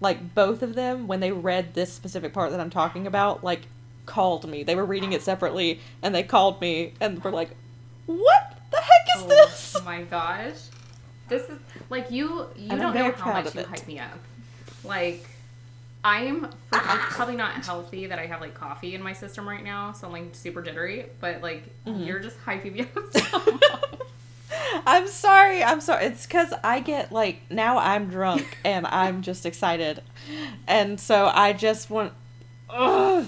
like 0.01 0.36
both 0.36 0.62
of 0.62 0.75
them 0.75 1.08
when 1.08 1.19
they 1.19 1.31
read 1.31 1.73
this 1.73 1.91
specific 1.93 2.34
part 2.34 2.51
that 2.51 2.60
I'm 2.60 2.69
talking 2.69 3.08
about, 3.08 3.43
like 3.43 3.62
called 4.05 4.47
me. 4.47 4.63
They 4.63 4.75
were 4.75 4.86
reading 4.86 5.13
it 5.13 5.21
separately 5.21 5.79
and 6.01 6.13
they 6.13 6.23
called 6.23 6.62
me 6.62 6.93
and 7.01 7.23
were 7.23 7.31
like, 7.31 7.49
"What 8.05 8.58
the 8.71 8.77
heck 8.77 9.17
is 9.17 9.23
Oh 9.23 9.27
this?" 9.27 9.75
Oh 9.79 9.84
my 9.84 10.03
gosh. 10.03 10.55
This 11.27 11.43
is 11.49 11.57
like 11.89 12.11
you 12.11 12.47
you 12.55 12.69
And 12.71 12.79
don't 12.81 12.93
know 12.93 13.11
how 13.11 13.33
much 13.33 13.55
you 13.55 13.63
hype 13.63 13.88
me 13.88 13.99
up. 13.99 14.17
Like 14.83 15.25
I 16.03 16.21
am 16.21 16.49
probably 16.71 17.35
not 17.35 17.53
healthy 17.65 18.05
that 18.07 18.19
I 18.19 18.27
have 18.27 18.41
like 18.41 18.53
coffee 18.53 18.93
in 18.93 19.01
my 19.01 19.13
system 19.13 19.49
right 19.49 19.63
now, 19.63 19.91
so 19.91 20.05
I'm 20.07 20.13
like 20.13 20.35
super 20.35 20.61
jittery, 20.61 21.07
but 21.19 21.41
like 21.41 21.63
Mm-hmm. 21.85 22.03
you're 22.03 22.19
just 22.19 22.38
hyping 22.45 22.73
me 22.73 22.81
up. 22.81 23.69
I'm 24.85 25.07
sorry. 25.07 25.63
I'm 25.63 25.81
sorry. 25.81 26.05
It's 26.05 26.25
because 26.25 26.53
I 26.63 26.79
get 26.79 27.11
like 27.11 27.41
now 27.49 27.77
I'm 27.77 28.07
drunk 28.09 28.57
and 28.65 28.85
I'm 28.88 29.21
just 29.23 29.45
excited, 29.45 30.01
and 30.67 30.99
so 30.99 31.25
I 31.33 31.53
just 31.53 31.89
want, 31.89 32.13
ugh, 32.69 33.25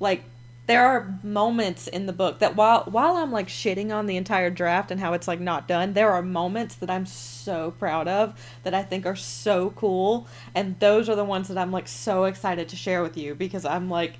like 0.00 0.24
there 0.70 0.86
are 0.86 1.18
moments 1.24 1.88
in 1.88 2.06
the 2.06 2.12
book 2.12 2.38
that 2.38 2.54
while 2.54 2.84
while 2.84 3.16
I'm 3.16 3.32
like 3.32 3.48
shitting 3.48 3.92
on 3.92 4.06
the 4.06 4.16
entire 4.16 4.50
draft 4.50 4.92
and 4.92 5.00
how 5.00 5.14
it's 5.14 5.26
like 5.26 5.40
not 5.40 5.66
done, 5.66 5.94
there 5.94 6.12
are 6.12 6.22
moments 6.22 6.76
that 6.76 6.88
I'm 6.88 7.06
so 7.06 7.72
proud 7.72 8.06
of 8.06 8.38
that 8.62 8.72
I 8.72 8.84
think 8.84 9.04
are 9.04 9.16
so 9.16 9.70
cool, 9.70 10.28
and 10.54 10.78
those 10.78 11.08
are 11.08 11.16
the 11.16 11.24
ones 11.24 11.48
that 11.48 11.58
I'm 11.58 11.72
like 11.72 11.88
so 11.88 12.24
excited 12.24 12.68
to 12.68 12.76
share 12.76 13.02
with 13.02 13.16
you 13.16 13.34
because 13.34 13.64
I'm 13.64 13.90
like, 13.90 14.14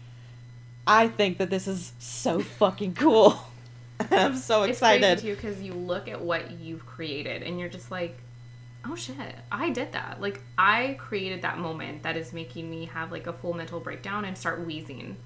I 0.89 1.07
think 1.07 1.39
that 1.39 1.51
this 1.51 1.69
is 1.69 1.93
so 2.01 2.41
fucking 2.41 2.95
cool. 2.95 3.39
I'm 4.11 4.35
so 4.35 4.65
excited. 4.65 5.05
It's 5.05 5.23
crazy 5.23 5.37
too 5.37 5.41
because 5.41 5.63
you 5.63 5.73
look 5.73 6.09
at 6.09 6.21
what 6.21 6.51
you've 6.51 6.85
created 6.85 7.45
and 7.45 7.61
you're 7.61 7.69
just 7.69 7.93
like, 7.93 8.19
oh 8.85 8.97
shit, 8.97 9.17
I 9.53 9.71
did 9.71 9.93
that. 9.93 10.21
Like 10.21 10.41
I 10.59 10.97
created 10.99 11.43
that 11.43 11.59
moment 11.59 12.03
that 12.03 12.17
is 12.17 12.33
making 12.33 12.69
me 12.69 12.87
have 12.87 13.13
like 13.13 13.27
a 13.27 13.33
full 13.33 13.53
mental 13.53 13.81
breakdown 13.81 14.25
and 14.25 14.37
start 14.37 14.67
wheezing. 14.67 15.17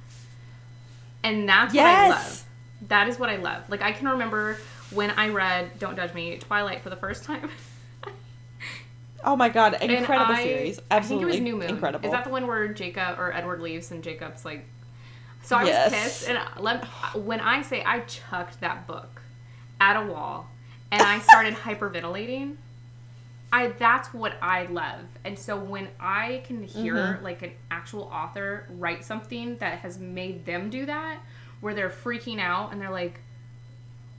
And 1.24 1.48
that's 1.48 1.74
what 1.74 1.84
I 1.84 2.08
love. 2.10 2.44
That 2.88 3.08
is 3.08 3.18
what 3.18 3.28
I 3.30 3.36
love. 3.36 3.68
Like 3.68 3.82
I 3.82 3.90
can 3.92 4.06
remember 4.08 4.58
when 4.92 5.10
I 5.10 5.30
read 5.30 5.78
Don't 5.80 5.96
Judge 5.96 6.14
Me 6.14 6.36
Twilight 6.38 6.82
for 6.82 6.90
the 6.90 6.96
first 6.96 7.24
time. 7.24 7.50
Oh 9.26 9.36
my 9.36 9.48
god, 9.48 9.78
incredible 9.80 10.34
I- 10.34 10.42
series. 10.42 10.78
I 10.90 10.96
Absolutely 10.96 11.32
think 11.32 11.48
it 11.48 11.54
was 11.54 11.54
New 11.54 11.56
Moon. 11.66 11.70
incredible. 11.76 12.04
Is 12.06 12.12
that 12.12 12.24
the 12.24 12.30
one 12.30 12.46
where 12.46 12.68
Jacob 12.68 13.18
or 13.18 13.32
Edward 13.32 13.62
leaves 13.62 13.90
and 13.90 14.04
Jacob's 14.04 14.44
like? 14.44 14.66
So 15.42 15.56
I 15.56 15.64
Yes. 15.64 15.90
was 15.90 15.98
pissed, 16.02 16.28
and 16.28 16.38
let, 16.62 16.84
when 17.16 17.40
I 17.40 17.62
say 17.62 17.82
I 17.84 18.00
chucked 18.00 18.60
that 18.60 18.86
book 18.86 19.22
at 19.80 19.96
a 19.96 20.04
wall, 20.04 20.50
and 20.92 21.00
I 21.02 21.20
started 21.20 21.54
hyperventilating. 21.54 22.56
I 23.54 23.68
that's 23.78 24.12
what 24.12 24.34
I 24.42 24.66
love, 24.66 25.00
and 25.24 25.38
so 25.38 25.56
when 25.56 25.88
I 26.00 26.42
can 26.46 26.62
hear 26.64 26.94
Mm-hmm. 26.94 27.24
like 27.24 27.42
an 27.42 27.52
actual 27.70 28.04
author 28.04 28.66
write 28.70 29.04
something 29.04 29.56
that 29.58 29.78
has 29.80 29.98
made 29.98 30.44
them 30.44 30.70
do 30.70 30.86
that, 30.86 31.18
where 31.60 31.72
they're 31.74 31.90
freaking 31.90 32.40
out 32.40 32.72
and 32.72 32.80
they're 32.80 32.90
like, 32.90 33.20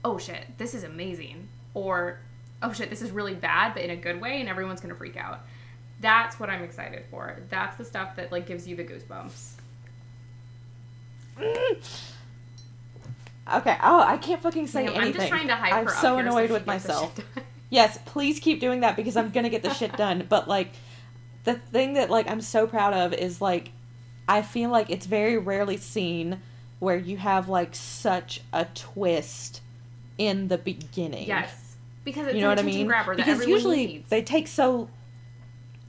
"Oh 0.04 0.16
shit, 0.16 0.56
this 0.58 0.74
is 0.74 0.84
amazing," 0.84 1.48
or 1.74 2.18
"Oh 2.62 2.72
shit, 2.72 2.88
this 2.88 3.02
is 3.02 3.10
really 3.10 3.34
bad, 3.34 3.74
but 3.74 3.82
in 3.82 3.90
a 3.90 3.96
good 3.96 4.20
way, 4.20 4.40
and 4.40 4.48
everyone's 4.48 4.80
gonna 4.80 4.94
freak 4.94 5.16
out." 5.16 5.40
That's 6.00 6.38
what 6.40 6.48
I'm 6.48 6.62
excited 6.62 7.04
for. 7.10 7.36
That's 7.50 7.76
the 7.76 7.84
stuff 7.84 8.16
that 8.16 8.32
like 8.32 8.46
gives 8.46 8.66
you 8.68 8.74
the 8.76 8.84
goosebumps. 8.84 9.52
okay. 13.54 13.76
Oh, 13.82 14.00
I 14.00 14.16
can't 14.18 14.42
fucking 14.42 14.66
say 14.66 14.84
You 14.84 14.90
know, 14.90 14.96
anything. 14.96 15.14
I'm 15.14 15.18
just 15.20 15.28
trying 15.28 15.48
to 15.48 15.56
hype 15.56 15.72
I'm 15.74 15.84
her 15.86 15.90
up 15.92 16.00
so 16.00 16.18
annoyed 16.18 16.50
with 16.50 16.66
myself. 16.66 17.18
Yes, 17.70 17.98
please 18.04 18.38
keep 18.38 18.60
doing 18.60 18.80
that 18.80 18.96
because 18.96 19.16
I'm 19.16 19.30
gonna 19.30 19.50
get 19.50 19.62
the 19.62 19.74
shit 19.74 19.96
done. 19.96 20.26
But 20.28 20.48
like, 20.48 20.70
the 21.44 21.54
thing 21.54 21.94
that 21.94 22.10
like 22.10 22.28
I'm 22.28 22.40
so 22.40 22.66
proud 22.66 22.94
of 22.94 23.12
is 23.12 23.40
like, 23.40 23.72
I 24.28 24.42
feel 24.42 24.70
like 24.70 24.90
it's 24.90 25.06
very 25.06 25.38
rarely 25.38 25.76
seen 25.76 26.40
where 26.78 26.96
you 26.96 27.16
have 27.16 27.48
like 27.48 27.74
such 27.74 28.42
a 28.52 28.66
twist 28.66 29.60
in 30.18 30.48
the 30.48 30.58
beginning. 30.58 31.26
yes, 31.26 31.76
because 32.04 32.26
it's 32.26 32.36
you 32.36 32.42
know 32.42 32.48
what 32.48 32.58
I 32.58 32.62
mean? 32.62 32.92
because 33.16 33.46
usually 33.46 33.86
needs. 33.86 34.10
they 34.10 34.22
take 34.22 34.46
so. 34.48 34.88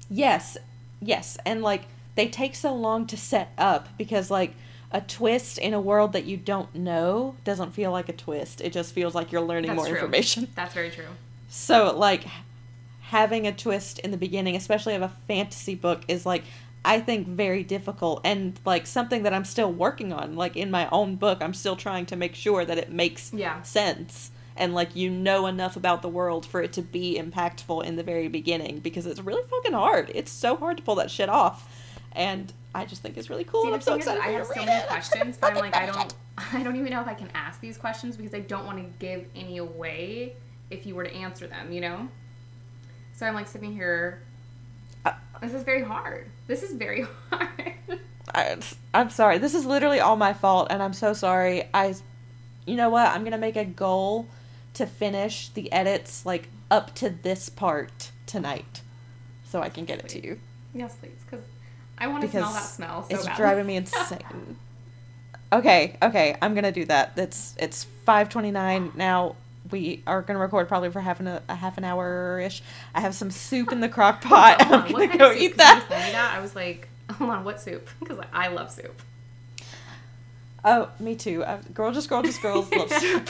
Yes, 0.09 0.57
yes, 1.01 1.37
and 1.45 1.61
like 1.61 1.83
they 2.15 2.27
take 2.27 2.55
so 2.55 2.73
long 2.73 3.05
to 3.07 3.17
set 3.17 3.51
up 3.57 3.89
because 3.97 4.31
like 4.31 4.53
a 4.91 5.01
twist 5.01 5.57
in 5.57 5.73
a 5.73 5.81
world 5.81 6.13
that 6.13 6.25
you 6.25 6.37
don't 6.37 6.73
know 6.73 7.35
doesn't 7.43 7.71
feel 7.73 7.91
like 7.91 8.09
a 8.09 8.13
twist. 8.13 8.61
It 8.61 8.71
just 8.71 8.93
feels 8.93 9.13
like 9.13 9.31
you're 9.31 9.41
learning 9.41 9.67
That's 9.67 9.77
more 9.77 9.87
true. 9.87 9.95
information. 9.95 10.47
That's 10.55 10.73
very 10.73 10.89
true. 10.89 11.05
So 11.47 11.95
like 11.97 12.25
having 13.01 13.47
a 13.47 13.53
twist 13.53 13.99
in 13.99 14.11
the 14.11 14.17
beginning, 14.17 14.55
especially 14.55 14.95
of 14.95 15.01
a 15.01 15.11
fantasy 15.27 15.75
book, 15.75 16.01
is 16.07 16.25
like 16.25 16.43
I 16.85 16.99
think 17.01 17.27
very 17.27 17.63
difficult 17.63 18.21
and 18.23 18.57
like 18.65 18.87
something 18.87 19.23
that 19.23 19.33
I'm 19.33 19.45
still 19.45 19.71
working 19.71 20.13
on. 20.13 20.35
Like 20.35 20.55
in 20.55 20.71
my 20.71 20.87
own 20.89 21.15
book, 21.15 21.39
I'm 21.41 21.53
still 21.53 21.75
trying 21.75 22.05
to 22.07 22.15
make 22.15 22.35
sure 22.35 22.63
that 22.65 22.77
it 22.77 22.91
makes 22.91 23.33
Yeah. 23.33 23.61
sense 23.63 24.31
and 24.55 24.73
like 24.73 24.95
you 24.95 25.09
know 25.09 25.45
enough 25.45 25.75
about 25.75 26.01
the 26.01 26.09
world 26.09 26.45
for 26.45 26.61
it 26.61 26.73
to 26.73 26.81
be 26.81 27.19
impactful 27.21 27.83
in 27.83 27.95
the 27.95 28.03
very 28.03 28.27
beginning 28.27 28.79
because 28.79 29.05
it's 29.05 29.19
really 29.19 29.43
fucking 29.49 29.73
hard. 29.73 30.11
It's 30.15 30.31
so 30.31 30.55
hard 30.55 30.77
to 30.77 30.83
pull 30.83 30.95
that 30.95 31.11
shit 31.11 31.29
off. 31.29 31.69
And 32.13 32.51
I 32.73 32.85
just 32.85 33.01
think 33.03 33.17
it's 33.17 33.29
really 33.29 33.43
cool. 33.43 33.61
See, 33.63 33.67
and 33.67 33.75
I'm 33.75 33.81
so 33.81 33.93
excited 33.95 34.21
I 34.23 34.29
have 34.31 34.47
so 34.47 34.55
many 34.55 34.71
it. 34.71 34.87
questions, 34.87 35.37
but 35.37 35.51
I'm 35.51 35.57
like, 35.57 35.75
I 35.75 35.85
don't, 35.85 36.13
I 36.53 36.63
don't 36.63 36.75
even 36.75 36.91
know 36.91 37.01
if 37.01 37.07
I 37.07 37.13
can 37.13 37.29
ask 37.35 37.59
these 37.61 37.77
questions 37.77 38.17
because 38.17 38.33
I 38.33 38.39
don't 38.39 38.65
want 38.65 38.79
to 38.79 38.85
give 39.05 39.25
any 39.35 39.57
away 39.57 40.33
if 40.69 40.85
you 40.85 40.95
were 40.95 41.03
to 41.03 41.13
answer 41.13 41.47
them, 41.47 41.71
you 41.71 41.81
know. 41.81 42.07
So 43.13 43.25
I'm 43.25 43.33
like 43.33 43.47
sitting 43.47 43.73
here. 43.73 44.21
Uh, 45.05 45.13
This 45.41 45.53
is 45.53 45.63
very 45.63 45.83
hard. 45.83 46.27
This 46.47 46.63
is 46.63 46.73
very 46.73 47.05
hard. 47.31 47.73
I, 48.33 48.57
I'm 48.93 49.09
sorry. 49.09 49.37
This 49.37 49.55
is 49.55 49.65
literally 49.65 49.99
all 49.99 50.15
my 50.17 50.33
fault, 50.33 50.67
and 50.69 50.83
I'm 50.83 50.93
so 50.93 51.13
sorry. 51.13 51.69
I, 51.73 51.95
you 52.65 52.75
know 52.75 52.89
what? 52.89 53.07
I'm 53.07 53.23
gonna 53.23 53.37
make 53.37 53.55
a 53.55 53.65
goal 53.65 54.27
to 54.73 54.85
finish 54.85 55.49
the 55.49 55.71
edits 55.71 56.25
like 56.25 56.49
up 56.69 56.93
to 56.95 57.09
this 57.09 57.49
part 57.49 58.11
tonight, 58.25 58.81
so 59.45 59.61
I 59.61 59.69
can 59.69 59.85
get 59.85 59.99
it 59.99 60.09
to 60.09 60.23
you 60.25 60.39
yes, 60.73 60.95
please, 60.95 61.17
because 61.27 61.43
I 61.97 62.07
want 62.07 62.23
to 62.23 62.29
smell 62.29 62.53
that 62.53 62.59
smell 62.63 63.03
so 63.03 63.15
it's 63.15 63.25
badly. 63.25 63.37
driving 63.43 63.65
me 63.65 63.75
insane. 63.77 64.57
okay, 65.51 65.97
okay, 66.01 66.35
I'm 66.41 66.53
gonna 66.53 66.71
do 66.71 66.85
that. 66.85 67.13
It's 67.17 67.55
it's 67.59 67.85
5:29 68.05 68.95
now. 68.95 69.35
We 69.71 70.03
are 70.07 70.21
gonna 70.21 70.39
record 70.39 70.67
probably 70.67 70.89
for 70.91 71.01
half 71.01 71.19
an 71.19 71.27
a 71.27 71.55
half 71.55 71.77
an 71.77 71.83
hour 71.83 72.39
ish. 72.39 72.61
I 72.95 73.01
have 73.01 73.13
some 73.15 73.31
soup 73.31 73.71
in 73.71 73.79
the 73.81 73.89
crock 73.89 74.21
pot. 74.21 74.61
On, 74.67 74.73
I'm 74.83 74.91
gonna 74.91 75.17
go 75.17 75.31
of 75.31 75.33
soup? 75.37 75.41
eat 75.41 75.57
'Cause 75.57 75.67
when 75.89 75.99
you 75.99 76.11
that. 76.11 76.11
that, 76.13 76.33
I 76.37 76.39
was 76.41 76.55
like, 76.55 76.87
hold 77.11 77.29
on, 77.29 77.43
what 77.43 77.59
soup? 77.61 77.89
Because 77.99 78.19
I 78.33 78.47
love 78.47 78.71
soup. 78.71 79.01
Oh, 80.65 80.89
me 80.99 81.15
too. 81.15 81.43
Uh, 81.43 81.59
girl, 81.73 81.91
just 81.91 82.09
girl, 82.09 82.21
just 82.23 82.41
girls 82.41 82.69
love 82.71 82.91
soup. 82.91 83.29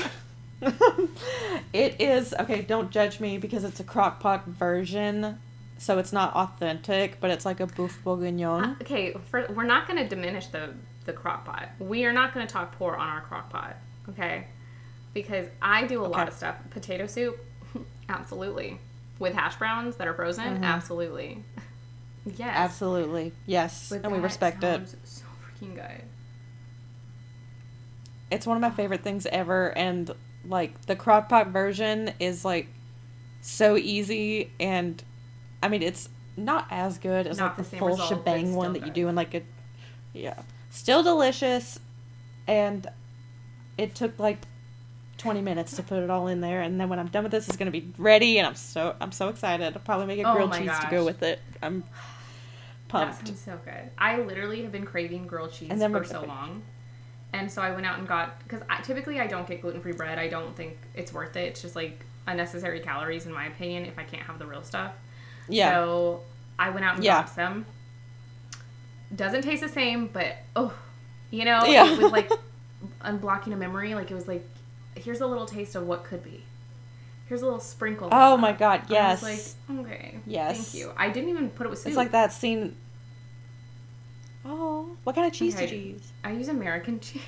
it 1.73 1.99
is 2.01 2.33
okay. 2.39 2.61
Don't 2.61 2.89
judge 2.91 3.19
me 3.19 3.37
because 3.37 3.63
it's 3.63 3.79
a 3.79 3.83
crock 3.83 4.19
pot 4.19 4.45
version, 4.45 5.37
so 5.77 5.97
it's 5.99 6.11
not 6.13 6.33
authentic, 6.35 7.19
but 7.19 7.29
it's 7.29 7.45
like 7.45 7.59
a 7.59 7.67
boeuf 7.67 8.01
bourguignon. 8.03 8.77
Okay, 8.81 9.13
for, 9.29 9.45
we're 9.53 9.63
not 9.65 9.87
going 9.87 9.97
to 10.01 10.07
diminish 10.07 10.47
the 10.47 10.73
the 11.05 11.13
crock 11.13 11.45
pot. 11.45 11.69
We 11.79 12.05
are 12.05 12.11
not 12.13 12.33
going 12.33 12.45
to 12.45 12.51
talk 12.51 12.71
poor 12.77 12.95
on 12.95 13.07
our 13.07 13.21
crock 13.21 13.49
pot, 13.49 13.75
okay? 14.09 14.47
Because 15.17 15.47
I 15.63 15.87
do 15.87 16.05
a 16.05 16.07
lot 16.07 16.27
of 16.27 16.33
stuff. 16.35 16.57
Potato 16.69 17.07
soup, 17.07 17.43
absolutely. 18.09 18.79
With 19.17 19.33
hash 19.33 19.55
browns 19.55 19.95
that 19.95 20.07
are 20.07 20.13
frozen, 20.13 20.59
Mhm. 20.59 20.63
absolutely. 20.63 21.43
Yes. 22.37 22.55
Absolutely, 22.55 23.31
yes, 23.47 23.87
But 23.89 24.01
and 24.03 24.11
we 24.11 24.19
respect 24.19 24.61
it. 24.63 24.81
So 25.05 25.23
freaking 25.41 25.73
good. 25.75 26.03
It's 28.29 28.45
one 28.45 28.57
of 28.57 28.61
my 28.61 28.69
favorite 28.69 29.01
things 29.01 29.25
ever, 29.25 29.75
and 29.75 30.13
like 30.45 30.79
the 30.85 30.95
crock 30.95 31.29
pot 31.29 31.47
version 31.47 32.11
is 32.19 32.43
like 32.45 32.67
so 33.41 33.75
easy, 33.77 34.51
and 34.59 35.01
I 35.63 35.69
mean 35.69 35.81
it's 35.81 36.09
not 36.35 36.67
as 36.69 36.97
good 36.99 37.25
as 37.25 37.39
Not 37.39 37.57
like 37.57 37.65
the, 37.69 37.71
the 37.71 37.77
full 37.79 37.87
result, 37.87 38.09
shebang 38.09 38.53
one 38.55 38.73
that 38.73 38.83
you 38.85 38.91
do 38.91 39.07
in 39.07 39.15
like 39.15 39.33
a 39.33 39.41
yeah, 40.13 40.41
still 40.69 41.01
delicious, 41.01 41.79
and 42.45 42.85
it 43.79 43.95
took 43.95 44.19
like. 44.19 44.39
20 45.17 45.41
minutes 45.41 45.75
to 45.75 45.83
put 45.83 46.03
it 46.03 46.09
all 46.09 46.27
in 46.27 46.41
there 46.41 46.61
and 46.61 46.79
then 46.79 46.89
when 46.89 46.99
I'm 46.99 47.07
done 47.07 47.23
with 47.23 47.31
this 47.31 47.47
it's 47.47 47.57
going 47.57 47.71
to 47.71 47.79
be 47.79 47.91
ready 47.97 48.37
and 48.37 48.45
I'm 48.47 48.55
so 48.55 48.95
I'm 49.01 49.11
so 49.11 49.29
excited. 49.29 49.75
I'll 49.75 49.81
probably 49.81 50.05
make 50.05 50.19
a 50.19 50.29
Oh 50.29 50.33
grilled 50.33 50.51
my 50.51 50.59
cheese 50.59 50.79
to 50.79 50.87
go 50.91 51.03
with 51.05 51.23
it. 51.23 51.39
I'm 51.61 51.81
That 51.81 52.87
pumped. 52.89 53.27
sounds 53.27 53.41
so 53.41 53.59
good. 53.65 53.89
I 53.97 54.19
literally 54.21 54.61
have 54.63 54.71
been 54.71 54.85
craving 54.85 55.27
grilled 55.27 55.51
cheese 55.53 55.69
And 55.71 55.81
then 55.81 55.91
for 55.91 56.03
so 56.03 56.23
long. 56.23 56.61
And 57.33 57.51
so 57.51 57.61
I 57.61 57.71
went 57.71 57.85
out 57.85 57.99
and 57.99 58.07
got 58.07 58.39
because 58.43 58.61
I, 58.69 58.81
typically 58.81 59.19
I 59.19 59.27
don't 59.27 59.47
get 59.47 59.61
gluten 59.61 59.81
free 59.81 59.91
bread. 59.91 60.17
I 60.19 60.27
don't 60.27 60.55
think 60.55 60.77
it's 60.95 61.11
worth 61.11 61.35
it. 61.35 61.45
It's 61.49 61.61
just 61.61 61.75
like 61.75 62.05
unnecessary 62.27 62.79
calories 62.79 63.25
in 63.25 63.33
my 63.33 63.47
opinion 63.47 63.85
if 63.85 63.97
I 63.97 64.03
can't 64.03 64.23
have 64.23 64.39
the 64.39 64.45
real 64.45 64.63
stuff. 64.63 64.93
Yeah. 65.49 65.71
So 65.71 66.21
I 66.59 66.69
went 66.69 66.85
out 66.85 66.95
and 66.95 67.03
Yeah. 67.03 67.21
got 67.21 67.29
some. 67.29 67.65
Doesn't 69.15 69.41
taste 69.41 69.61
the 69.61 69.69
same, 69.69 70.07
but 70.07 70.35
oh, 70.55 70.73
you 71.31 71.45
know, 71.45 71.65
Yeah. 71.65 71.91
it 71.91 71.97
was 71.97 72.11
like 72.11 72.29
unblocking 73.01 73.53
a 73.53 73.57
memory. 73.57 73.95
Like 73.95 74.11
it 74.11 74.15
was 74.15 74.27
like, 74.27 74.45
here's 74.97 75.21
a 75.21 75.27
little 75.27 75.45
taste 75.45 75.75
of 75.75 75.83
what 75.87 76.03
could 76.03 76.23
be. 76.23 76.43
Here's 77.27 77.41
a 77.41 77.45
little 77.45 77.59
sprinkle. 77.59 78.09
Oh 78.11 78.37
my 78.37 78.53
God, 78.53 78.83
I 78.89 78.91
yes. 78.93 79.21
was 79.21 79.55
like, 79.69 79.79
okay, 79.85 80.19
Yes. 80.25 80.71
thank 80.71 80.83
you. 80.83 80.93
I 80.95 81.09
didn't 81.09 81.29
even 81.29 81.49
put 81.49 81.65
it 81.67 81.69
with 81.69 81.79
soup. 81.79 81.87
It's 81.87 81.97
like 81.97 82.11
that 82.11 82.31
scene. 82.31 82.75
Oh, 84.45 84.95
what 85.03 85.15
kind 85.15 85.27
of 85.27 85.33
cheese 85.33 85.55
Okay. 85.55 85.65
did 85.67 85.75
you 85.75 85.91
use? 85.93 86.11
I 86.23 86.31
use 86.31 86.47
American 86.47 86.99
cheese. 87.01 87.21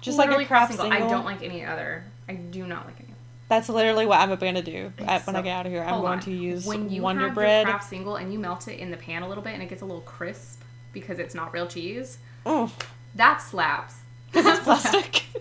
Just 0.00 0.16
like 0.16 0.28
Literally 0.28 0.44
a 0.44 0.48
Kraft 0.48 0.72
single. 0.72 0.90
single. 0.90 1.08
I 1.08 1.10
don't 1.10 1.24
like 1.24 1.42
any 1.42 1.64
other. 1.64 2.04
I 2.28 2.34
do 2.34 2.66
not 2.66 2.86
like 2.86 2.94
any. 3.00 3.08
other. 3.08 3.14
That's 3.48 3.68
literally 3.68 4.06
what 4.06 4.20
I'm 4.20 4.34
going 4.36 4.54
to 4.54 4.62
do 4.62 4.92
at, 4.98 5.26
when 5.26 5.34
I 5.36 5.42
get 5.42 5.50
out 5.58 5.66
of 5.66 5.72
here. 5.72 5.82
I'm 5.82 6.00
going 6.00 6.12
on. 6.14 6.20
to 6.20 6.30
use 6.32 6.66
when 6.66 6.90
you 6.90 7.02
Wonder 7.02 7.26
have 7.26 7.34
Bread. 7.34 7.66
your 7.66 7.74
Kraft 7.76 7.88
single 7.90 8.16
and 8.16 8.32
you 8.32 8.38
melt 8.38 8.68
it 8.68 8.78
in 8.78 8.90
the 8.90 8.96
pan 8.96 9.22
a 9.22 9.28
little 9.28 9.42
bit 9.42 9.54
and 9.54 9.62
it 9.62 9.68
gets 9.68 9.82
a 9.82 9.86
little 9.86 10.02
crisp 10.02 10.62
because 10.92 11.18
it's 11.18 11.34
not 11.34 11.52
real 11.52 11.66
cheese. 11.66 12.18
Oh, 12.46 12.70
That 13.14 13.38
slaps. 13.42 13.94
because 14.30 14.46
it's 14.46 14.60
plastic. 14.64 15.24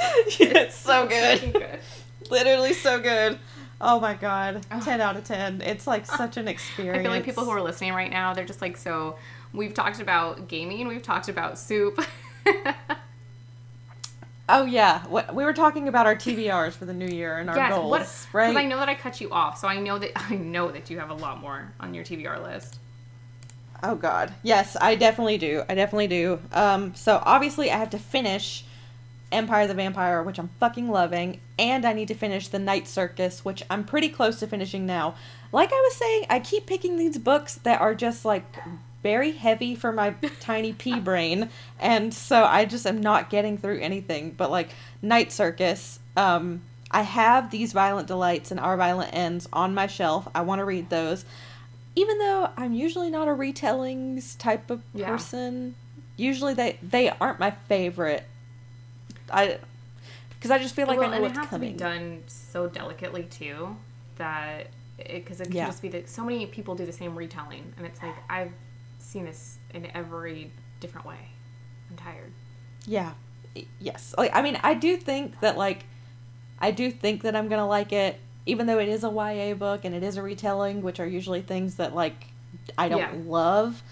it's 0.40 0.76
so 0.76 1.06
good. 1.06 1.52
good. 1.52 1.78
Literally 2.30 2.72
so 2.72 3.00
good. 3.00 3.38
Oh 3.80 3.98
my 4.00 4.14
god. 4.14 4.66
Ugh. 4.70 4.82
10 4.82 5.00
out 5.00 5.16
of 5.16 5.24
10. 5.24 5.62
It's 5.62 5.86
like 5.86 6.06
such 6.18 6.36
an 6.36 6.48
experience. 6.48 6.98
I 6.98 7.02
feel 7.02 7.10
like 7.10 7.24
people 7.24 7.44
who 7.44 7.50
are 7.50 7.62
listening 7.62 7.92
right 7.92 8.10
now, 8.10 8.34
they're 8.34 8.44
just 8.44 8.60
like, 8.60 8.76
so 8.76 9.16
we've 9.52 9.74
talked 9.74 10.00
about 10.00 10.48
gaming, 10.48 10.88
we've 10.88 11.02
talked 11.02 11.28
about 11.28 11.58
soup. 11.58 12.00
Oh 14.52 14.64
yeah. 14.64 15.06
What, 15.06 15.32
we 15.32 15.44
were 15.44 15.52
talking 15.52 15.86
about 15.86 16.06
our 16.06 16.16
TBRs 16.16 16.72
for 16.72 16.84
the 16.84 16.92
new 16.92 17.06
year 17.06 17.38
and 17.38 17.48
our 17.48 17.56
yes, 17.56 17.72
goals, 17.72 17.90
what? 17.90 18.26
right? 18.32 18.48
Because 18.48 18.64
I 18.64 18.66
know 18.66 18.78
that 18.78 18.88
I 18.88 18.96
cut 18.96 19.20
you 19.20 19.30
off, 19.30 19.58
so 19.58 19.68
I 19.68 19.78
know 19.78 19.96
that 19.98 20.10
I 20.16 20.34
know 20.34 20.72
that 20.72 20.90
you 20.90 20.98
have 20.98 21.10
a 21.10 21.14
lot 21.14 21.40
more 21.40 21.72
on 21.78 21.94
your 21.94 22.04
TBR 22.04 22.42
list. 22.42 22.80
Oh 23.82 23.94
God, 23.94 24.34
yes, 24.42 24.76
I 24.80 24.96
definitely 24.96 25.38
do. 25.38 25.62
I 25.68 25.76
definitely 25.76 26.08
do. 26.08 26.40
Um, 26.52 26.96
so 26.96 27.22
obviously 27.24 27.70
I 27.70 27.78
have 27.78 27.90
to 27.90 27.98
finish 27.98 28.64
Empire 29.32 29.62
of 29.62 29.68
the 29.68 29.74
Vampire, 29.74 30.22
which 30.22 30.38
I'm 30.38 30.50
fucking 30.60 30.88
loving, 30.88 31.40
and 31.58 31.84
I 31.84 31.92
need 31.92 32.08
to 32.08 32.14
finish 32.14 32.48
The 32.48 32.58
Night 32.58 32.88
Circus, 32.88 33.44
which 33.44 33.62
I'm 33.70 33.84
pretty 33.84 34.08
close 34.08 34.38
to 34.40 34.46
finishing 34.46 34.86
now. 34.86 35.14
Like 35.52 35.72
I 35.72 35.76
was 35.80 35.94
saying, 35.96 36.26
I 36.30 36.40
keep 36.40 36.66
picking 36.66 36.96
these 36.96 37.18
books 37.18 37.54
that 37.56 37.80
are 37.80 37.94
just 37.94 38.24
like 38.24 38.44
very 39.02 39.32
heavy 39.32 39.74
for 39.74 39.92
my 39.92 40.10
tiny 40.40 40.72
pea 40.72 41.00
brain, 41.00 41.48
and 41.78 42.12
so 42.12 42.44
I 42.44 42.64
just 42.64 42.86
am 42.86 43.00
not 43.00 43.30
getting 43.30 43.56
through 43.58 43.80
anything. 43.80 44.32
But 44.36 44.50
like 44.50 44.70
Night 45.02 45.32
Circus, 45.32 46.00
um, 46.16 46.62
I 46.90 47.02
have 47.02 47.50
these 47.50 47.72
Violent 47.72 48.08
Delights 48.08 48.50
and 48.50 48.58
Our 48.58 48.76
Violent 48.76 49.14
Ends 49.14 49.48
on 49.52 49.74
my 49.74 49.86
shelf. 49.86 50.26
I 50.34 50.42
want 50.42 50.58
to 50.58 50.64
read 50.64 50.90
those 50.90 51.24
even 51.96 52.18
though 52.18 52.48
I'm 52.56 52.72
usually 52.72 53.10
not 53.10 53.26
a 53.26 53.32
retellings 53.32 54.38
type 54.38 54.70
of 54.70 54.80
Yeah. 54.94 55.08
person, 55.08 55.74
usually 56.16 56.54
they 56.54 56.78
they 56.82 57.10
aren't 57.10 57.40
my 57.40 57.50
favorite. 57.50 58.24
I 59.32 59.58
because 60.30 60.50
I 60.50 60.58
just 60.58 60.74
feel 60.74 60.86
like 60.86 60.98
well, 60.98 61.08
I 61.08 61.10
know 61.10 61.14
and 61.16 61.22
what's 61.24 61.36
it 61.38 61.40
has 61.40 61.48
coming. 61.50 61.70
to 61.70 61.74
be 61.74 61.78
done 61.78 62.22
so 62.26 62.66
delicately 62.66 63.24
too 63.24 63.76
that 64.16 64.68
because 64.98 65.40
it, 65.40 65.44
can 65.44 65.52
Yeah. 65.56 65.66
just 65.66 65.82
be 65.82 65.88
that 65.90 66.08
so 66.08 66.24
many 66.24 66.46
people 66.46 66.74
do 66.74 66.84
the 66.86 66.92
same 66.92 67.16
retelling, 67.16 67.72
and 67.76 67.86
it's 67.86 68.02
like 68.02 68.14
I've 68.28 68.52
seen 68.98 69.24
this 69.24 69.58
in 69.74 69.86
every 69.94 70.50
different 70.80 71.06
way. 71.06 71.28
I'm 71.90 71.96
tired. 71.96 72.32
Yeah, 72.86 73.12
yes. 73.78 74.14
Like 74.16 74.30
I 74.34 74.42
mean, 74.42 74.58
I 74.62 74.74
do 74.74 74.96
think 74.96 75.40
that 75.40 75.56
like 75.58 75.84
I 76.58 76.70
do 76.70 76.90
think 76.90 77.22
that 77.22 77.34
I'm 77.36 77.48
gonna 77.48 77.66
like 77.66 77.92
it, 77.92 78.18
even 78.46 78.66
though 78.66 78.78
it 78.78 78.88
is 78.88 79.04
a 79.04 79.10
YA 79.10 79.54
book 79.54 79.84
and 79.84 79.94
it 79.94 80.02
is 80.02 80.16
a 80.16 80.22
retelling, 80.22 80.82
which 80.82 81.00
are 81.00 81.06
usually 81.06 81.42
things 81.42 81.76
that 81.76 81.94
like 81.94 82.26
I 82.78 82.88
don't 82.88 82.98
Yeah. 82.98 83.12
love. 83.30 83.82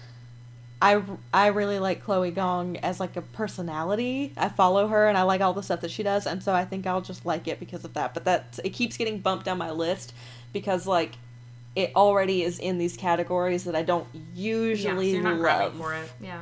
I, 0.81 1.01
I 1.33 1.47
really 1.47 1.79
like 1.79 2.03
Chloe 2.03 2.31
Gong 2.31 2.77
as 2.77 2.99
like 2.99 3.17
a 3.17 3.21
personality. 3.21 4.33
I 4.37 4.49
follow 4.49 4.87
her 4.87 5.07
and 5.07 5.17
I 5.17 5.23
like 5.23 5.41
all 5.41 5.53
the 5.53 5.63
stuff 5.63 5.81
that 5.81 5.91
she 5.91 6.03
does, 6.03 6.25
and 6.25 6.41
so 6.41 6.53
I 6.53 6.63
think 6.63 6.87
I'll 6.87 7.01
just 7.01 7.25
like 7.25 7.47
it 7.47 7.59
because 7.59 7.83
of 7.83 7.93
that. 7.95 8.13
But 8.13 8.25
that 8.25 8.59
it 8.63 8.69
keeps 8.69 8.95
getting 8.95 9.19
bumped 9.19 9.45
down 9.45 9.57
my 9.57 9.71
list 9.71 10.13
because 10.53 10.87
like 10.87 11.15
it 11.75 11.91
already 11.95 12.43
is 12.43 12.59
in 12.59 12.77
these 12.77 12.95
categories 12.95 13.65
that 13.65 13.75
I 13.75 13.83
don't 13.83 14.07
usually 14.33 15.11
yeah, 15.11 15.11
so 15.11 15.15
you're 15.15 15.23
not 15.23 15.31
love. 15.33 15.39
grabbing 15.39 15.79
for 15.79 15.93
it. 15.95 16.11
Yeah. 16.21 16.41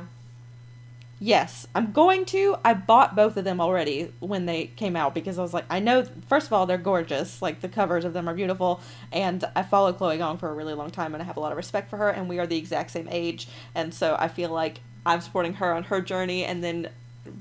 Yes, 1.20 1.66
I'm 1.74 1.90
going 1.92 2.24
to. 2.26 2.56
I 2.64 2.74
bought 2.74 3.16
both 3.16 3.36
of 3.36 3.44
them 3.44 3.60
already 3.60 4.12
when 4.20 4.46
they 4.46 4.66
came 4.66 4.94
out 4.94 5.14
because 5.14 5.36
I 5.38 5.42
was 5.42 5.52
like, 5.52 5.64
I 5.68 5.80
know, 5.80 6.04
first 6.28 6.46
of 6.46 6.52
all, 6.52 6.64
they're 6.64 6.78
gorgeous. 6.78 7.42
Like, 7.42 7.60
the 7.60 7.68
covers 7.68 8.04
of 8.04 8.12
them 8.12 8.28
are 8.28 8.34
beautiful. 8.34 8.80
And 9.10 9.44
I 9.56 9.64
followed 9.64 9.96
Chloe 9.96 10.18
Gong 10.18 10.38
for 10.38 10.48
a 10.48 10.54
really 10.54 10.74
long 10.74 10.90
time 10.90 11.14
and 11.14 11.22
I 11.22 11.26
have 11.26 11.36
a 11.36 11.40
lot 11.40 11.50
of 11.50 11.56
respect 11.56 11.90
for 11.90 11.96
her. 11.96 12.10
And 12.10 12.28
we 12.28 12.38
are 12.38 12.46
the 12.46 12.56
exact 12.56 12.92
same 12.92 13.08
age. 13.10 13.48
And 13.74 13.92
so 13.92 14.16
I 14.18 14.28
feel 14.28 14.50
like 14.50 14.80
I'm 15.04 15.20
supporting 15.20 15.54
her 15.54 15.72
on 15.72 15.84
her 15.84 16.00
journey. 16.00 16.44
And 16.44 16.62
then 16.62 16.88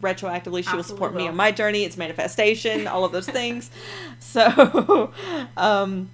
retroactively, 0.01 0.67
she 0.67 0.75
will 0.75 0.84
support 0.84 1.09
Absolutely 1.09 1.23
me 1.23 1.28
on 1.30 1.36
my 1.36 1.51
journey. 1.51 1.84
It's 1.84 1.97
manifestation, 1.97 2.88
all 2.88 3.05
of 3.05 3.11
those 3.11 3.28
things. 3.30 3.69
So, 4.19 5.13
um, 5.57 6.09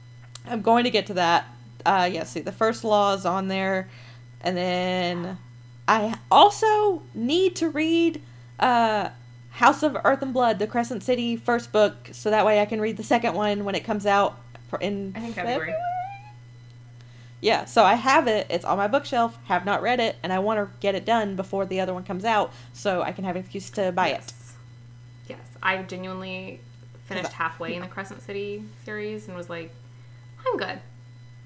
I'm 0.45 0.61
going 0.61 0.83
to 0.83 0.89
get 0.89 1.07
to 1.07 1.13
that. 1.13 1.47
Uh, 1.85 2.09
yeah, 2.11 2.23
see, 2.23 2.41
the 2.41 2.51
first 2.51 2.83
law 2.83 3.13
is 3.13 3.25
on 3.25 3.47
there. 3.47 3.89
And 4.41 4.57
then 4.57 5.37
I 5.87 6.17
also 6.31 7.01
need 7.13 7.55
to 7.57 7.69
read 7.69 8.21
uh, 8.59 9.09
House 9.51 9.83
of 9.83 9.97
Earth 10.03 10.21
and 10.21 10.33
Blood, 10.33 10.59
the 10.59 10.67
Crescent 10.67 11.03
City 11.03 11.35
first 11.35 11.71
book, 11.71 12.09
so 12.11 12.29
that 12.29 12.45
way 12.45 12.61
I 12.61 12.65
can 12.65 12.79
read 12.79 12.97
the 12.97 13.03
second 13.03 13.35
one 13.35 13.65
when 13.65 13.75
it 13.75 13.83
comes 13.83 14.05
out 14.05 14.39
in 14.81 15.13
I 15.15 15.19
think 15.19 15.35
February. 15.35 15.75
Yeah, 17.41 17.65
so 17.65 17.83
I 17.83 17.95
have 17.95 18.27
it. 18.27 18.47
It's 18.49 18.63
on 18.63 18.77
my 18.77 18.87
bookshelf. 18.87 19.37
Have 19.45 19.65
not 19.65 19.81
read 19.81 19.99
it, 19.99 20.15
and 20.23 20.31
I 20.31 20.39
want 20.39 20.59
to 20.59 20.77
get 20.79 20.95
it 20.95 21.03
done 21.03 21.35
before 21.35 21.65
the 21.65 21.81
other 21.81 21.93
one 21.93 22.03
comes 22.05 22.23
out, 22.23 22.53
so 22.71 23.01
I 23.01 23.11
can 23.11 23.25
have 23.25 23.35
an 23.35 23.41
excuse 23.41 23.69
to 23.71 23.91
buy 23.91 24.07
it. 24.07 24.11
yes. 24.11 24.53
Yes, 25.27 25.39
I 25.61 25.81
genuinely 25.83 26.61
finished 27.05 27.31
I- 27.31 27.43
halfway 27.43 27.75
in 27.75 27.81
the 27.81 27.87
Crescent 27.87 28.21
City 28.21 28.63
series 28.85 29.27
and 29.27 29.35
was 29.35 29.49
like, 29.49 29.73
I'm 30.47 30.57
good. 30.57 30.79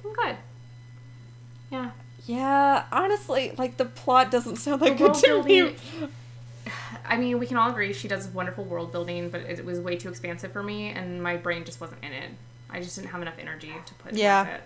I'm 0.06 0.14
good. 0.14 0.38
Yeah. 1.72 1.90
Yeah, 2.28 2.84
honestly, 2.92 3.54
like 3.58 3.78
the 3.78 3.86
plot 3.86 4.30
doesn't 4.32 4.58
sound 4.58 4.82
The 4.82 4.92
good 4.92 5.14
to 5.16 5.44
me. 5.44 5.76
I 7.06 7.16
mean, 7.16 7.40
we 7.40 7.48
can 7.48 7.56
all 7.56 7.70
agree 7.72 7.94
she 7.94 8.10
does 8.10 8.28
wonderful 8.28 8.66
world 8.66 8.92
building, 8.92 9.30
but 9.30 9.42
it 9.42 9.64
was 9.64 9.80
way 9.80 9.96
too 9.96 10.10
expansive 10.10 10.52
for 10.52 10.62
me, 10.62 10.90
and 10.90 11.24
my 11.24 11.38
brain 11.38 11.64
just 11.64 11.80
wasn't 11.80 12.04
in 12.04 12.12
it. 12.12 12.30
I 12.70 12.82
just 12.82 12.98
didn't 12.98 13.12
have 13.12 13.22
enough 13.22 13.36
energy 13.40 13.74
to 13.86 13.94
put 13.96 14.14
Yeah. 14.14 14.44
towards 14.44 14.58
it. 14.60 14.64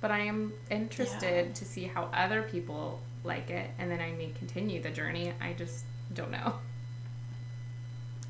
But 0.00 0.10
I 0.10 0.20
am 0.20 0.54
interested 0.70 1.54
to 1.54 1.64
see 1.66 1.84
how 1.84 2.04
other 2.14 2.42
people 2.42 3.00
like 3.24 3.50
it, 3.50 3.68
and 3.78 3.90
then 3.90 4.00
I 4.00 4.12
may 4.12 4.30
continue 4.38 4.80
the 4.80 4.90
journey. 4.90 5.34
I 5.40 5.52
just 5.52 5.84
don't 6.14 6.30
know. 6.30 6.54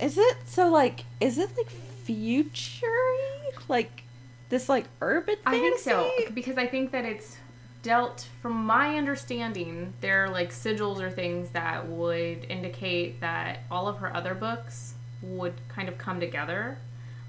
Is 0.01 0.17
it 0.19 0.39
so 0.47 0.69
like? 0.69 1.05
Is 1.21 1.39
it 1.39 1.51
like 1.57 1.71
futury? 1.71 2.89
Like 3.69 4.05
this 4.49 4.69
like 4.69 4.87
urban? 5.01 5.37
Thing? 5.37 5.45
I 5.47 5.59
think 5.59 5.79
so 5.79 6.11
because 6.35 6.59
I 6.59 6.67
think 6.67 6.93
that 6.93 7.05
it's 7.05 7.37
dealt 7.83 8.27
from 8.43 8.53
my 8.53 8.97
understanding 8.97 9.93
there 10.01 10.25
are 10.25 10.31
like 10.31 10.51
sigils 10.51 11.01
or 11.01 11.11
things 11.11 11.51
that 11.51 11.87
would 11.89 12.45
indicate 12.49 13.21
that 13.21 13.61
all 13.71 13.87
of 13.87 13.99
her 13.99 14.15
other 14.15 14.35
books 14.35 14.95
would 15.23 15.55
kind 15.69 15.89
of 15.89 15.97
come 15.97 16.19
together 16.19 16.79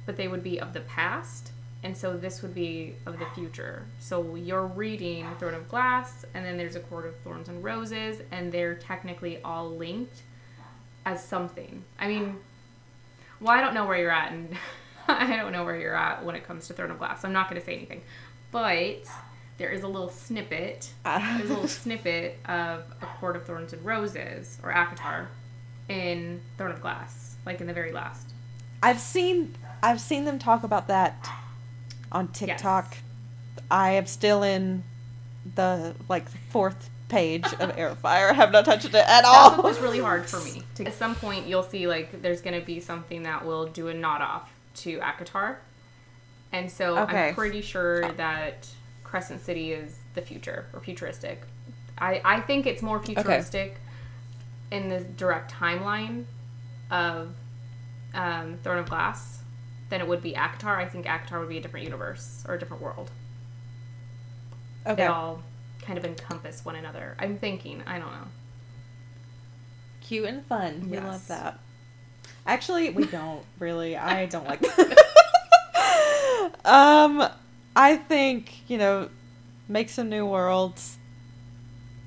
but 0.06 0.18
they 0.18 0.28
would 0.28 0.44
be 0.44 0.60
of 0.60 0.74
the 0.74 0.80
past 0.82 1.52
and 1.84 1.96
so 1.96 2.18
this 2.18 2.42
would 2.42 2.54
be 2.54 2.96
of 3.06 3.20
the 3.20 3.26
future 3.36 3.86
so 4.00 4.36
you're 4.36 4.66
reading 4.66 5.26
throne 5.38 5.54
of 5.54 5.68
glass 5.70 6.26
and 6.34 6.44
then 6.44 6.58
there's 6.58 6.76
a 6.76 6.80
court 6.80 7.06
of 7.06 7.16
thorns 7.20 7.48
and 7.48 7.64
roses 7.64 8.22
and 8.32 8.52
they're 8.52 8.76
technically 8.76 9.42
all 9.44 9.70
linked 9.70 10.24
as 11.06 11.24
something 11.24 11.84
i 12.00 12.08
mean 12.08 12.36
well 13.40 13.54
i 13.56 13.62
don't 13.62 13.74
know 13.74 13.86
where 13.86 13.98
you're 13.98 14.12
at 14.12 14.32
and 14.32 14.58
i 15.20 15.36
don't 15.36 15.52
know 15.52 15.64
where 15.66 15.78
you're 15.80 15.96
at 15.96 16.24
when 16.24 16.36
it 16.36 16.46
comes 16.46 16.68
to 16.68 16.74
throne 16.74 16.92
of 16.92 17.00
glass. 17.00 17.22
So 17.22 17.28
i'm 17.28 17.34
not 17.34 17.50
going 17.50 17.60
to 17.60 17.66
say 17.66 17.76
anything. 17.76 18.02
But 18.52 19.06
there 19.58 19.70
is 19.70 19.84
a 19.84 19.88
little 19.88 20.10
snippet 20.10 20.92
Uh, 21.06 21.38
there's 21.38 21.50
a 21.50 21.54
little 21.54 21.68
snippet 21.84 22.40
of 22.46 22.84
a 23.02 23.06
court 23.20 23.36
of 23.36 23.46
thorns 23.46 23.74
and 23.74 23.84
roses 23.86 24.58
or 24.64 24.72
ACOTAR 24.72 25.28
in 25.88 26.42
throne 26.58 26.72
of 26.72 26.82
glass 26.82 27.36
like 27.46 27.62
in 27.62 27.68
the 27.68 27.74
very 27.74 27.92
last. 27.92 28.30
I've 28.82 29.00
seen 29.00 29.56
I've 29.82 30.02
seen 30.02 30.26
them 30.26 30.40
talk 30.40 30.64
about 30.64 30.88
that 30.88 31.30
on 32.12 32.28
TikTok. 32.30 32.98
I 33.72 33.92
am 33.92 34.06
still 34.06 34.44
in 34.44 34.84
the 35.56 35.96
like 36.08 36.28
fourth 36.50 36.90
page 37.08 37.46
of 37.60 37.74
Heir 37.78 37.90
of 37.90 37.98
Fire. 38.00 38.30
I 38.30 38.34
have 38.34 38.52
not 38.52 38.66
touched 38.66 38.86
it 38.86 38.96
at 38.96 39.08
that 39.08 39.26
all. 39.26 39.56
book 39.56 39.66
was 39.66 39.80
really 39.80 40.00
hard 40.00 40.26
for 40.28 40.40
me. 40.42 40.64
To, 40.76 40.86
at 40.86 40.94
some 40.94 41.16
point 41.16 41.48
you'll 41.48 41.64
see 41.64 41.88
like 41.88 42.22
there's 42.22 42.42
going 42.42 42.60
to 42.60 42.66
be 42.66 42.80
something 42.80 43.24
that 43.24 43.46
will 43.46 43.66
do 43.68 43.88
a 43.88 43.94
nod 43.94 44.22
off 44.22 44.50
to 44.76 45.00
ACOTAR 45.00 45.58
and 46.52 46.72
so 46.72 46.98
Okay. 47.00 47.30
i'm 47.30 47.36
pretty 47.36 47.62
sure 47.62 48.12
that 48.14 48.68
crescent 49.04 49.42
city 49.42 49.72
is 49.74 49.98
the 50.14 50.22
future 50.22 50.66
or 50.74 50.80
futuristic 50.80 51.42
i 51.98 52.22
i 52.24 52.40
think 52.42 52.66
it's 52.66 52.82
more 52.82 53.02
futuristic 53.02 53.76
in 54.72 54.88
the 54.90 55.00
direct 55.00 55.52
timeline 55.52 56.26
of 56.92 57.34
um, 58.14 58.58
throne 58.64 58.78
of 58.80 58.90
glass 58.90 59.40
than 59.90 60.02
it 60.02 60.08
would 60.08 60.22
be 60.22 60.34
ACOTAR 60.34 60.78
i 60.78 60.86
think 60.86 61.06
ACOTAR 61.06 61.40
would 61.40 61.50
be 61.50 61.58
a 61.58 61.62
different 61.62 61.84
universe 61.86 62.44
or 62.48 62.56
a 62.56 62.60
different 62.60 62.82
world 62.82 63.12
Okay. 64.86 64.96
they 65.04 65.06
all 65.08 65.44
kind 65.82 65.98
of 65.98 66.06
encompass 66.06 66.64
one 66.64 66.76
another 66.76 67.16
i'm 67.20 67.38
thinking 67.38 67.84
i 67.86 68.00
don't 68.00 68.12
know 68.12 68.28
Cute 70.02 70.26
and 70.26 70.44
fun. 70.48 70.90
We 70.90 70.98
love 71.00 71.28
that. 71.28 71.60
Actually, 72.46 72.90
we 72.92 73.06
don't 73.18 73.44
really. 73.60 73.96
I 73.98 74.26
don't 74.26 74.48
like 74.48 74.64
um 76.66 77.28
I 77.76 77.96
think, 77.96 78.70
you 78.70 78.78
know, 78.78 79.10
make 79.68 79.90
some 79.90 80.10
new 80.10 80.26
worlds 80.26 80.98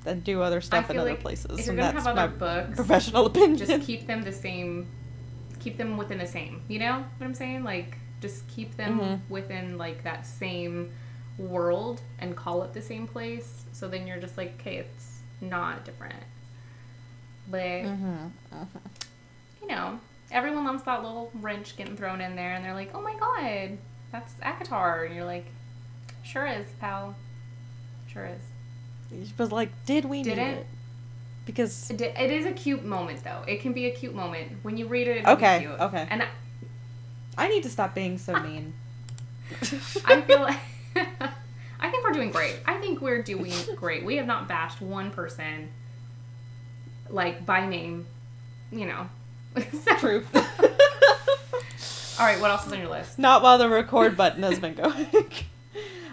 and 0.04 0.22
do 0.24 0.42
other 0.42 0.60
stuff 0.60 0.90
in 0.90 0.98
other 0.98 1.10
like 1.10 1.20
places. 1.20 1.60
if 1.60 1.66
you're 1.66 1.76
gonna 1.76 1.92
that's 1.92 2.04
have 2.06 2.16
my 2.16 2.24
other 2.24 2.36
books, 2.36 2.76
professional 2.76 3.26
opinion. 3.26 3.56
just 3.56 3.86
keep 3.86 4.06
them 4.06 4.22
the 4.22 4.32
same 4.32 4.88
keep 5.60 5.76
them 5.76 5.96
within 5.96 6.18
the 6.18 6.26
same 6.26 6.60
you 6.66 6.80
know 6.80 7.04
what 7.18 7.24
i'm 7.24 7.34
saying 7.34 7.62
like 7.62 7.96
just 8.20 8.44
keep 8.48 8.76
them 8.76 8.98
Mhm. 8.98 9.20
within 9.30 9.78
like 9.78 10.02
that 10.02 10.26
same 10.26 10.90
world 11.38 12.00
and 12.18 12.34
call 12.36 12.64
it 12.64 12.72
the 12.72 12.82
same 12.82 13.06
place 13.06 13.64
so 13.72 13.86
then 13.86 14.04
you're 14.08 14.18
just 14.18 14.36
like 14.36 14.54
okay 14.58 14.78
it's 14.78 15.20
not 15.40 15.84
different 15.84 16.16
but 17.48 17.60
Mhm. 17.60 18.30
you 19.60 19.68
know 19.68 20.00
everyone 20.32 20.64
loves 20.64 20.82
that 20.84 21.02
little 21.02 21.30
wrench 21.34 21.76
getting 21.76 21.96
thrown 21.96 22.20
in 22.20 22.36
there 22.36 22.52
and 22.54 22.64
they're 22.64 22.74
like 22.74 22.90
oh 22.94 23.00
my 23.02 23.14
god 23.18 23.78
that's 24.10 24.34
ACOTAR 24.42 25.06
and 25.06 25.14
you're 25.14 25.24
like 25.24 25.46
sure 26.22 26.46
is 26.46 26.66
pal 26.80 27.14
sure 28.06 28.26
is 28.26 29.32
But 29.36 29.52
like, 29.52 29.70
did 29.84 30.04
we 30.06 30.22
Did 30.22 30.38
need 30.38 30.42
it? 30.42 30.58
it? 30.58 30.66
Because 31.44 31.90
It, 31.90 32.00
it 32.00 32.30
is 32.30 32.46
a 32.46 32.52
cute 32.52 32.84
moment 32.84 33.22
though 33.24 33.42
it 33.46 33.60
can 33.60 33.72
be 33.72 33.86
a 33.86 33.90
cute 33.90 34.14
moment 34.14 34.52
when 34.62 34.76
you 34.76 34.86
read 34.86 35.08
it 35.08 35.18
it 35.18 35.26
Okay, 35.26 35.66
okay. 35.66 36.06
and 36.10 36.22
I, 36.22 36.28
I 37.36 37.48
need 37.48 37.62
to 37.64 37.70
stop 37.70 37.94
being 37.94 38.18
so 38.18 38.32
mean. 38.40 38.74
I 40.04 40.20
feel 40.22 40.40
like 40.40 40.60
I 41.80 41.90
think 41.90 42.04
we're 42.04 42.12
doing 42.12 42.30
great. 42.30 42.56
I 42.64 42.74
think 42.74 43.00
we're 43.00 43.22
doing 43.22 43.52
great. 43.76 44.04
We 44.04 44.16
have 44.16 44.26
not 44.26 44.46
bashed 44.48 44.80
one 44.80 45.10
person 45.10 45.68
like 47.10 47.44
by 47.44 47.66
name, 47.66 48.06
you 48.70 48.86
know. 48.86 49.08
True. 49.98 50.24
All 50.34 52.26
right, 52.28 52.40
what 52.40 52.50
else 52.50 52.66
is 52.66 52.72
on 52.72 52.78
your 52.78 52.88
list? 52.88 53.18
Not 53.18 53.42
while 53.42 53.58
the 53.58 53.68
record 53.68 54.16
button 54.16 54.42
has 54.42 54.58
been 54.58 54.74
going. 54.74 55.06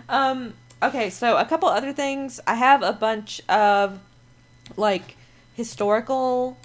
um, 0.10 0.54
okay, 0.82 1.10
so 1.10 1.38
a 1.38 1.46
couple 1.46 1.68
other 1.70 1.94
things. 1.94 2.40
I 2.48 2.56
have 2.56 2.82
a 2.84 2.94
bunch 2.94 3.42
of 3.50 4.00
like 4.78 5.16
historical 5.56 6.58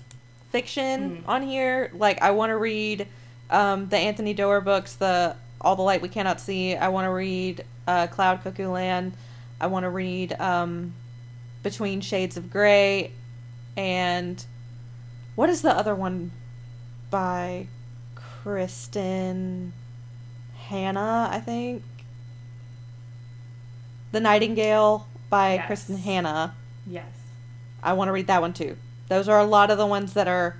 fiction 0.50 1.18
Mm. 1.24 1.28
on 1.28 1.42
here. 1.42 1.90
Like 1.94 2.22
I 2.22 2.30
want 2.30 2.50
to 2.50 2.56
read 2.56 3.06
um, 3.50 3.88
the 3.88 3.98
Anthony 3.98 4.32
Doerr 4.34 4.60
books, 4.60 4.94
the 4.94 5.36
All 5.60 5.76
the 5.76 5.82
Light 5.82 6.00
We 6.00 6.08
Cannot 6.08 6.40
See. 6.40 6.74
I 6.76 6.88
want 6.88 7.06
to 7.06 7.10
read 7.10 7.64
uh, 7.86 8.06
Cloud 8.06 8.42
Cuckoo 8.42 8.68
Land. 8.70 9.14
I 9.60 9.66
want 9.66 9.82
to 9.84 9.90
read 9.90 10.32
um, 10.40 10.94
Between 11.62 12.00
Shades 12.00 12.36
of 12.36 12.50
Grey, 12.50 13.10
and 13.76 14.42
what 15.34 15.50
is 15.50 15.60
the 15.62 15.70
other 15.70 15.94
one 15.94 16.30
by 17.14 17.68
Kristin 18.42 19.70
Hannah? 20.66 21.28
I 21.30 21.38
think 21.38 21.84
The 24.10 24.18
Nightingale 24.18 25.06
by 25.30 25.54
Yes. 25.54 25.70
Kristin 25.70 26.00
Hannah. 26.00 26.56
Yes. 26.84 27.06
I 27.84 27.92
want 27.92 28.08
to 28.08 28.12
read 28.12 28.26
that 28.26 28.40
one 28.40 28.52
too. 28.52 28.76
Those 29.08 29.28
are 29.28 29.38
a 29.38 29.44
lot 29.44 29.70
of 29.70 29.78
the 29.78 29.86
ones 29.86 30.14
that 30.14 30.26
are 30.26 30.56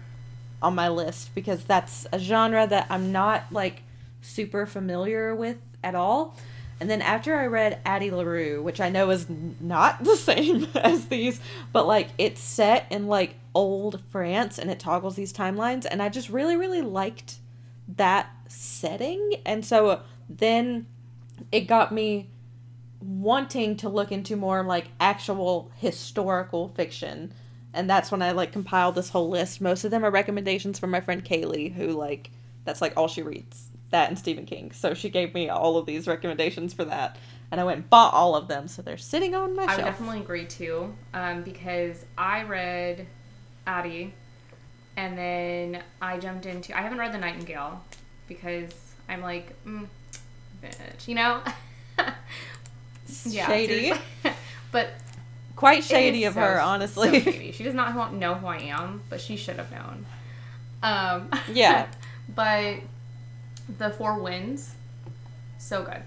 on 0.63 0.77
my 0.77 0.89
list 0.89 1.35
because 1.35 1.65
that's 1.65 2.07
a 2.13 2.21
genre 2.21 2.69
that 2.69 2.87
I'm 2.89 3.11
not 3.11 3.47
like 3.51 3.83
super 4.23 4.65
familiar 4.65 5.35
with 5.35 5.57
at 5.83 5.97
all. 5.97 6.37
And 6.79 6.89
then 6.89 7.03
after 7.03 7.35
I 7.37 7.47
read 7.47 7.81
Addie 7.85 8.13
LaRue, 8.13 8.63
which 8.63 8.81
I 8.81 8.91
know 8.91 9.11
is 9.11 9.27
not 9.61 10.05
the 10.05 10.17
same 10.17 10.69
as 10.77 11.07
these, 11.07 11.41
but 11.73 11.89
like 11.89 12.11
it's 12.17 12.41
set 12.41 12.87
in 12.93 13.09
like 13.09 13.35
old 13.55 14.03
France 14.11 14.59
and 14.59 14.71
it 14.71 14.81
toggles 14.81 15.17
these 15.17 15.33
timelines. 15.33 15.87
And 15.91 16.03
I 16.03 16.09
just 16.09 16.29
really, 16.29 16.57
really 16.57 16.83
liked 16.83 17.37
that 17.89 18.31
setting. 18.49 19.35
And 19.45 19.65
so 19.65 20.01
then 20.29 20.87
it 21.53 21.63
got 21.63 21.93
me 21.93 22.31
wanting 23.01 23.77
to 23.77 23.89
look 23.89 24.11
into 24.11 24.37
more 24.37 24.63
like 24.65 24.87
actual 24.99 25.71
historical 25.77 26.69
fiction 26.69 27.33
and 27.75 27.91
that's 27.91 28.11
when 28.11 28.23
i 28.23 28.31
like 28.33 28.51
compiled 28.51 28.95
this 28.95 29.11
whole 29.11 29.29
list 29.29 29.61
most 29.61 29.85
of 29.85 29.91
them 29.91 30.03
are 30.03 30.11
recommendations 30.11 30.79
from 30.79 30.91
my 30.91 31.03
friend 31.03 31.23
kaylee 31.23 31.71
who 31.75 31.89
like 31.89 32.31
that's 32.65 32.81
like 32.81 32.95
all 32.97 33.07
she 33.07 33.21
reads 33.21 33.69
that 33.91 34.09
and 34.09 34.19
stephen 34.19 34.47
king 34.47 34.73
so 34.73 34.95
she 34.95 35.11
gave 35.11 35.35
me 35.35 35.51
all 35.51 35.77
of 35.77 35.85
these 35.85 36.07
recommendations 36.07 36.73
for 36.73 36.85
that 36.87 37.19
and 37.51 37.61
i 37.61 37.65
went 37.65 37.77
and 37.77 37.91
bought 37.91 38.15
all 38.15 38.35
of 38.35 38.49
them 38.49 38.67
so 38.67 38.81
they're 38.81 38.97
sitting 38.97 39.35
on 39.35 39.55
my 39.55 39.67
shelf. 39.67 39.79
I 39.79 39.83
would 39.83 39.91
definitely 39.91 40.21
agree 40.21 40.47
too, 40.47 40.95
um, 41.13 41.43
because 41.43 42.07
I 42.17 42.43
read 42.45 43.07
Addie, 43.67 44.13
and 44.97 45.17
then 45.17 45.83
I 46.01 46.19
jumped 46.19 46.47
into. 46.47 46.77
I 46.77 46.83
haven't 46.83 46.99
read 46.99 47.13
The 47.13 47.19
Nightingale 47.19 47.83
because 48.29 48.73
I'm 49.09 49.23
like, 49.23 49.53
mm, 49.65 49.87
bitch, 50.63 51.09
you 51.09 51.15
know. 51.15 51.41
yeah, 53.27 53.47
shady 53.47 53.93
but 54.73 54.89
quite 55.57 55.85
shady 55.85 56.25
of 56.25 56.35
so- 56.35 56.41
her 56.41 56.57
so 56.59 56.65
honestly 56.65 57.21
shady. 57.21 57.53
She 57.57 57.63
does 57.65 57.75
not 57.75 58.15
know 58.15 58.35
who 58.35 58.47
I 58.47 58.59
am, 58.59 59.03
but 59.09 59.21
she 59.21 59.37
should 59.37 59.57
have 59.57 59.71
known. 59.71 60.07
Um, 60.83 61.31
Yeah. 61.53 61.87
but 62.35 62.77
the 63.79 63.91
Four 63.91 64.19
Winds, 64.19 64.73
so 65.59 65.83
good, 65.83 66.03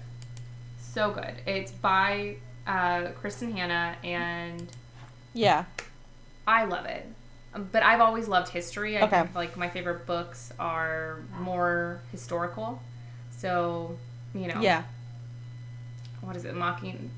so 0.80 1.10
good. 1.10 1.34
It's 1.46 1.72
by 1.72 2.36
uh, 2.66 3.08
Kristin 3.22 3.52
Hannah, 3.52 3.96
and 4.04 4.68
yeah 5.34 5.64
I 6.46 6.64
love 6.64 6.86
it. 6.86 7.06
But 7.72 7.82
I've 7.82 8.00
always 8.00 8.28
loved 8.28 8.48
history. 8.50 8.96
I 8.98 9.02
Okay. 9.02 9.22
think 9.22 9.34
like 9.34 9.56
my 9.56 9.68
favorite 9.68 10.06
books 10.06 10.52
are 10.58 11.20
more 11.40 12.00
historical. 12.12 12.80
So, 13.30 13.96
you 14.34 14.46
know, 14.48 14.60
yeah 14.60 14.82
what 16.20 16.34
is 16.36 16.44
it? 16.44 16.54
Mocking 16.54 17.10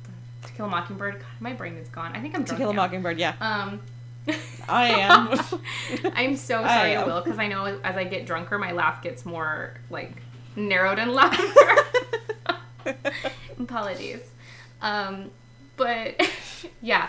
To 0.46 0.52
Kill 0.52 0.66
a 0.66 0.68
Mockingbird. 0.68 1.14
God, 1.20 1.24
my 1.40 1.52
brain 1.54 1.74
is 1.74 1.88
gone. 1.88 2.12
I 2.14 2.20
think 2.20 2.34
I'm 2.36 2.44
to 2.44 2.54
kill 2.56 2.70
a 2.70 2.72
now. 2.74 2.82
mockingbird 2.82 3.18
yeah 3.18 3.34
Um, 3.40 3.80
I 4.68 4.84
am. 4.88 5.40
I'm 6.14 6.36
so 6.36 6.62
sorry. 6.62 6.96
Will, 6.98 7.22
because 7.22 7.38
I 7.38 7.46
know 7.48 7.64
as 7.82 7.96
I 7.96 8.04
get 8.04 8.26
drunker, 8.26 8.58
my 8.58 8.72
laugh 8.72 9.02
gets 9.02 9.24
more 9.24 9.74
like 9.88 10.12
narrowed 10.56 10.98
and 10.98 11.12
louder. 11.12 11.42
Apologies. 13.58 14.20
Um, 14.82 15.30
but 15.76 16.20
yeah, 16.82 17.08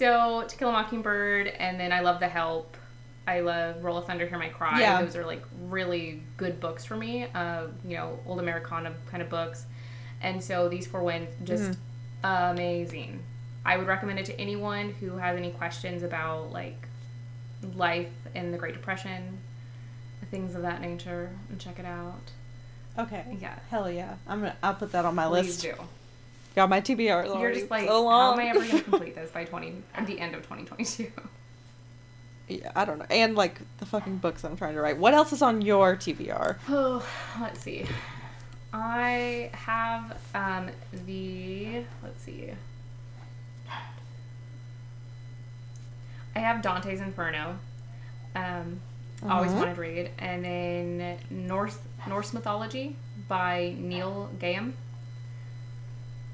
so 0.00 0.44
To 0.48 0.56
Kill 0.56 0.70
a 0.70 0.72
Mockingbird, 0.72 1.48
and 1.48 1.78
then 1.78 1.92
I 1.92 2.00
love 2.00 2.20
The 2.20 2.28
Help. 2.28 2.78
I 3.26 3.40
love 3.40 3.84
Roll 3.84 3.98
of 3.98 4.06
Thunder, 4.06 4.26
Hear 4.26 4.38
My 4.38 4.48
Cry. 4.48 4.80
Yeah. 4.80 5.02
Those 5.02 5.14
are 5.14 5.26
like 5.26 5.42
really 5.64 6.22
good 6.38 6.58
books 6.58 6.86
for 6.86 6.96
me. 6.96 7.26
Uh, 7.34 7.66
you 7.84 7.98
know, 7.98 8.18
old 8.26 8.40
Americana 8.40 8.94
kind 9.10 9.22
of 9.22 9.28
books. 9.28 9.66
And 10.22 10.42
so 10.42 10.70
these 10.70 10.86
four 10.86 11.02
winds 11.02 11.30
just 11.44 11.78
amazing. 12.24 13.22
I 13.64 13.76
would 13.76 13.86
recommend 13.86 14.18
it 14.18 14.24
to 14.26 14.40
anyone 14.40 14.94
who 15.00 15.18
has 15.18 15.36
any 15.36 15.50
questions 15.50 16.02
about 16.02 16.50
like 16.50 16.88
life 17.76 18.08
in 18.34 18.52
the 18.52 18.58
Great 18.58 18.72
Depression, 18.72 19.38
things 20.30 20.54
of 20.54 20.62
that 20.62 20.80
nature, 20.80 21.30
and 21.50 21.60
check 21.60 21.78
it 21.78 21.84
out. 21.84 22.32
Okay. 22.98 23.36
Yeah. 23.38 23.58
Hell 23.68 23.90
yeah. 23.90 24.14
I'm 24.26 24.40
gonna. 24.40 24.56
I'll 24.62 24.74
put 24.74 24.92
that 24.92 25.04
on 25.04 25.14
my 25.14 25.28
Please 25.28 25.46
list. 25.46 25.62
do. 25.62 25.74
Got 26.56 26.68
my 26.68 26.80
TBR. 26.80 27.26
is 27.26 27.34
You're 27.34 27.52
just 27.54 27.70
like, 27.70 27.86
so 27.86 28.08
how 28.08 28.32
am 28.32 28.38
I 28.40 28.46
ever 28.48 28.58
going 28.58 28.70
to 28.78 28.82
complete 28.82 29.14
this 29.14 29.30
by 29.30 29.44
20, 29.44 29.82
at 29.94 30.06
the 30.06 30.18
end 30.18 30.34
of 30.34 30.42
2022? 30.42 31.10
yeah, 32.48 32.72
I 32.74 32.84
don't 32.84 32.98
know. 32.98 33.06
And 33.10 33.36
like 33.36 33.60
the 33.78 33.86
fucking 33.86 34.16
books 34.18 34.44
I'm 34.44 34.56
trying 34.56 34.74
to 34.74 34.80
write. 34.80 34.98
What 34.98 35.14
else 35.14 35.32
is 35.32 35.42
on 35.42 35.62
your 35.62 35.96
TBR? 35.96 36.56
Oh, 36.68 37.06
let's 37.40 37.60
see. 37.60 37.86
I 38.72 39.50
have 39.52 40.16
um, 40.34 40.70
the, 41.06 41.84
let's 42.02 42.22
see. 42.22 42.50
I 46.34 46.38
have 46.38 46.62
Dante's 46.62 47.00
Inferno. 47.00 47.58
Um, 48.34 48.80
Always 49.28 49.50
Mhm. 49.50 49.56
wanted 49.58 49.74
to 49.74 49.80
read. 49.80 50.10
And 50.18 50.44
then 50.44 51.18
Norse, 51.28 51.78
Norse 52.08 52.32
Mythology 52.32 52.96
by 53.28 53.74
Neil 53.78 54.30
Gaiman. 54.38 54.72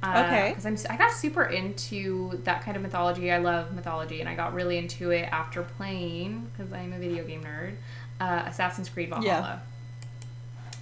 Uh, 0.02 0.22
Okay. 0.26 0.50
Because 0.54 0.66
I'm, 0.66 0.94
I 0.94 0.96
got 0.98 1.12
super 1.12 1.44
into 1.44 2.38
that 2.44 2.62
kind 2.62 2.76
of 2.76 2.82
mythology. 2.82 3.32
I 3.32 3.38
love 3.38 3.72
mythology, 3.74 4.20
and 4.20 4.28
I 4.28 4.34
got 4.34 4.52
really 4.54 4.76
into 4.78 5.10
it 5.10 5.22
after 5.32 5.62
playing, 5.62 6.50
because 6.56 6.72
I'm 6.72 6.92
a 6.92 6.98
video 6.98 7.24
game 7.24 7.42
nerd, 7.42 7.74
uh, 8.20 8.44
Assassin's 8.46 8.88
Creed 8.88 9.08
Valhalla. 9.08 9.62
Yeah. 9.62 10.74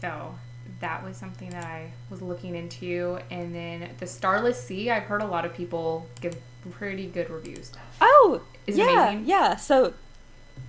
So 0.00 0.34
that 0.80 1.04
was 1.04 1.16
something 1.16 1.50
that 1.50 1.64
I 1.64 1.92
was 2.10 2.22
looking 2.22 2.54
into. 2.54 3.18
And 3.30 3.54
then 3.54 3.90
The 3.98 4.06
Starless 4.06 4.62
Sea, 4.64 4.90
I've 4.90 5.04
heard 5.04 5.22
a 5.22 5.26
lot 5.26 5.44
of 5.44 5.54
people 5.54 6.06
give 6.20 6.36
pretty 6.70 7.06
good 7.06 7.30
reviews. 7.30 7.72
Oh, 8.00 8.42
Is 8.66 8.78
yeah, 8.78 9.08
amazing? 9.08 9.26
yeah. 9.26 9.56
So 9.56 9.94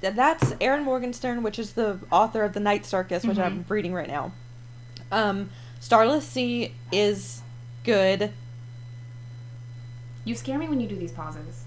that's 0.02 0.54
Erin 0.60 0.84
Morgenstern, 0.84 1.44
which 1.44 1.58
is 1.60 1.74
the 1.74 2.00
author 2.12 2.44
of 2.44 2.54
the 2.54 2.60
Night 2.60 2.86
Circus, 2.86 3.24
which 3.24 3.38
I'm 3.38 3.64
Mhm. 3.64 3.70
reading 3.70 3.94
right 3.94 4.08
now. 4.08 4.32
Um, 5.12 5.52
Starless 5.80 6.28
Sea 6.28 6.74
is 6.92 7.42
good. 7.84 8.32
You 10.26 10.36
scare 10.36 10.58
me 10.58 10.70
when 10.70 10.80
you 10.80 10.88
do 10.88 10.96
these 10.96 11.12
pauses. 11.12 11.66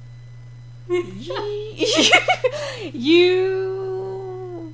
you 2.92 4.72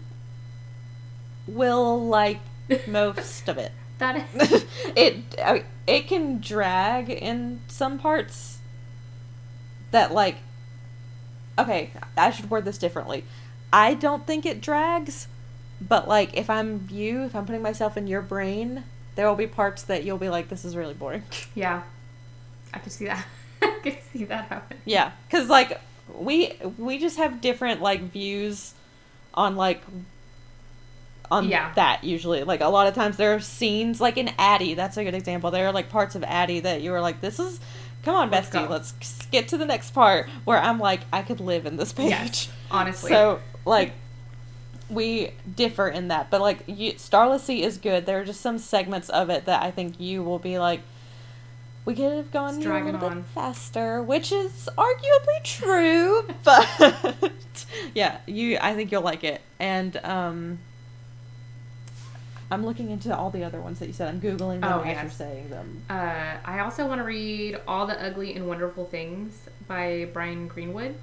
will 1.47 2.07
like 2.07 2.41
most 2.87 3.49
of 3.49 3.59
it. 3.59 3.73
That 3.99 4.27
it 4.97 5.17
I- 5.39 5.65
it 5.87 6.09
can 6.09 6.41
drag 6.41 7.09
in 7.09 7.61
some 7.69 8.01
parts 8.01 8.59
that 9.93 10.13
like 10.13 10.39
okay 11.59 11.91
i 12.17 12.31
should 12.31 12.51
word 12.51 12.65
this 12.65 12.79
differently 12.79 13.25
i 13.73 13.95
don't 13.95 14.27
think 14.27 14.47
it 14.47 14.61
drags 14.61 15.29
but 15.81 16.09
like 16.09 16.37
if 16.37 16.49
i'm 16.51 16.89
you 16.91 17.25
if 17.25 17.35
i'm 17.37 17.47
putting 17.47 17.63
myself 17.63 17.97
in 17.97 18.07
your 18.07 18.23
brain 18.23 18.85
there 19.15 19.29
will 19.29 19.37
be 19.37 19.47
parts 19.47 19.83
that 19.85 20.05
you'll 20.05 20.19
be 20.19 20.29
like 20.29 20.49
this 20.49 20.65
is 20.65 20.77
really 20.77 20.95
boring 20.95 21.23
yeah, 21.55 21.83
I 22.73 22.79
could 22.79 22.93
see 22.93 23.05
that. 23.07 23.25
I 23.63 23.79
could 23.83 23.99
see 24.13 24.25
that 24.25 24.47
happen. 24.47 24.79
yeah 24.85 25.13
because 25.29 25.49
like 25.49 25.81
we 26.19 26.55
we 26.79 26.99
just 26.99 27.17
have 27.19 27.41
different 27.41 27.81
like 27.81 28.01
views 28.11 28.75
on 29.35 29.57
like 29.57 29.83
on 31.31 31.49
Yeah. 31.49 31.73
that 31.75 32.05
usually 32.05 32.43
like 32.45 32.61
a 32.61 32.69
lot 32.69 32.87
of 32.87 32.95
times 32.95 33.17
there 33.17 33.35
are 33.35 33.41
scenes 33.41 34.01
like 34.01 34.17
in 34.19 34.31
addie 34.39 34.75
that's 34.75 34.97
a 34.97 35.05
good 35.05 35.15
example 35.15 35.51
there 35.51 35.67
are 35.67 35.73
like 35.73 35.89
parts 35.89 36.15
of 36.15 36.23
addie 36.25 36.61
that 36.61 36.83
you 36.83 36.91
were 36.91 37.01
like 37.01 37.21
this 37.21 37.39
is 37.39 37.59
come 38.05 38.15
on 38.15 38.31
Let's 38.31 38.49
bestie 38.51 38.65
go. 38.67 38.71
let's 38.71 38.93
get 39.31 39.49
to 39.49 39.57
the 39.57 39.65
next 39.65 39.93
part 39.93 40.29
where 40.45 40.59
i'm 40.59 40.79
like 40.79 41.01
i 41.13 41.23
could 41.23 41.41
live 41.41 41.65
in 41.65 41.77
this 41.77 41.93
page 41.93 42.11
Yes, 42.11 42.49
honestly. 42.71 43.11
so 43.11 43.41
like 43.65 43.93
we 44.93 45.33
differ 45.57 45.89
in 45.89 46.09
that 46.09 46.31
but 46.31 46.41
like 46.41 46.63
you, 46.67 46.93
starless 46.99 47.45
sea 47.45 47.63
is 47.63 47.79
good. 47.79 48.07
There 48.07 48.21
are 48.21 48.25
just 48.25 48.41
some 48.41 48.59
segments 48.59 49.09
of 49.09 49.31
it 49.31 49.47
that 49.47 49.63
i 49.63 49.71
think 49.71 49.99
you 49.99 50.23
will 50.23 50.39
be 50.39 50.59
like 50.59 50.81
we 51.85 51.95
could 51.97 52.13
have 52.13 52.31
gone 52.31 52.55
a 52.55 52.59
little 52.59 52.93
bit 52.93 53.03
on. 53.03 53.25
faster 53.35 54.01
which 54.03 54.31
is 54.31 54.69
arguably 54.79 55.43
true 55.43 56.23
but 56.45 57.67
yeah 57.95 58.19
you 58.27 58.57
i 58.61 58.75
think 58.75 58.93
you'll 58.93 59.03
like 59.03 59.25
it. 59.25 59.41
And 59.59 59.97
um 60.05 60.59
i'm 62.51 62.65
looking 62.67 62.91
into 62.91 63.17
all 63.17 63.31
the 63.31 63.43
other 63.45 63.61
ones 63.61 63.79
that 63.79 63.87
you 63.87 63.93
said. 63.95 64.09
I'm 64.09 64.21
googling 64.21 64.61
them 64.61 64.73
Oh, 64.73 64.81
as 64.83 65.01
you're 65.03 65.11
saying 65.11 65.49
them. 65.51 65.83
Uh, 65.89 66.37
I 66.45 66.61
also 66.61 66.87
want 66.87 67.01
to 67.01 67.05
read 67.05 67.59
All 67.67 67.87
the 67.87 68.01
Ugly 68.01 68.35
and 68.37 68.47
Wonderful 68.47 68.85
Things 68.85 69.39
by 69.67 70.09
Brian 70.13 70.49
Greenwood. 70.49 70.97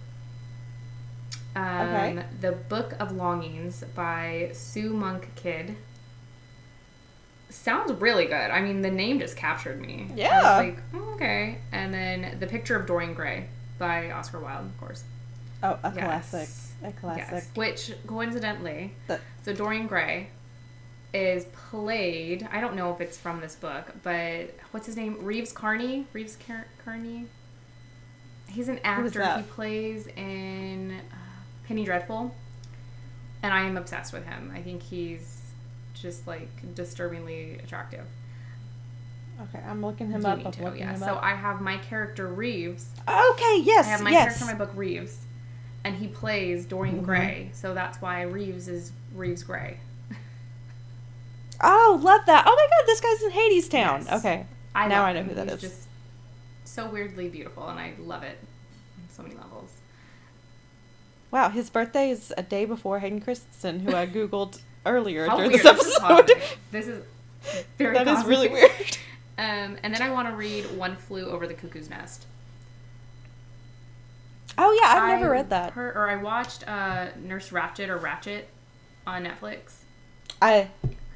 Um, 1.56 1.64
Okay. 1.66 2.26
The 2.42 2.52
Book 2.54 2.94
of 3.00 3.12
Longings 3.12 3.84
by 3.96 4.50
Sue 4.54 4.94
Monk 4.94 5.30
Kidd. 5.36 5.76
Sounds 7.50 7.92
really 7.94 8.26
good. 8.26 8.34
I 8.52 8.62
mean, 8.62 8.82
the 8.84 8.92
name 8.92 9.20
just 9.20 9.36
captured 9.36 9.82
me. 9.82 10.08
I 10.12 10.14
Yeah. 10.16 10.40
was 10.60 10.68
like, 10.68 10.78
oh, 10.94 11.14
okay. 11.16 11.58
And 11.72 11.92
then 11.94 12.38
The 12.40 12.46
Picture 12.46 12.76
of 12.76 12.86
Dorian 12.86 13.16
Gray 13.16 13.48
by 13.80 14.12
Oscar 14.12 14.40
Wilde, 14.40 14.66
of 14.68 14.78
course. 14.80 15.04
oh 15.64 15.78
a 15.84 15.92
Yes. 15.94 16.30
classic 16.30 16.50
a 16.84 16.92
classic 16.94 17.28
Yes. 17.32 17.50
Which, 17.56 17.92
coincidentally, 18.08 18.94
The- 19.08 19.20
so 19.44 19.52
Dorian 19.54 19.88
Gray 19.88 20.30
is 21.12 21.46
played. 21.46 22.48
I 22.52 22.62
don't 22.62 22.76
know 22.76 22.94
if 22.94 23.02
it's 23.02 23.18
from 23.18 23.42
this 23.42 23.56
book, 23.56 23.94
but 24.04 24.56
what's 24.72 24.86
his 24.86 24.96
name? 24.96 25.18
Reeves 25.26 25.52
Carney. 25.52 26.06
Reeves 26.14 26.38
Car- 26.48 26.68
Carney. 26.86 27.26
He's 28.48 28.70
an 28.70 28.80
actor. 28.84 29.36
He 29.38 29.44
plays 29.44 30.08
in 30.08 31.02
Penny 31.70 31.86
Dreadful, 31.86 32.34
and 33.44 33.54
I 33.54 33.62
am 33.62 33.78
obsessed 33.78 34.12
with 34.12 34.26
him. 34.26 34.52
I 34.56 34.60
think 34.64 34.82
he's 34.82 35.40
just 35.94 36.26
like 36.26 36.50
disturbingly 36.74 37.60
attractive. 37.64 38.06
okay 39.42 39.60
i'm 39.68 39.82
looking 39.86 40.10
him 40.12 40.26
up 40.26 40.40
to? 40.54 40.74
Yeah. 40.76 40.92
him 40.94 40.98
So 41.00 41.06
up 41.14 41.24
I 41.24 41.36
have 41.36 41.62
my 41.62 41.78
character 41.78 42.28
Reeves. 42.28 42.88
okay 43.08 43.60
yes 43.62 43.86
I 43.86 43.90
have 43.90 44.02
my 44.02 44.10
yes 44.12 44.38
character 44.40 44.44
in 44.52 44.58
my 44.58 44.66
book 44.66 44.74
Reeves, 44.76 45.20
and 45.84 45.96
he 45.98 46.08
plays 46.08 46.66
Dorian 46.66 47.02
Mhm. 47.02 47.06
Gray. 47.06 47.50
So 47.54 47.74
that's 47.76 48.02
why 48.02 48.24
Reeves 48.24 48.68
is 48.68 48.92
Reeves 49.14 49.44
Gray. 49.44 49.78
Oh, 51.62 52.00
love 52.02 52.22
that. 52.28 52.46
Oh 52.48 52.56
my 52.56 52.68
god, 52.78 52.88
this 52.88 53.02
guy's 53.02 53.22
in 53.22 53.32
Hadestown. 53.32 54.06
Yes. 54.06 54.20
Okay. 54.20 54.46
I 54.74 54.88
Now 54.88 55.04
I 55.04 55.12
know 55.14 55.20
him. 55.20 55.28
who 55.30 55.36
that 55.36 55.50
He's 55.50 55.56
is. 55.56 55.62
Just 55.70 55.88
so 56.64 56.90
weirdly 56.90 57.28
beautiful, 57.30 57.68
and 57.68 57.78
I 57.80 57.94
love 58.00 58.24
it 58.24 58.38
on 58.98 59.04
so 59.14 59.22
many 59.24 59.36
levels. 59.36 59.74
Wow, 61.32 61.50
his 61.50 61.70
birthday 61.70 62.10
is 62.10 62.34
a 62.38 62.44
day 62.44 62.66
before 62.66 63.00
Hayden 63.00 63.22
Christensen, 63.22 63.82
who 63.82 63.96
I 63.96 64.08
Googled 64.08 64.62
earlier 64.86 65.28
How 65.28 65.38
during 65.38 65.52
this 65.52 65.64
This 65.64 65.86
is 65.88 65.96
episode. 66.02 66.32
This 66.72 66.88
is 66.88 67.04
very. 67.78 67.94
That 67.94 68.08
is 68.08 68.26
really 68.26 68.50
weird. 68.50 68.72
Um, 69.38 69.78
and 69.84 69.94
then 69.94 70.02
I 70.02 70.10
want 70.12 70.28
to 70.30 70.36
read 70.36 70.66
One 70.78 70.96
Flew 70.96 71.28
Over 71.30 71.48
the 71.48 71.54
Cuckoo's 71.54 71.90
Nest. 71.90 72.26
Oh 74.58 74.72
yeah, 74.82 74.90
I've 74.98 75.04
I 75.04 75.16
never 75.16 75.32
read 75.32 75.50
that. 75.52 75.72
heard- 75.74 75.96
or 75.96 76.10
I 76.10 76.16
watched 76.18 76.68
uh, 76.68 77.08
Nurse 77.24 77.50
Ratched 77.50 77.88
or 77.88 77.98
Ratched 77.98 78.44
on 79.08 79.24
Netflix. 79.24 79.76
I 80.42 80.70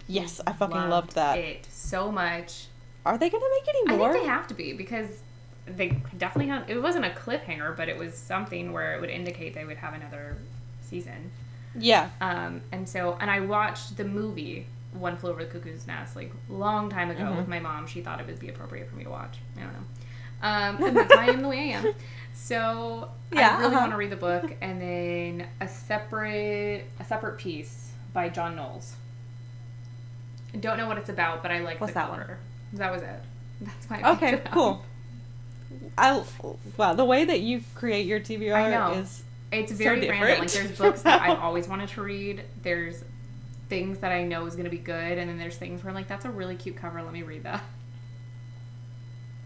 yes, 0.07 0.39
I 0.47 0.53
fucking 0.53 0.89
loved, 0.89 1.15
that. 1.15 1.37
It 1.37 1.67
so 1.69 2.11
much. 2.11 2.67
Are 3.05 3.17
they 3.17 3.29
gonna 3.29 3.43
make 3.59 3.67
any 3.67 3.97
more? 3.97 4.09
I 4.09 4.13
think 4.13 4.23
they 4.23 4.29
have 4.29 4.47
to 4.47 4.53
be 4.53 4.71
because 4.73 5.07
they 5.65 5.97
definitely 6.17 6.49
had. 6.51 6.69
It 6.69 6.81
wasn't 6.81 7.05
a 7.05 7.09
cliffhanger, 7.09 7.75
but 7.75 7.87
it 7.89 7.97
was 7.97 8.15
something 8.15 8.71
where 8.73 8.95
it 8.95 9.01
would 9.01 9.09
indicate 9.09 9.53
they 9.53 9.65
would 9.65 9.77
have 9.77 9.93
another 9.93 10.37
season. 10.81 11.31
yeah. 11.75 12.09
Um, 12.21 12.61
and 12.71 12.87
so, 12.87 13.17
and 13.19 13.31
I 13.31 13.39
watched 13.39 13.97
the 13.97 14.03
movie 14.03 14.67
One 14.93 15.17
Flew 15.17 15.31
Over 15.31 15.43
the 15.45 15.49
Cuckoo's 15.49 15.87
Nest 15.87 16.15
like 16.15 16.31
long 16.49 16.89
time 16.89 17.09
ago 17.09 17.23
Mhm. 17.23 17.37
with 17.37 17.47
my 17.47 17.59
mom. 17.59 17.87
She 17.87 18.01
thought 18.01 18.19
it 18.19 18.27
would 18.27 18.39
be 18.39 18.49
appropriate 18.49 18.89
for 18.89 18.95
me 18.95 19.03
to 19.05 19.09
watch. 19.09 19.37
I 19.57 19.61
don't 19.61 19.73
know. 19.73 19.79
Um, 20.45 20.83
and 20.83 20.97
that's 20.97 21.15
why 21.15 21.23
I 21.27 21.29
am 21.31 21.41
the 21.41 21.47
way 21.47 21.59
I 21.73 21.77
am. 21.79 21.93
So 22.33 23.09
Yeah, 23.31 23.55
I 23.55 23.59
really 23.59 23.67
uh-huh. 23.75 23.79
want 23.79 23.91
to 23.93 23.97
read 23.97 24.09
the 24.09 24.15
book, 24.17 24.53
and 24.61 24.81
then 24.81 25.47
a 25.61 25.67
separate 25.67 26.85
a 26.99 27.03
Separate 27.05 27.37
Peace 27.37 27.91
by 28.13 28.27
John 28.29 28.55
Knowles. 28.55 28.95
I 30.53 30.57
don't 30.57 30.77
know 30.77 30.87
what 30.87 30.97
it's 30.97 31.09
about, 31.09 31.41
but 31.41 31.51
I 31.51 31.59
like 31.59 31.79
What's 31.81 31.93
the 31.93 31.99
that 31.99 32.09
one? 32.09 32.25
That 32.73 32.91
was 32.91 33.01
it. 33.01 33.21
That's 33.61 33.89
why. 33.89 33.97
Picked 33.97 34.07
Okay, 34.23 34.41
cool. 34.51 34.83
I 35.97 36.23
wow, 36.77 36.93
the 36.93 37.05
way 37.05 37.25
that 37.25 37.41
you 37.41 37.61
create 37.75 38.05
your 38.05 38.19
TBR 38.19 38.99
is 39.01 39.23
It's 39.51 39.71
so 39.71 39.77
very 39.77 40.07
random. 40.09 40.39
Like 40.39 40.51
there's 40.51 40.77
books 40.77 41.01
that 41.03 41.21
I've 41.21 41.39
always 41.41 41.67
wanted 41.67 41.89
to 41.89 42.01
read. 42.01 42.43
There's 42.61 43.03
things 43.69 43.99
that 43.99 44.11
I 44.11 44.23
know 44.23 44.45
is 44.45 44.55
gonna 44.55 44.69
be 44.69 44.77
good, 44.77 45.17
and 45.17 45.29
then 45.29 45.37
there's 45.37 45.57
things 45.57 45.83
where 45.83 45.89
I'm 45.89 45.95
like, 45.95 46.07
that's 46.07 46.25
a 46.25 46.29
really 46.31 46.55
cute 46.55 46.75
cover. 46.75 47.01
Let 47.01 47.13
me 47.13 47.23
read 47.23 47.43
that. 47.43 47.63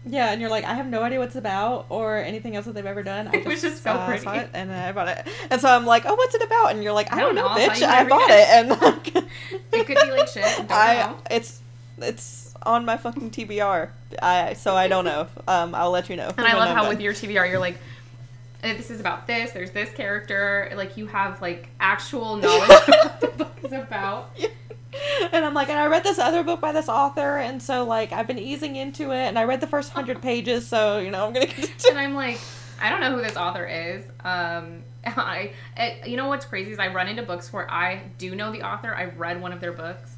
Yeah, 0.06 0.30
and 0.30 0.40
you're 0.40 0.48
like, 0.50 0.64
I 0.64 0.74
have 0.74 0.86
no 0.86 1.02
idea 1.02 1.18
what's 1.18 1.36
about 1.36 1.86
or 1.90 2.16
anything 2.16 2.56
else 2.56 2.64
that 2.66 2.72
they've 2.74 2.86
ever 2.86 3.02
done. 3.02 3.28
I 3.32 3.38
It 3.38 3.46
was 3.46 3.60
just 3.60 3.82
so 3.82 3.92
uh, 3.92 4.06
pretty. 4.06 4.26
it 4.28 4.50
and 4.54 4.72
I 4.72 4.92
bought 4.92 5.08
it. 5.08 5.26
And 5.50 5.60
so 5.60 5.68
I'm 5.68 5.84
like, 5.84 6.04
oh, 6.06 6.14
what's 6.14 6.34
it 6.34 6.42
about? 6.42 6.70
And 6.72 6.82
you're 6.82 6.92
like, 6.92 7.12
I 7.12 7.18
I 7.18 7.20
don't 7.20 7.34
know, 7.34 7.46
I'll 7.46 7.58
bitch. 7.58 7.82
I 7.82 8.04
bought 8.08 8.30
it. 8.30 8.48
And 8.48 8.68
like, 8.70 9.16
It 9.72 9.86
could 9.86 9.98
be 9.98 10.10
like 10.10 10.28
shit. 10.28 10.44
Don't 10.56 10.70
I, 10.72 10.94
know. 10.94 11.18
it's, 11.30 11.60
it's 11.98 12.47
on 12.62 12.84
my 12.84 12.96
fucking 12.96 13.30
TBR. 13.30 13.90
I, 14.22 14.54
so 14.54 14.74
I 14.74 14.88
don't 14.88 15.04
know. 15.04 15.28
Um, 15.46 15.74
I'll 15.74 15.90
let 15.90 16.08
you 16.08 16.16
know. 16.16 16.32
And 16.36 16.46
I 16.46 16.56
love 16.56 16.74
how 16.74 16.88
with 16.88 17.00
your 17.00 17.12
TBR, 17.12 17.48
you're 17.50 17.58
like, 17.58 17.78
"Eh, 18.62 18.76
this 18.76 18.90
is 18.90 19.00
about 19.00 19.26
this. 19.26 19.52
There's 19.52 19.70
this 19.70 19.90
character. 19.92 20.70
Like 20.74 20.96
you 20.96 21.06
have 21.06 21.40
like 21.42 21.68
actual 21.80 22.36
knowledge 22.38 22.70
of 22.70 22.88
what 22.88 23.20
the 23.20 23.28
book 23.28 23.58
is 23.62 23.72
about. 23.72 24.36
and 25.32 25.44
I'm 25.44 25.54
like, 25.54 25.68
and 25.68 25.78
I 25.78 25.86
read 25.86 26.02
this 26.02 26.18
other 26.18 26.42
book 26.42 26.60
by 26.60 26.72
this 26.72 26.88
author, 26.88 27.38
and 27.38 27.62
so 27.62 27.84
like 27.84 28.12
I've 28.12 28.26
been 28.26 28.38
easing 28.38 28.76
into 28.76 29.12
it, 29.12 29.26
and 29.26 29.38
I 29.38 29.44
read 29.44 29.60
the 29.60 29.66
first 29.66 29.90
hundred 29.92 30.22
pages, 30.22 30.66
so 30.66 30.98
you 30.98 31.10
know 31.10 31.26
I'm 31.26 31.32
gonna 31.32 31.46
And 31.88 31.98
I'm 31.98 32.14
like, 32.14 32.38
I 32.80 32.90
don't 32.90 33.00
know 33.00 33.14
who 33.14 33.22
this 33.22 33.36
author 33.36 33.66
is. 33.66 34.04
Um, 34.24 34.82
I, 35.04 35.52
it, 35.76 36.08
you 36.08 36.16
know 36.16 36.28
what's 36.28 36.46
crazy 36.46 36.72
is 36.72 36.78
I 36.78 36.88
run 36.88 37.08
into 37.08 37.22
books 37.22 37.52
where 37.52 37.70
I 37.70 38.02
do 38.18 38.34
know 38.34 38.52
the 38.52 38.62
author. 38.62 38.94
I've 38.94 39.18
read 39.18 39.40
one 39.40 39.52
of 39.52 39.60
their 39.60 39.72
books, 39.72 40.16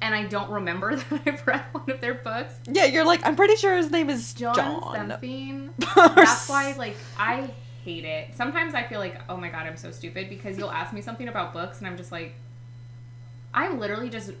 and 0.00 0.14
I 0.14 0.24
don't 0.24 0.50
remember 0.50 0.96
that 0.96 1.22
I've 1.26 1.46
read 1.46 1.64
one 1.72 1.90
of 1.90 2.00
their 2.00 2.14
books. 2.14 2.54
Yeah, 2.66 2.84
you're 2.84 3.04
like, 3.04 3.24
I'm 3.26 3.36
pretty 3.36 3.56
sure 3.56 3.76
his 3.76 3.90
name 3.90 4.10
is 4.10 4.34
John, 4.34 4.54
John. 4.54 5.08
something. 5.10 5.74
That's 5.96 6.48
why, 6.48 6.74
like, 6.76 6.96
I 7.18 7.50
hate 7.84 8.04
it. 8.04 8.34
Sometimes 8.34 8.74
I 8.74 8.82
feel 8.82 8.98
like, 8.98 9.20
oh 9.28 9.36
my 9.36 9.48
god, 9.48 9.66
I'm 9.66 9.76
so 9.76 9.90
stupid 9.90 10.28
because 10.28 10.58
you'll 10.58 10.70
ask 10.70 10.92
me 10.92 11.00
something 11.00 11.28
about 11.28 11.52
books, 11.52 11.78
and 11.78 11.86
I'm 11.86 11.96
just 11.96 12.12
like, 12.12 12.34
I'm 13.54 13.78
literally 13.78 14.10
just 14.10 14.32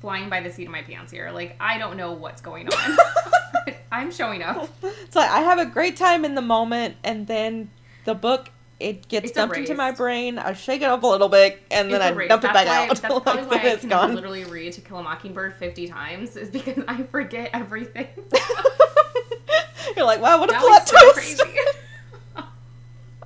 flying 0.00 0.28
by 0.28 0.40
the 0.40 0.50
seat 0.52 0.66
of 0.66 0.72
my 0.72 0.82
pants 0.82 1.10
here. 1.10 1.30
Like, 1.30 1.56
I 1.58 1.78
don't 1.78 1.96
know 1.96 2.12
what's 2.12 2.42
going 2.42 2.68
on. 2.68 2.96
I'm 3.92 4.12
showing 4.12 4.42
up. 4.42 4.68
It's 4.82 5.16
like 5.16 5.30
I 5.30 5.40
have 5.40 5.58
a 5.58 5.66
great 5.66 5.96
time 5.96 6.24
in 6.24 6.34
the 6.34 6.42
moment, 6.42 6.96
and 7.02 7.26
then 7.26 7.70
the 8.04 8.14
book 8.14 8.50
it 8.80 9.08
gets 9.08 9.26
It's 9.26 9.34
dumped 9.34 9.56
into 9.56 9.74
my 9.74 9.90
brain. 9.90 10.38
I 10.38 10.52
shake 10.52 10.82
it 10.82 10.84
up 10.84 11.02
a 11.02 11.06
little 11.06 11.28
bit, 11.28 11.60
and 11.70 11.88
then 11.92 12.00
It's 12.00 12.04
I 12.04 12.08
a 12.10 12.14
race. 12.14 12.28
dump 12.28 12.44
it 12.44 12.52
back 12.52 12.66
why, 12.66 12.76
out. 12.76 12.88
That's 12.88 13.00
probably 13.00 13.42
like, 13.42 13.50
why 13.50 13.70
I 13.70 13.76
can 13.76 13.88
gone. 13.88 14.14
literally 14.14 14.44
read 14.44 14.72
To 14.74 14.80
Kill 14.80 14.98
a 14.98 15.02
Mockingbird 15.02 15.54
50 15.54 15.88
times, 15.88 16.36
is 16.36 16.48
because 16.50 16.84
I 16.86 17.02
forget 17.04 17.50
everything. 17.52 18.06
you're 19.96 20.06
like, 20.06 20.20
wow, 20.20 20.38
what 20.38 20.48
a 20.48 20.52
that 20.52 20.60
plot 20.62 20.88
so 20.88 21.12
twist! 21.12 21.42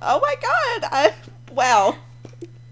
oh 0.01 0.19
my 0.19 0.35
god! 0.41 0.89
I 0.91 1.13
wow. 1.51 1.95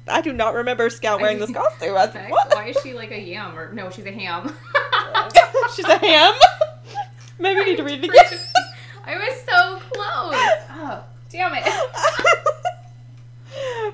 I 0.08 0.22
do 0.22 0.34
not 0.34 0.56
remember 0.56 0.90
Scout 0.90 1.22
wearing 1.22 1.38
this 1.40 1.52
costume. 1.52 1.96
I, 1.96 2.08
Heck, 2.08 2.32
what? 2.32 2.52
Why 2.54 2.68
is 2.70 2.78
she 2.82 2.94
like 2.94 3.12
a 3.12 3.20
yam? 3.20 3.58
Or 3.58 3.72
no, 3.72 3.90
she's 3.92 4.06
a 4.06 4.12
ham. 4.12 4.54
She's 5.76 5.86
a 5.86 5.98
ham. 6.00 6.34
Maybe 7.40 7.60
we 7.60 7.66
need 7.68 7.78
to 7.78 7.84
read 7.84 8.04
it 8.04 8.10
again. 8.10 8.40
I 9.06 9.16
was 9.18 9.42
so 9.48 9.80
close. 9.94 10.36
Oh, 10.72 11.04
damn 11.30 11.54
it. 11.54 12.62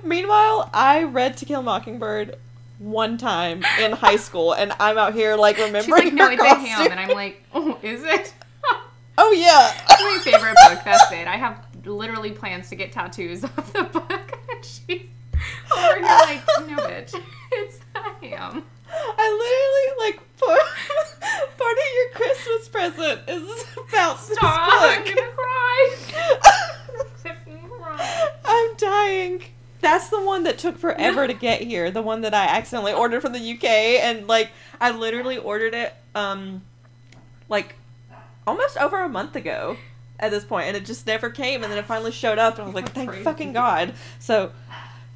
Meanwhile, 0.03 0.69
I 0.73 1.03
read 1.03 1.37
To 1.37 1.45
Kill 1.45 1.59
a 1.61 1.63
Mockingbird 1.63 2.37
one 2.79 3.17
time 3.17 3.63
in 3.79 3.91
high 3.91 4.17
school, 4.17 4.53
and 4.53 4.71
I'm 4.79 4.97
out 4.97 5.13
here 5.13 5.35
like 5.35 5.57
remembering 5.57 5.83
She's 5.83 5.91
like, 5.91 6.13
no, 6.13 6.29
it's 6.29 6.41
a 6.43 6.55
ham. 6.55 6.91
And 6.91 6.99
I'm 6.99 7.09
like, 7.09 7.43
oh, 7.53 7.77
is 7.81 8.03
it? 8.03 8.33
oh 9.17 9.31
yeah. 9.31 9.71
It's 9.99 10.25
my 10.25 10.31
favorite 10.31 10.55
book. 10.69 10.83
That's 10.83 11.11
it. 11.11 11.27
I 11.27 11.37
have 11.37 11.65
literally 11.85 12.31
plans 12.31 12.69
to 12.69 12.75
get 12.75 12.91
tattoos 12.91 13.43
of 13.57 13.73
the 13.73 13.83
book. 13.83 14.39
And 14.51 14.63
she's 14.63 15.07
over 15.75 15.95
here 15.95 16.03
like, 16.03 16.43
no, 16.67 16.77
bitch. 16.77 17.19
It's 17.51 17.79
a 17.95 17.99
ham. 18.25 18.63
I 18.89 19.93
literally 19.97 20.11
like 20.11 20.37
part, 20.37 20.59
part 21.57 21.77
of 21.77 21.87
your 21.95 22.09
Christmas 22.13 22.69
present 22.69 23.21
is 23.27 23.65
about 23.89 24.19
Stop. 24.19 24.69
I'm 24.71 25.03
gonna 25.03 25.15
book. 25.15 25.35
cry. 25.35 25.95
Fucking 27.23 27.69
cry. 27.69 28.31
I'm 28.57 28.75
dying. 28.77 29.43
That's 29.79 30.09
the 30.09 30.21
one 30.21 30.43
that 30.43 30.57
took 30.57 30.77
forever 30.77 31.27
to 31.27 31.33
get 31.33 31.61
here. 31.61 31.91
The 31.91 32.01
one 32.01 32.21
that 32.21 32.33
I 32.33 32.45
accidentally 32.45 32.93
ordered 32.93 33.21
from 33.21 33.33
the 33.33 33.53
UK, 33.53 33.63
and 34.03 34.27
like 34.27 34.51
I 34.81 34.91
literally 34.91 35.37
ordered 35.37 35.73
it, 35.73 35.93
um, 36.15 36.63
like 37.47 37.75
almost 38.45 38.77
over 38.77 39.01
a 39.03 39.09
month 39.09 39.35
ago 39.35 39.77
at 40.19 40.31
this 40.31 40.43
point, 40.43 40.67
and 40.67 40.75
it 40.75 40.85
just 40.85 41.05
never 41.05 41.29
came. 41.29 41.63
And 41.63 41.71
then 41.71 41.77
it 41.77 41.85
finally 41.85 42.11
showed 42.11 42.39
up, 42.39 42.55
and 42.55 42.63
I 42.63 42.65
was 42.65 42.75
like, 42.75 42.89
"Thank 42.89 43.13
fucking 43.13 43.53
god!" 43.53 43.93
So. 44.19 44.51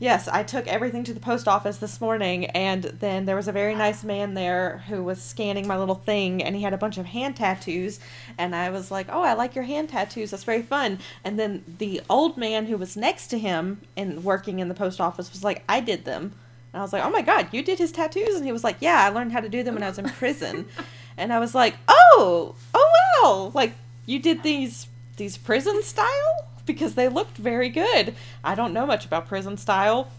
Yes, 0.01 0.27
I 0.27 0.41
took 0.41 0.65
everything 0.65 1.03
to 1.03 1.13
the 1.13 1.19
post 1.19 1.47
office 1.47 1.77
this 1.77 2.01
morning, 2.01 2.47
and 2.47 2.85
then 2.85 3.25
there 3.25 3.35
was 3.35 3.47
a 3.47 3.51
very 3.51 3.75
nice 3.75 4.03
man 4.03 4.33
there 4.33 4.79
who 4.87 5.03
was 5.03 5.21
scanning 5.21 5.67
my 5.67 5.77
little 5.77 5.93
thing, 5.93 6.41
and 6.41 6.55
he 6.55 6.63
had 6.63 6.73
a 6.73 6.77
bunch 6.77 6.97
of 6.97 7.05
hand 7.05 7.35
tattoos, 7.35 7.99
and 8.35 8.55
I 8.55 8.71
was 8.71 8.89
like, 8.89 9.05
"Oh, 9.11 9.21
I 9.21 9.33
like 9.33 9.53
your 9.53 9.63
hand 9.63 9.89
tattoos. 9.89 10.31
That's 10.31 10.43
very 10.43 10.63
fun." 10.63 10.97
And 11.23 11.37
then 11.37 11.63
the 11.77 12.01
old 12.09 12.35
man 12.35 12.65
who 12.65 12.77
was 12.77 12.97
next 12.97 13.27
to 13.27 13.37
him 13.37 13.79
and 13.95 14.23
working 14.23 14.57
in 14.57 14.69
the 14.69 14.73
post 14.73 14.99
office 14.99 15.31
was 15.31 15.43
like, 15.43 15.63
"I 15.69 15.81
did 15.81 16.03
them," 16.03 16.33
and 16.73 16.79
I 16.79 16.81
was 16.81 16.93
like, 16.93 17.05
"Oh 17.05 17.11
my 17.11 17.21
god, 17.21 17.49
you 17.51 17.61
did 17.61 17.77
his 17.77 17.91
tattoos?" 17.91 18.33
And 18.37 18.43
he 18.43 18.51
was 18.51 18.63
like, 18.63 18.77
"Yeah, 18.79 19.05
I 19.05 19.09
learned 19.09 19.33
how 19.33 19.41
to 19.41 19.49
do 19.49 19.61
them 19.61 19.75
when 19.75 19.83
I 19.83 19.89
was 19.89 19.99
in 19.99 20.09
prison," 20.09 20.65
and 21.15 21.31
I 21.31 21.37
was 21.37 21.53
like, 21.53 21.75
"Oh, 21.87 22.55
oh 22.73 23.21
wow, 23.21 23.51
like 23.53 23.73
you 24.07 24.17
did 24.17 24.41
these 24.41 24.87
these 25.17 25.37
prison 25.37 25.83
style." 25.83 26.50
Because 26.65 26.95
they 26.95 27.07
looked 27.07 27.37
very 27.37 27.69
good. 27.69 28.15
I 28.43 28.55
don't 28.55 28.73
know 28.73 28.85
much 28.85 29.05
about 29.05 29.27
prison 29.27 29.57
style. 29.57 30.11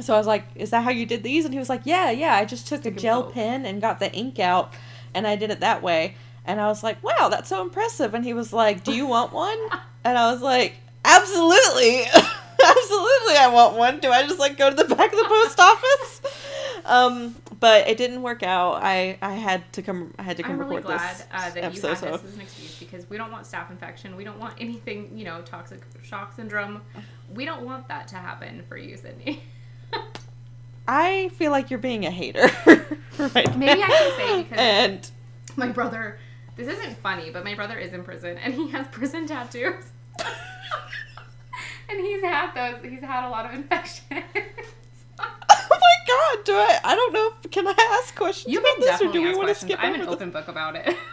So 0.00 0.14
I 0.14 0.18
was 0.18 0.26
like, 0.26 0.44
"Is 0.54 0.70
that 0.70 0.84
how 0.84 0.90
you 0.90 1.06
did 1.06 1.22
these?" 1.22 1.44
And 1.44 1.54
he 1.54 1.58
was 1.58 1.68
like, 1.68 1.82
"Yeah, 1.84 2.10
yeah. 2.10 2.34
I 2.34 2.44
just 2.44 2.66
took 2.66 2.84
a 2.84 2.90
gel 2.90 3.22
both. 3.24 3.34
pen 3.34 3.64
and 3.64 3.80
got 3.80 3.98
the 3.98 4.12
ink 4.12 4.38
out, 4.38 4.72
and 5.14 5.26
I 5.26 5.36
did 5.36 5.50
it 5.50 5.60
that 5.60 5.82
way." 5.82 6.16
And 6.44 6.60
I 6.60 6.66
was 6.66 6.82
like, 6.82 7.02
"Wow, 7.02 7.28
that's 7.30 7.48
so 7.48 7.62
impressive." 7.62 8.12
And 8.14 8.24
he 8.24 8.34
was 8.34 8.52
like, 8.52 8.84
"Do 8.84 8.92
you 8.92 9.06
want 9.14 9.32
one?" 9.32 9.58
And 10.04 10.18
I 10.18 10.32
was 10.32 10.42
like, 10.42 10.74
"Absolutely, 11.04 12.02
absolutely, 12.04 13.36
I 13.36 13.48
want 13.52 13.76
one." 13.76 13.98
Do 14.00 14.10
I 14.10 14.22
just 14.22 14.38
like 14.38 14.58
go 14.58 14.68
to 14.68 14.76
the 14.76 14.94
back 14.94 15.12
of 15.12 15.18
the 15.18 15.24
post 15.28 15.58
office? 15.58 16.20
Um, 16.84 17.34
but 17.58 17.88
it 17.88 17.96
didn't 17.96 18.22
work 18.22 18.42
out. 18.42 18.82
I 18.82 19.18
I 19.22 19.34
had 19.34 19.72
to 19.74 19.82
come. 19.82 20.14
I 20.18 20.22
had 20.22 20.36
to 20.38 20.42
come 20.42 20.52
I'm 20.52 20.58
really 20.58 20.76
record 20.76 20.88
glad 20.96 21.16
this 21.16 21.24
uh, 21.32 21.50
that 21.50 21.56
you 21.56 21.62
episode. 21.62 21.88
had 21.88 21.98
so 21.98 22.10
this 22.12 22.24
as 22.24 22.34
an 22.34 22.40
excuse 22.40 22.78
because 22.78 23.08
we 23.10 23.16
don't 23.16 23.30
want 23.32 23.44
staph 23.46 23.70
infection. 23.70 24.16
We 24.16 24.24
don't 24.24 24.38
want 24.38 24.54
anything, 24.60 25.16
you 25.16 25.24
know, 25.24 25.42
toxic 25.42 25.82
shock 26.02 26.34
syndrome. 26.34 26.82
We 27.34 27.44
don't 27.44 27.62
want 27.62 27.88
that 27.88 28.08
to 28.08 28.16
happen 28.16 28.62
for 28.68 28.76
you, 28.76 28.96
Sydney. 28.96 29.42
I 30.88 31.30
feel 31.30 31.50
like 31.50 31.70
you're 31.70 31.78
being 31.80 32.06
a 32.06 32.10
hater. 32.10 32.48
right 33.18 33.56
Maybe 33.58 33.82
I 33.82 33.86
can 33.86 34.16
say 34.16 34.42
because- 34.44 34.58
And 34.58 35.10
my 35.56 35.68
brother, 35.68 36.18
this 36.56 36.68
isn't 36.68 36.98
funny, 36.98 37.30
but 37.30 37.42
my 37.44 37.54
brother 37.54 37.76
is 37.78 37.92
in 37.92 38.04
prison 38.04 38.38
and 38.38 38.54
he 38.54 38.68
has 38.70 38.86
prison 38.92 39.26
tattoos. 39.26 39.84
and 41.88 42.00
he's 42.00 42.22
had 42.22 42.52
those, 42.54 42.84
he's 42.88 43.00
had 43.00 43.26
a 43.26 43.30
lot 43.30 43.46
of 43.46 43.54
infections. 43.54 44.22
God, 46.34 46.44
do 46.44 46.52
I? 46.54 46.78
I 46.84 46.94
don't 46.94 47.12
know. 47.12 47.32
If, 47.42 47.50
can 47.50 47.66
I 47.66 47.74
ask 48.02 48.14
questions 48.14 48.52
you 48.52 48.60
about 48.60 48.78
this, 48.80 49.00
or 49.02 49.12
do 49.12 49.22
we 49.22 49.34
want 49.34 49.48
to 49.48 49.54
skip 49.54 49.78
I'm 49.82 49.94
an 49.94 50.02
open 50.08 50.30
book 50.30 50.48
about 50.48 50.76
it. 50.76 50.94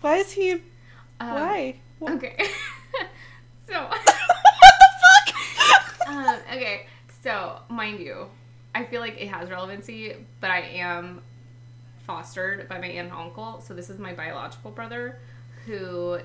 Why 0.00 0.16
is 0.16 0.32
he? 0.32 0.52
Um, 0.52 0.60
Why? 1.20 1.76
What, 1.98 2.12
Okay. 2.14 2.36
so, 3.68 3.82
what 3.84 4.04
the 4.04 4.12
fuck? 5.98 6.08
um, 6.08 6.36
okay. 6.52 6.86
So, 7.22 7.60
mind 7.68 8.00
you, 8.00 8.26
I 8.74 8.84
feel 8.84 9.00
like 9.00 9.20
it 9.20 9.28
has 9.28 9.48
relevancy, 9.48 10.16
but 10.40 10.50
I 10.50 10.60
am 10.60 11.22
fostered 12.04 12.68
by 12.68 12.78
my 12.78 12.88
aunt 12.88 13.10
and 13.10 13.16
uncle. 13.16 13.60
So 13.60 13.74
this 13.74 13.90
is 13.90 13.98
my 14.00 14.12
biological 14.12 14.72
brother, 14.72 15.20
who, 15.66 16.18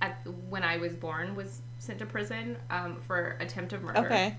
at 0.00 0.18
when 0.48 0.64
I 0.64 0.78
was 0.78 0.94
born, 0.94 1.36
was 1.36 1.60
sent 1.78 2.00
to 2.00 2.06
prison 2.06 2.56
um, 2.70 3.00
for 3.06 3.36
attempted 3.38 3.82
murder. 3.82 3.98
okay. 4.00 4.36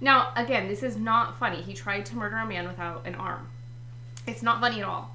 Now, 0.00 0.32
again, 0.36 0.68
this 0.68 0.82
is 0.82 0.96
not 0.96 1.38
funny. 1.38 1.60
He 1.62 1.74
tried 1.74 2.06
to 2.06 2.16
murder 2.16 2.36
a 2.36 2.46
man 2.46 2.66
without 2.66 3.06
an 3.06 3.14
arm. 3.14 3.48
It's 4.26 4.42
not 4.42 4.60
funny 4.60 4.80
at 4.80 4.86
all. 4.86 5.14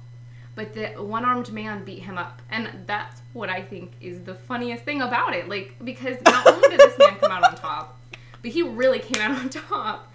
But 0.54 0.74
the 0.74 0.86
one 1.02 1.24
armed 1.24 1.52
man 1.52 1.84
beat 1.84 2.00
him 2.04 2.16
up. 2.16 2.40
And 2.50 2.68
that's 2.86 3.20
what 3.32 3.48
I 3.50 3.62
think 3.62 3.92
is 4.00 4.20
the 4.22 4.34
funniest 4.34 4.84
thing 4.84 5.02
about 5.02 5.34
it. 5.34 5.48
Like, 5.48 5.74
because 5.84 6.16
not 6.24 6.46
only 6.46 6.68
did 6.68 6.80
this 6.80 6.98
man 6.98 7.16
come 7.16 7.30
out 7.32 7.44
on 7.44 7.54
top, 7.56 7.98
but 8.42 8.50
he 8.52 8.62
really 8.62 8.98
came 9.00 9.20
out 9.20 9.38
on 9.38 9.48
top. 9.50 10.12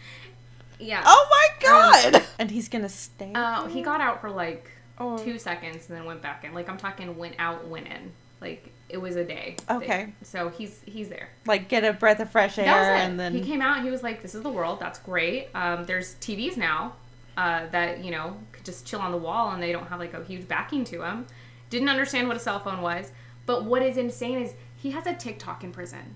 Yeah. 0.80 1.03
Oh 1.05 1.28
my 1.30 1.67
god! 1.67 2.24
and 2.39 2.49
he's 2.49 2.67
gonna 2.67 2.89
stay. 2.89 3.32
Uh, 3.36 3.67
he 3.67 3.84
got 3.84 4.01
out 4.01 4.19
for 4.19 4.32
like 4.32 4.72
Oh. 4.97 5.17
two 5.17 5.38
seconds 5.39 5.89
and 5.89 5.97
then 5.97 6.05
went 6.05 6.22
back 6.22 6.43
in. 6.43 6.53
Like, 6.53 6.69
I'm 6.69 6.78
talking 6.78 7.15
went 7.17 7.36
out, 7.39 7.67
went 7.67 7.88
in. 7.88 8.11
Like, 8.39 8.72
it 8.92 8.98
was 9.02 9.16
a 9.16 9.24
day. 9.24 9.56
Okay. 9.70 10.14
So 10.24 10.50
he's 10.50 10.82
he's 10.86 11.10
there. 11.10 11.30
like 11.46 11.68
get 11.70 11.84
a 11.84 11.94
breath 11.94 12.20
of 12.20 12.30
fresh 12.32 12.58
air, 12.58 12.66
That 12.66 13.10
and 13.10 13.20
then 13.20 13.34
he 13.34 13.42
came 13.42 13.62
out. 13.62 13.78
and 13.78 13.86
He 13.86 13.92
was 13.92 14.04
like, 14.04 14.22
"This 14.22 14.36
is 14.36 14.44
the 14.44 14.50
world. 14.52 14.80
That's 14.80 15.00
great. 15.00 15.48
Um, 15.56 15.86
there's 15.86 16.16
TVs 16.16 16.58
now 16.58 16.94
uh, 17.38 17.68
that 17.72 18.04
you 18.04 18.12
know 18.12 18.38
could 18.52 18.66
just 18.66 18.86
chill 18.86 19.00
on 19.00 19.12
the 19.12 19.18
wall, 19.18 19.52
and 19.52 19.62
they 19.64 19.72
don't 19.72 19.88
have 19.88 20.00
like 20.00 20.14
a 20.14 20.24
huge 20.24 20.48
backing 20.48 20.84
to 20.86 20.98
them." 21.00 21.26
Didn't 21.70 21.89
understand 21.89 22.28
what 22.28 22.36
a 22.36 22.39
cell 22.39 22.60
phone 22.60 22.82
was, 22.82 23.12
but 23.46 23.64
what 23.66 23.82
is 23.82 23.96
insane 23.98 24.39
is 24.39 24.54
he 24.76 24.92
has 24.92 25.08
a 25.08 25.14
TikTok 25.14 25.64
in 25.64 25.72
prison, 25.72 26.16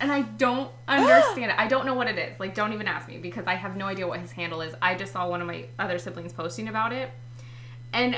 and 0.00 0.12
I 0.12 0.22
don't 0.22 0.70
understand 0.88 1.50
it. 1.52 1.58
I 1.58 1.66
don't 1.66 1.86
know 1.86 1.94
what 1.94 2.08
it 2.08 2.18
is. 2.18 2.38
Like, 2.38 2.54
don't 2.54 2.72
even 2.72 2.86
ask 2.86 3.08
me 3.08 3.16
because 3.18 3.46
I 3.46 3.54
have 3.54 3.76
no 3.76 3.86
idea 3.86 4.06
what 4.06 4.20
his 4.20 4.32
handle 4.32 4.60
is. 4.60 4.74
I 4.82 4.94
just 4.96 5.12
saw 5.12 5.28
one 5.28 5.40
of 5.40 5.46
my 5.46 5.64
other 5.78 5.98
siblings 5.98 6.32
posting 6.32 6.68
about 6.68 6.92
it, 6.92 7.10
and 7.92 8.16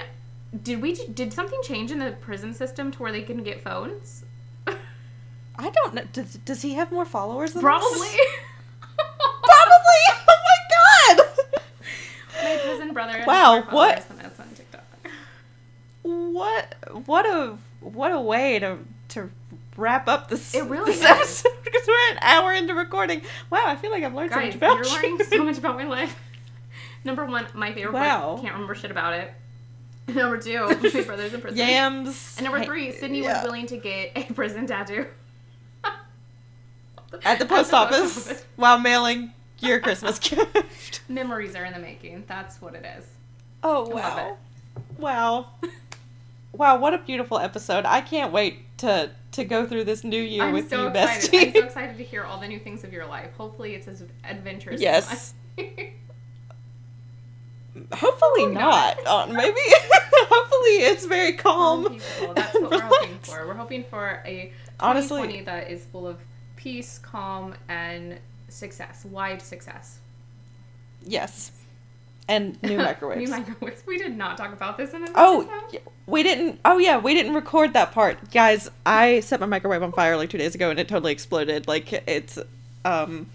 Did 0.63 0.83
we 0.83 0.93
did 0.95 1.33
something 1.33 1.59
change 1.63 1.91
in 1.91 1.99
the 1.99 2.13
prison 2.13 2.53
system 2.55 2.91
to 2.93 2.99
where 3.03 3.11
they 3.13 3.23
can 3.23 3.43
get 3.43 3.63
phones? 3.63 4.25
I 4.67 5.71
don't 5.71 5.95
know. 5.95 6.03
Does, 6.13 6.35
does 6.45 6.63
he 6.63 6.75
have 6.75 6.91
more 6.91 7.05
followers 7.05 7.53
than 7.53 7.63
Probably. 7.63 7.89
Probably. 8.97 10.03
Oh 10.29 10.39
my 10.45 11.17
god. 11.17 11.27
My 12.43 12.59
prison 12.63 12.93
brother. 12.93 13.25
Wow, 13.27 13.63
what- 13.71 14.07
than 14.09 14.21
us 14.21 14.39
on 14.41 14.49
TikTok. 14.55 14.85
What 16.03 16.75
what 17.07 17.27
a 17.27 17.57
what 17.81 18.13
a 18.13 18.21
way 18.21 18.59
to 18.59 18.79
to 19.11 19.31
wrap 19.77 20.09
up 20.09 20.29
this 20.29 20.55
It 20.55 20.65
really 20.65 20.93
this 20.93 21.01
is. 21.01 21.05
episode 21.07 21.53
because 21.65 21.87
we're 21.87 22.11
an 22.13 22.19
hour 22.23 22.53
into 22.53 22.75
recording. 22.75 23.23
Wow, 23.51 23.63
I 23.67 23.77
feel 23.77 23.91
like 23.91 24.03
I've 24.05 24.15
learned 24.15 24.31
Guys, 24.31 24.39
so 24.41 24.47
much 24.47 24.55
about 24.57 24.77
you're 24.77 24.85
you. 24.87 24.93
learning 24.95 25.27
so 25.27 25.45
much 25.45 25.59
about 25.59 25.77
my 25.77 25.85
life. 25.85 26.19
Number 27.05 27.25
one, 27.25 27.47
my 27.55 27.73
favorite 27.73 27.93
Wow. 27.95 28.33
book. 28.35 28.43
Can't 28.43 28.55
remember 28.55 28.75
shit 28.75 28.91
about 28.91 29.15
it. 29.15 29.33
Number 30.09 30.39
two, 30.39 30.67
my 30.95 31.03
brother's 31.03 31.33
in 31.33 31.41
prison. 31.41 31.59
Yams. 31.59 32.35
And 32.37 32.45
number 32.45 32.65
three, 32.65 32.93
Sydney 32.93 33.23
yeah. 33.23 33.35
was 33.35 33.45
willing 33.45 33.67
to 33.67 33.77
get 33.77 34.13
a 34.17 34.25
prison 34.33 34.67
tattoo. 34.67 35.07
at 37.25 37.39
the 37.39 37.47
post 37.47 37.73
office 37.73 38.45
while 38.57 38.79
mailing 38.79 39.33
your 39.61 39.79
Christmas 39.81 40.19
gift. 40.19 41.03
Memories 41.09 41.55
are 41.55 41.65
in 41.65 41.73
the 41.73 41.79
making. 41.79 42.25
That's 42.27 42.61
what 42.61 42.75
it 42.75 42.85
is. 42.99 43.07
Oh 43.63 43.89
wow. 43.89 44.37
Wow. 44.99 45.47
Wow, 46.53 46.79
what 46.79 46.93
a 46.95 46.99
beautiful 46.99 47.39
episode. 47.39 47.87
I 47.87 48.01
can't 48.01 48.33
wait 48.33 48.77
to 48.79 49.11
to 49.33 49.45
go 49.45 49.67
through 49.67 49.85
this 49.85 50.05
new 50.05 50.21
year 50.21 50.43
I'm 50.43 50.53
with 50.53 50.69
so 50.69 50.83
you, 50.83 50.89
excited. 50.89 51.31
bestie. 51.31 51.47
I'm 51.47 51.53
so 51.53 51.65
excited 51.67 51.97
to 51.97 52.05
hear 52.05 52.25
all 52.25 52.39
the 52.39 52.49
new 52.49 52.59
things 52.59 52.85
of 52.85 52.93
your 52.93 53.07
life. 53.07 53.33
Hopefully, 53.37 53.75
it's 53.75 53.89
as 53.89 54.05
adventurous. 54.25 54.81
Yes. 54.81 55.35
As. 55.59 55.67
Hopefully 57.93 58.47
not. 58.47 58.99
not. 59.05 59.29
Uh, 59.31 59.33
maybe 59.33 59.59
hopefully 59.61 60.85
it's 60.87 61.07
very 61.07 61.33
calm. 61.33 61.85
People. 61.85 62.35
That's 62.35 62.55
what 62.55 62.71
we're 62.71 62.81
hoping 62.81 63.19
for. 63.23 63.47
We're 63.47 63.55
hoping 63.55 63.85
for 63.85 64.23
a 64.27 64.53
2020 64.79 64.81
Honestly- 64.81 65.41
that 65.43 65.71
is 65.71 65.85
full 65.87 66.07
of 66.07 66.19
peace, 66.57 66.99
calm, 66.99 67.55
and 67.69 68.19
success. 68.49 69.05
Wide 69.05 69.41
success. 69.41 69.99
Yes. 71.05 71.53
And 72.29 72.63
new 72.63 72.77
microwaves. 72.79 73.21
new 73.31 73.37
microwaves. 73.37 73.83
We 73.87 73.99
did 73.99 74.17
not 74.17 74.37
talk 74.37 74.53
about 74.53 74.77
this 74.77 74.93
in 74.95 75.03
this 75.03 75.11
Oh, 75.15 75.43
episode. 75.43 75.81
we 76.07 76.23
didn't. 76.23 76.61
Oh, 76.65 76.79
yeah, 76.79 76.99
we 76.99 77.15
didn't 77.15 77.35
record 77.35 77.73
that 77.73 77.93
part, 77.93 78.31
guys. 78.31 78.71
I 78.87 79.21
set 79.21 79.41
my 79.41 79.47
microwave 79.47 79.83
on 79.83 79.93
fire 79.93 80.17
like 80.17 80.31
two 80.31 80.39
days 80.39 80.55
ago, 80.55 80.71
and 80.71 80.79
it 80.79 80.89
totally 80.89 81.13
exploded. 81.13 81.67
Like 81.67 81.93
it's 82.07 82.39
um 82.85 83.29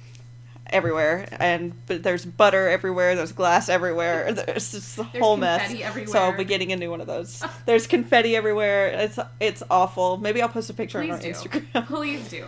everywhere, 0.70 1.28
and 1.40 1.74
but 1.88 2.04
there's 2.04 2.26
butter 2.26 2.68
everywhere. 2.68 3.16
There's 3.16 3.32
glass 3.32 3.70
everywhere. 3.70 4.32
There's 4.34 4.72
just 4.72 4.98
a 4.98 5.04
There's 5.12 5.24
whole 5.24 5.38
mess. 5.38 5.70
confetti 5.72 6.06
So 6.08 6.20
I'll 6.20 6.36
be 6.38 6.44
getting 6.44 6.72
a 6.72 6.76
new 6.76 6.90
one 6.90 7.02
of 7.02 7.08
those. 7.08 7.44
There's 7.66 7.88
confetti 7.88 8.36
everywhere. 8.36 8.88
It's 8.88 9.20
it's 9.40 9.64
awful. 9.70 10.18
Maybe 10.18 10.42
I'll 10.42 10.50
post 10.50 10.70
a 10.70 10.74
picture 10.74 11.00
on 11.00 11.12
our 11.12 11.20
do. 11.20 11.30
Instagram. 11.30 11.86
Please 11.88 12.28
do. 12.30 12.46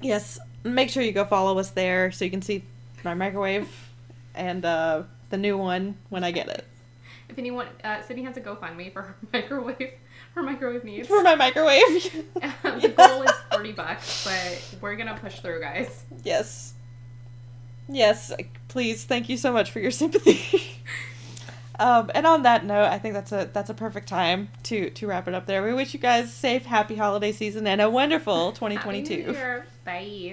yes, 0.00 0.38
make 0.64 0.90
sure 0.90 1.02
you 1.02 1.12
go 1.12 1.24
follow 1.24 1.58
us 1.58 1.70
there 1.70 2.10
so 2.12 2.24
you 2.24 2.30
can 2.30 2.42
see 2.42 2.64
my 3.04 3.14
microwave 3.14 3.68
and 4.34 4.64
uh, 4.64 5.02
the 5.30 5.36
new 5.36 5.56
one 5.58 5.96
when 6.08 6.24
I 6.24 6.30
get 6.30 6.48
it 6.48 6.64
If 7.28 7.38
anyone, 7.38 7.66
uh, 7.84 8.00
Sydney 8.02 8.22
has 8.24 8.36
a 8.36 8.40
GoFundMe 8.40 8.92
for 8.92 9.02
her 9.02 9.16
microwave, 9.32 9.92
her 10.34 10.42
microwave 10.42 10.84
needs. 10.84 11.06
for 11.08 11.22
my 11.22 11.34
microwave. 11.34 12.24
the 12.62 12.94
goal 12.96 13.22
is 13.22 13.30
forty 13.52 13.72
bucks, 13.72 14.24
but 14.24 14.80
we're 14.80 14.96
gonna 14.96 15.18
push 15.20 15.40
through, 15.40 15.60
guys. 15.60 16.02
Yes. 16.24 16.72
Yes, 17.88 18.32
please. 18.68 19.04
Thank 19.04 19.28
you 19.28 19.36
so 19.36 19.52
much 19.52 19.70
for 19.70 19.80
your 19.80 19.90
sympathy. 19.90 20.80
um, 21.78 22.10
and 22.14 22.26
on 22.26 22.42
that 22.42 22.64
note, 22.64 22.86
I 22.86 22.98
think 22.98 23.14
that's 23.14 23.32
a 23.32 23.50
that's 23.52 23.70
a 23.70 23.74
perfect 23.74 24.08
time 24.08 24.48
to 24.64 24.90
to 24.90 25.06
wrap 25.06 25.28
it 25.28 25.34
up 25.34 25.46
there. 25.46 25.62
We 25.62 25.74
wish 25.74 25.92
you 25.92 26.00
guys 26.00 26.32
safe, 26.32 26.64
happy 26.64 26.96
holiday 26.96 27.32
season 27.32 27.66
and 27.66 27.80
a 27.80 27.90
wonderful 27.90 28.52
2022. 28.52 29.14
Year. 29.14 29.66
Bye. 29.84 30.32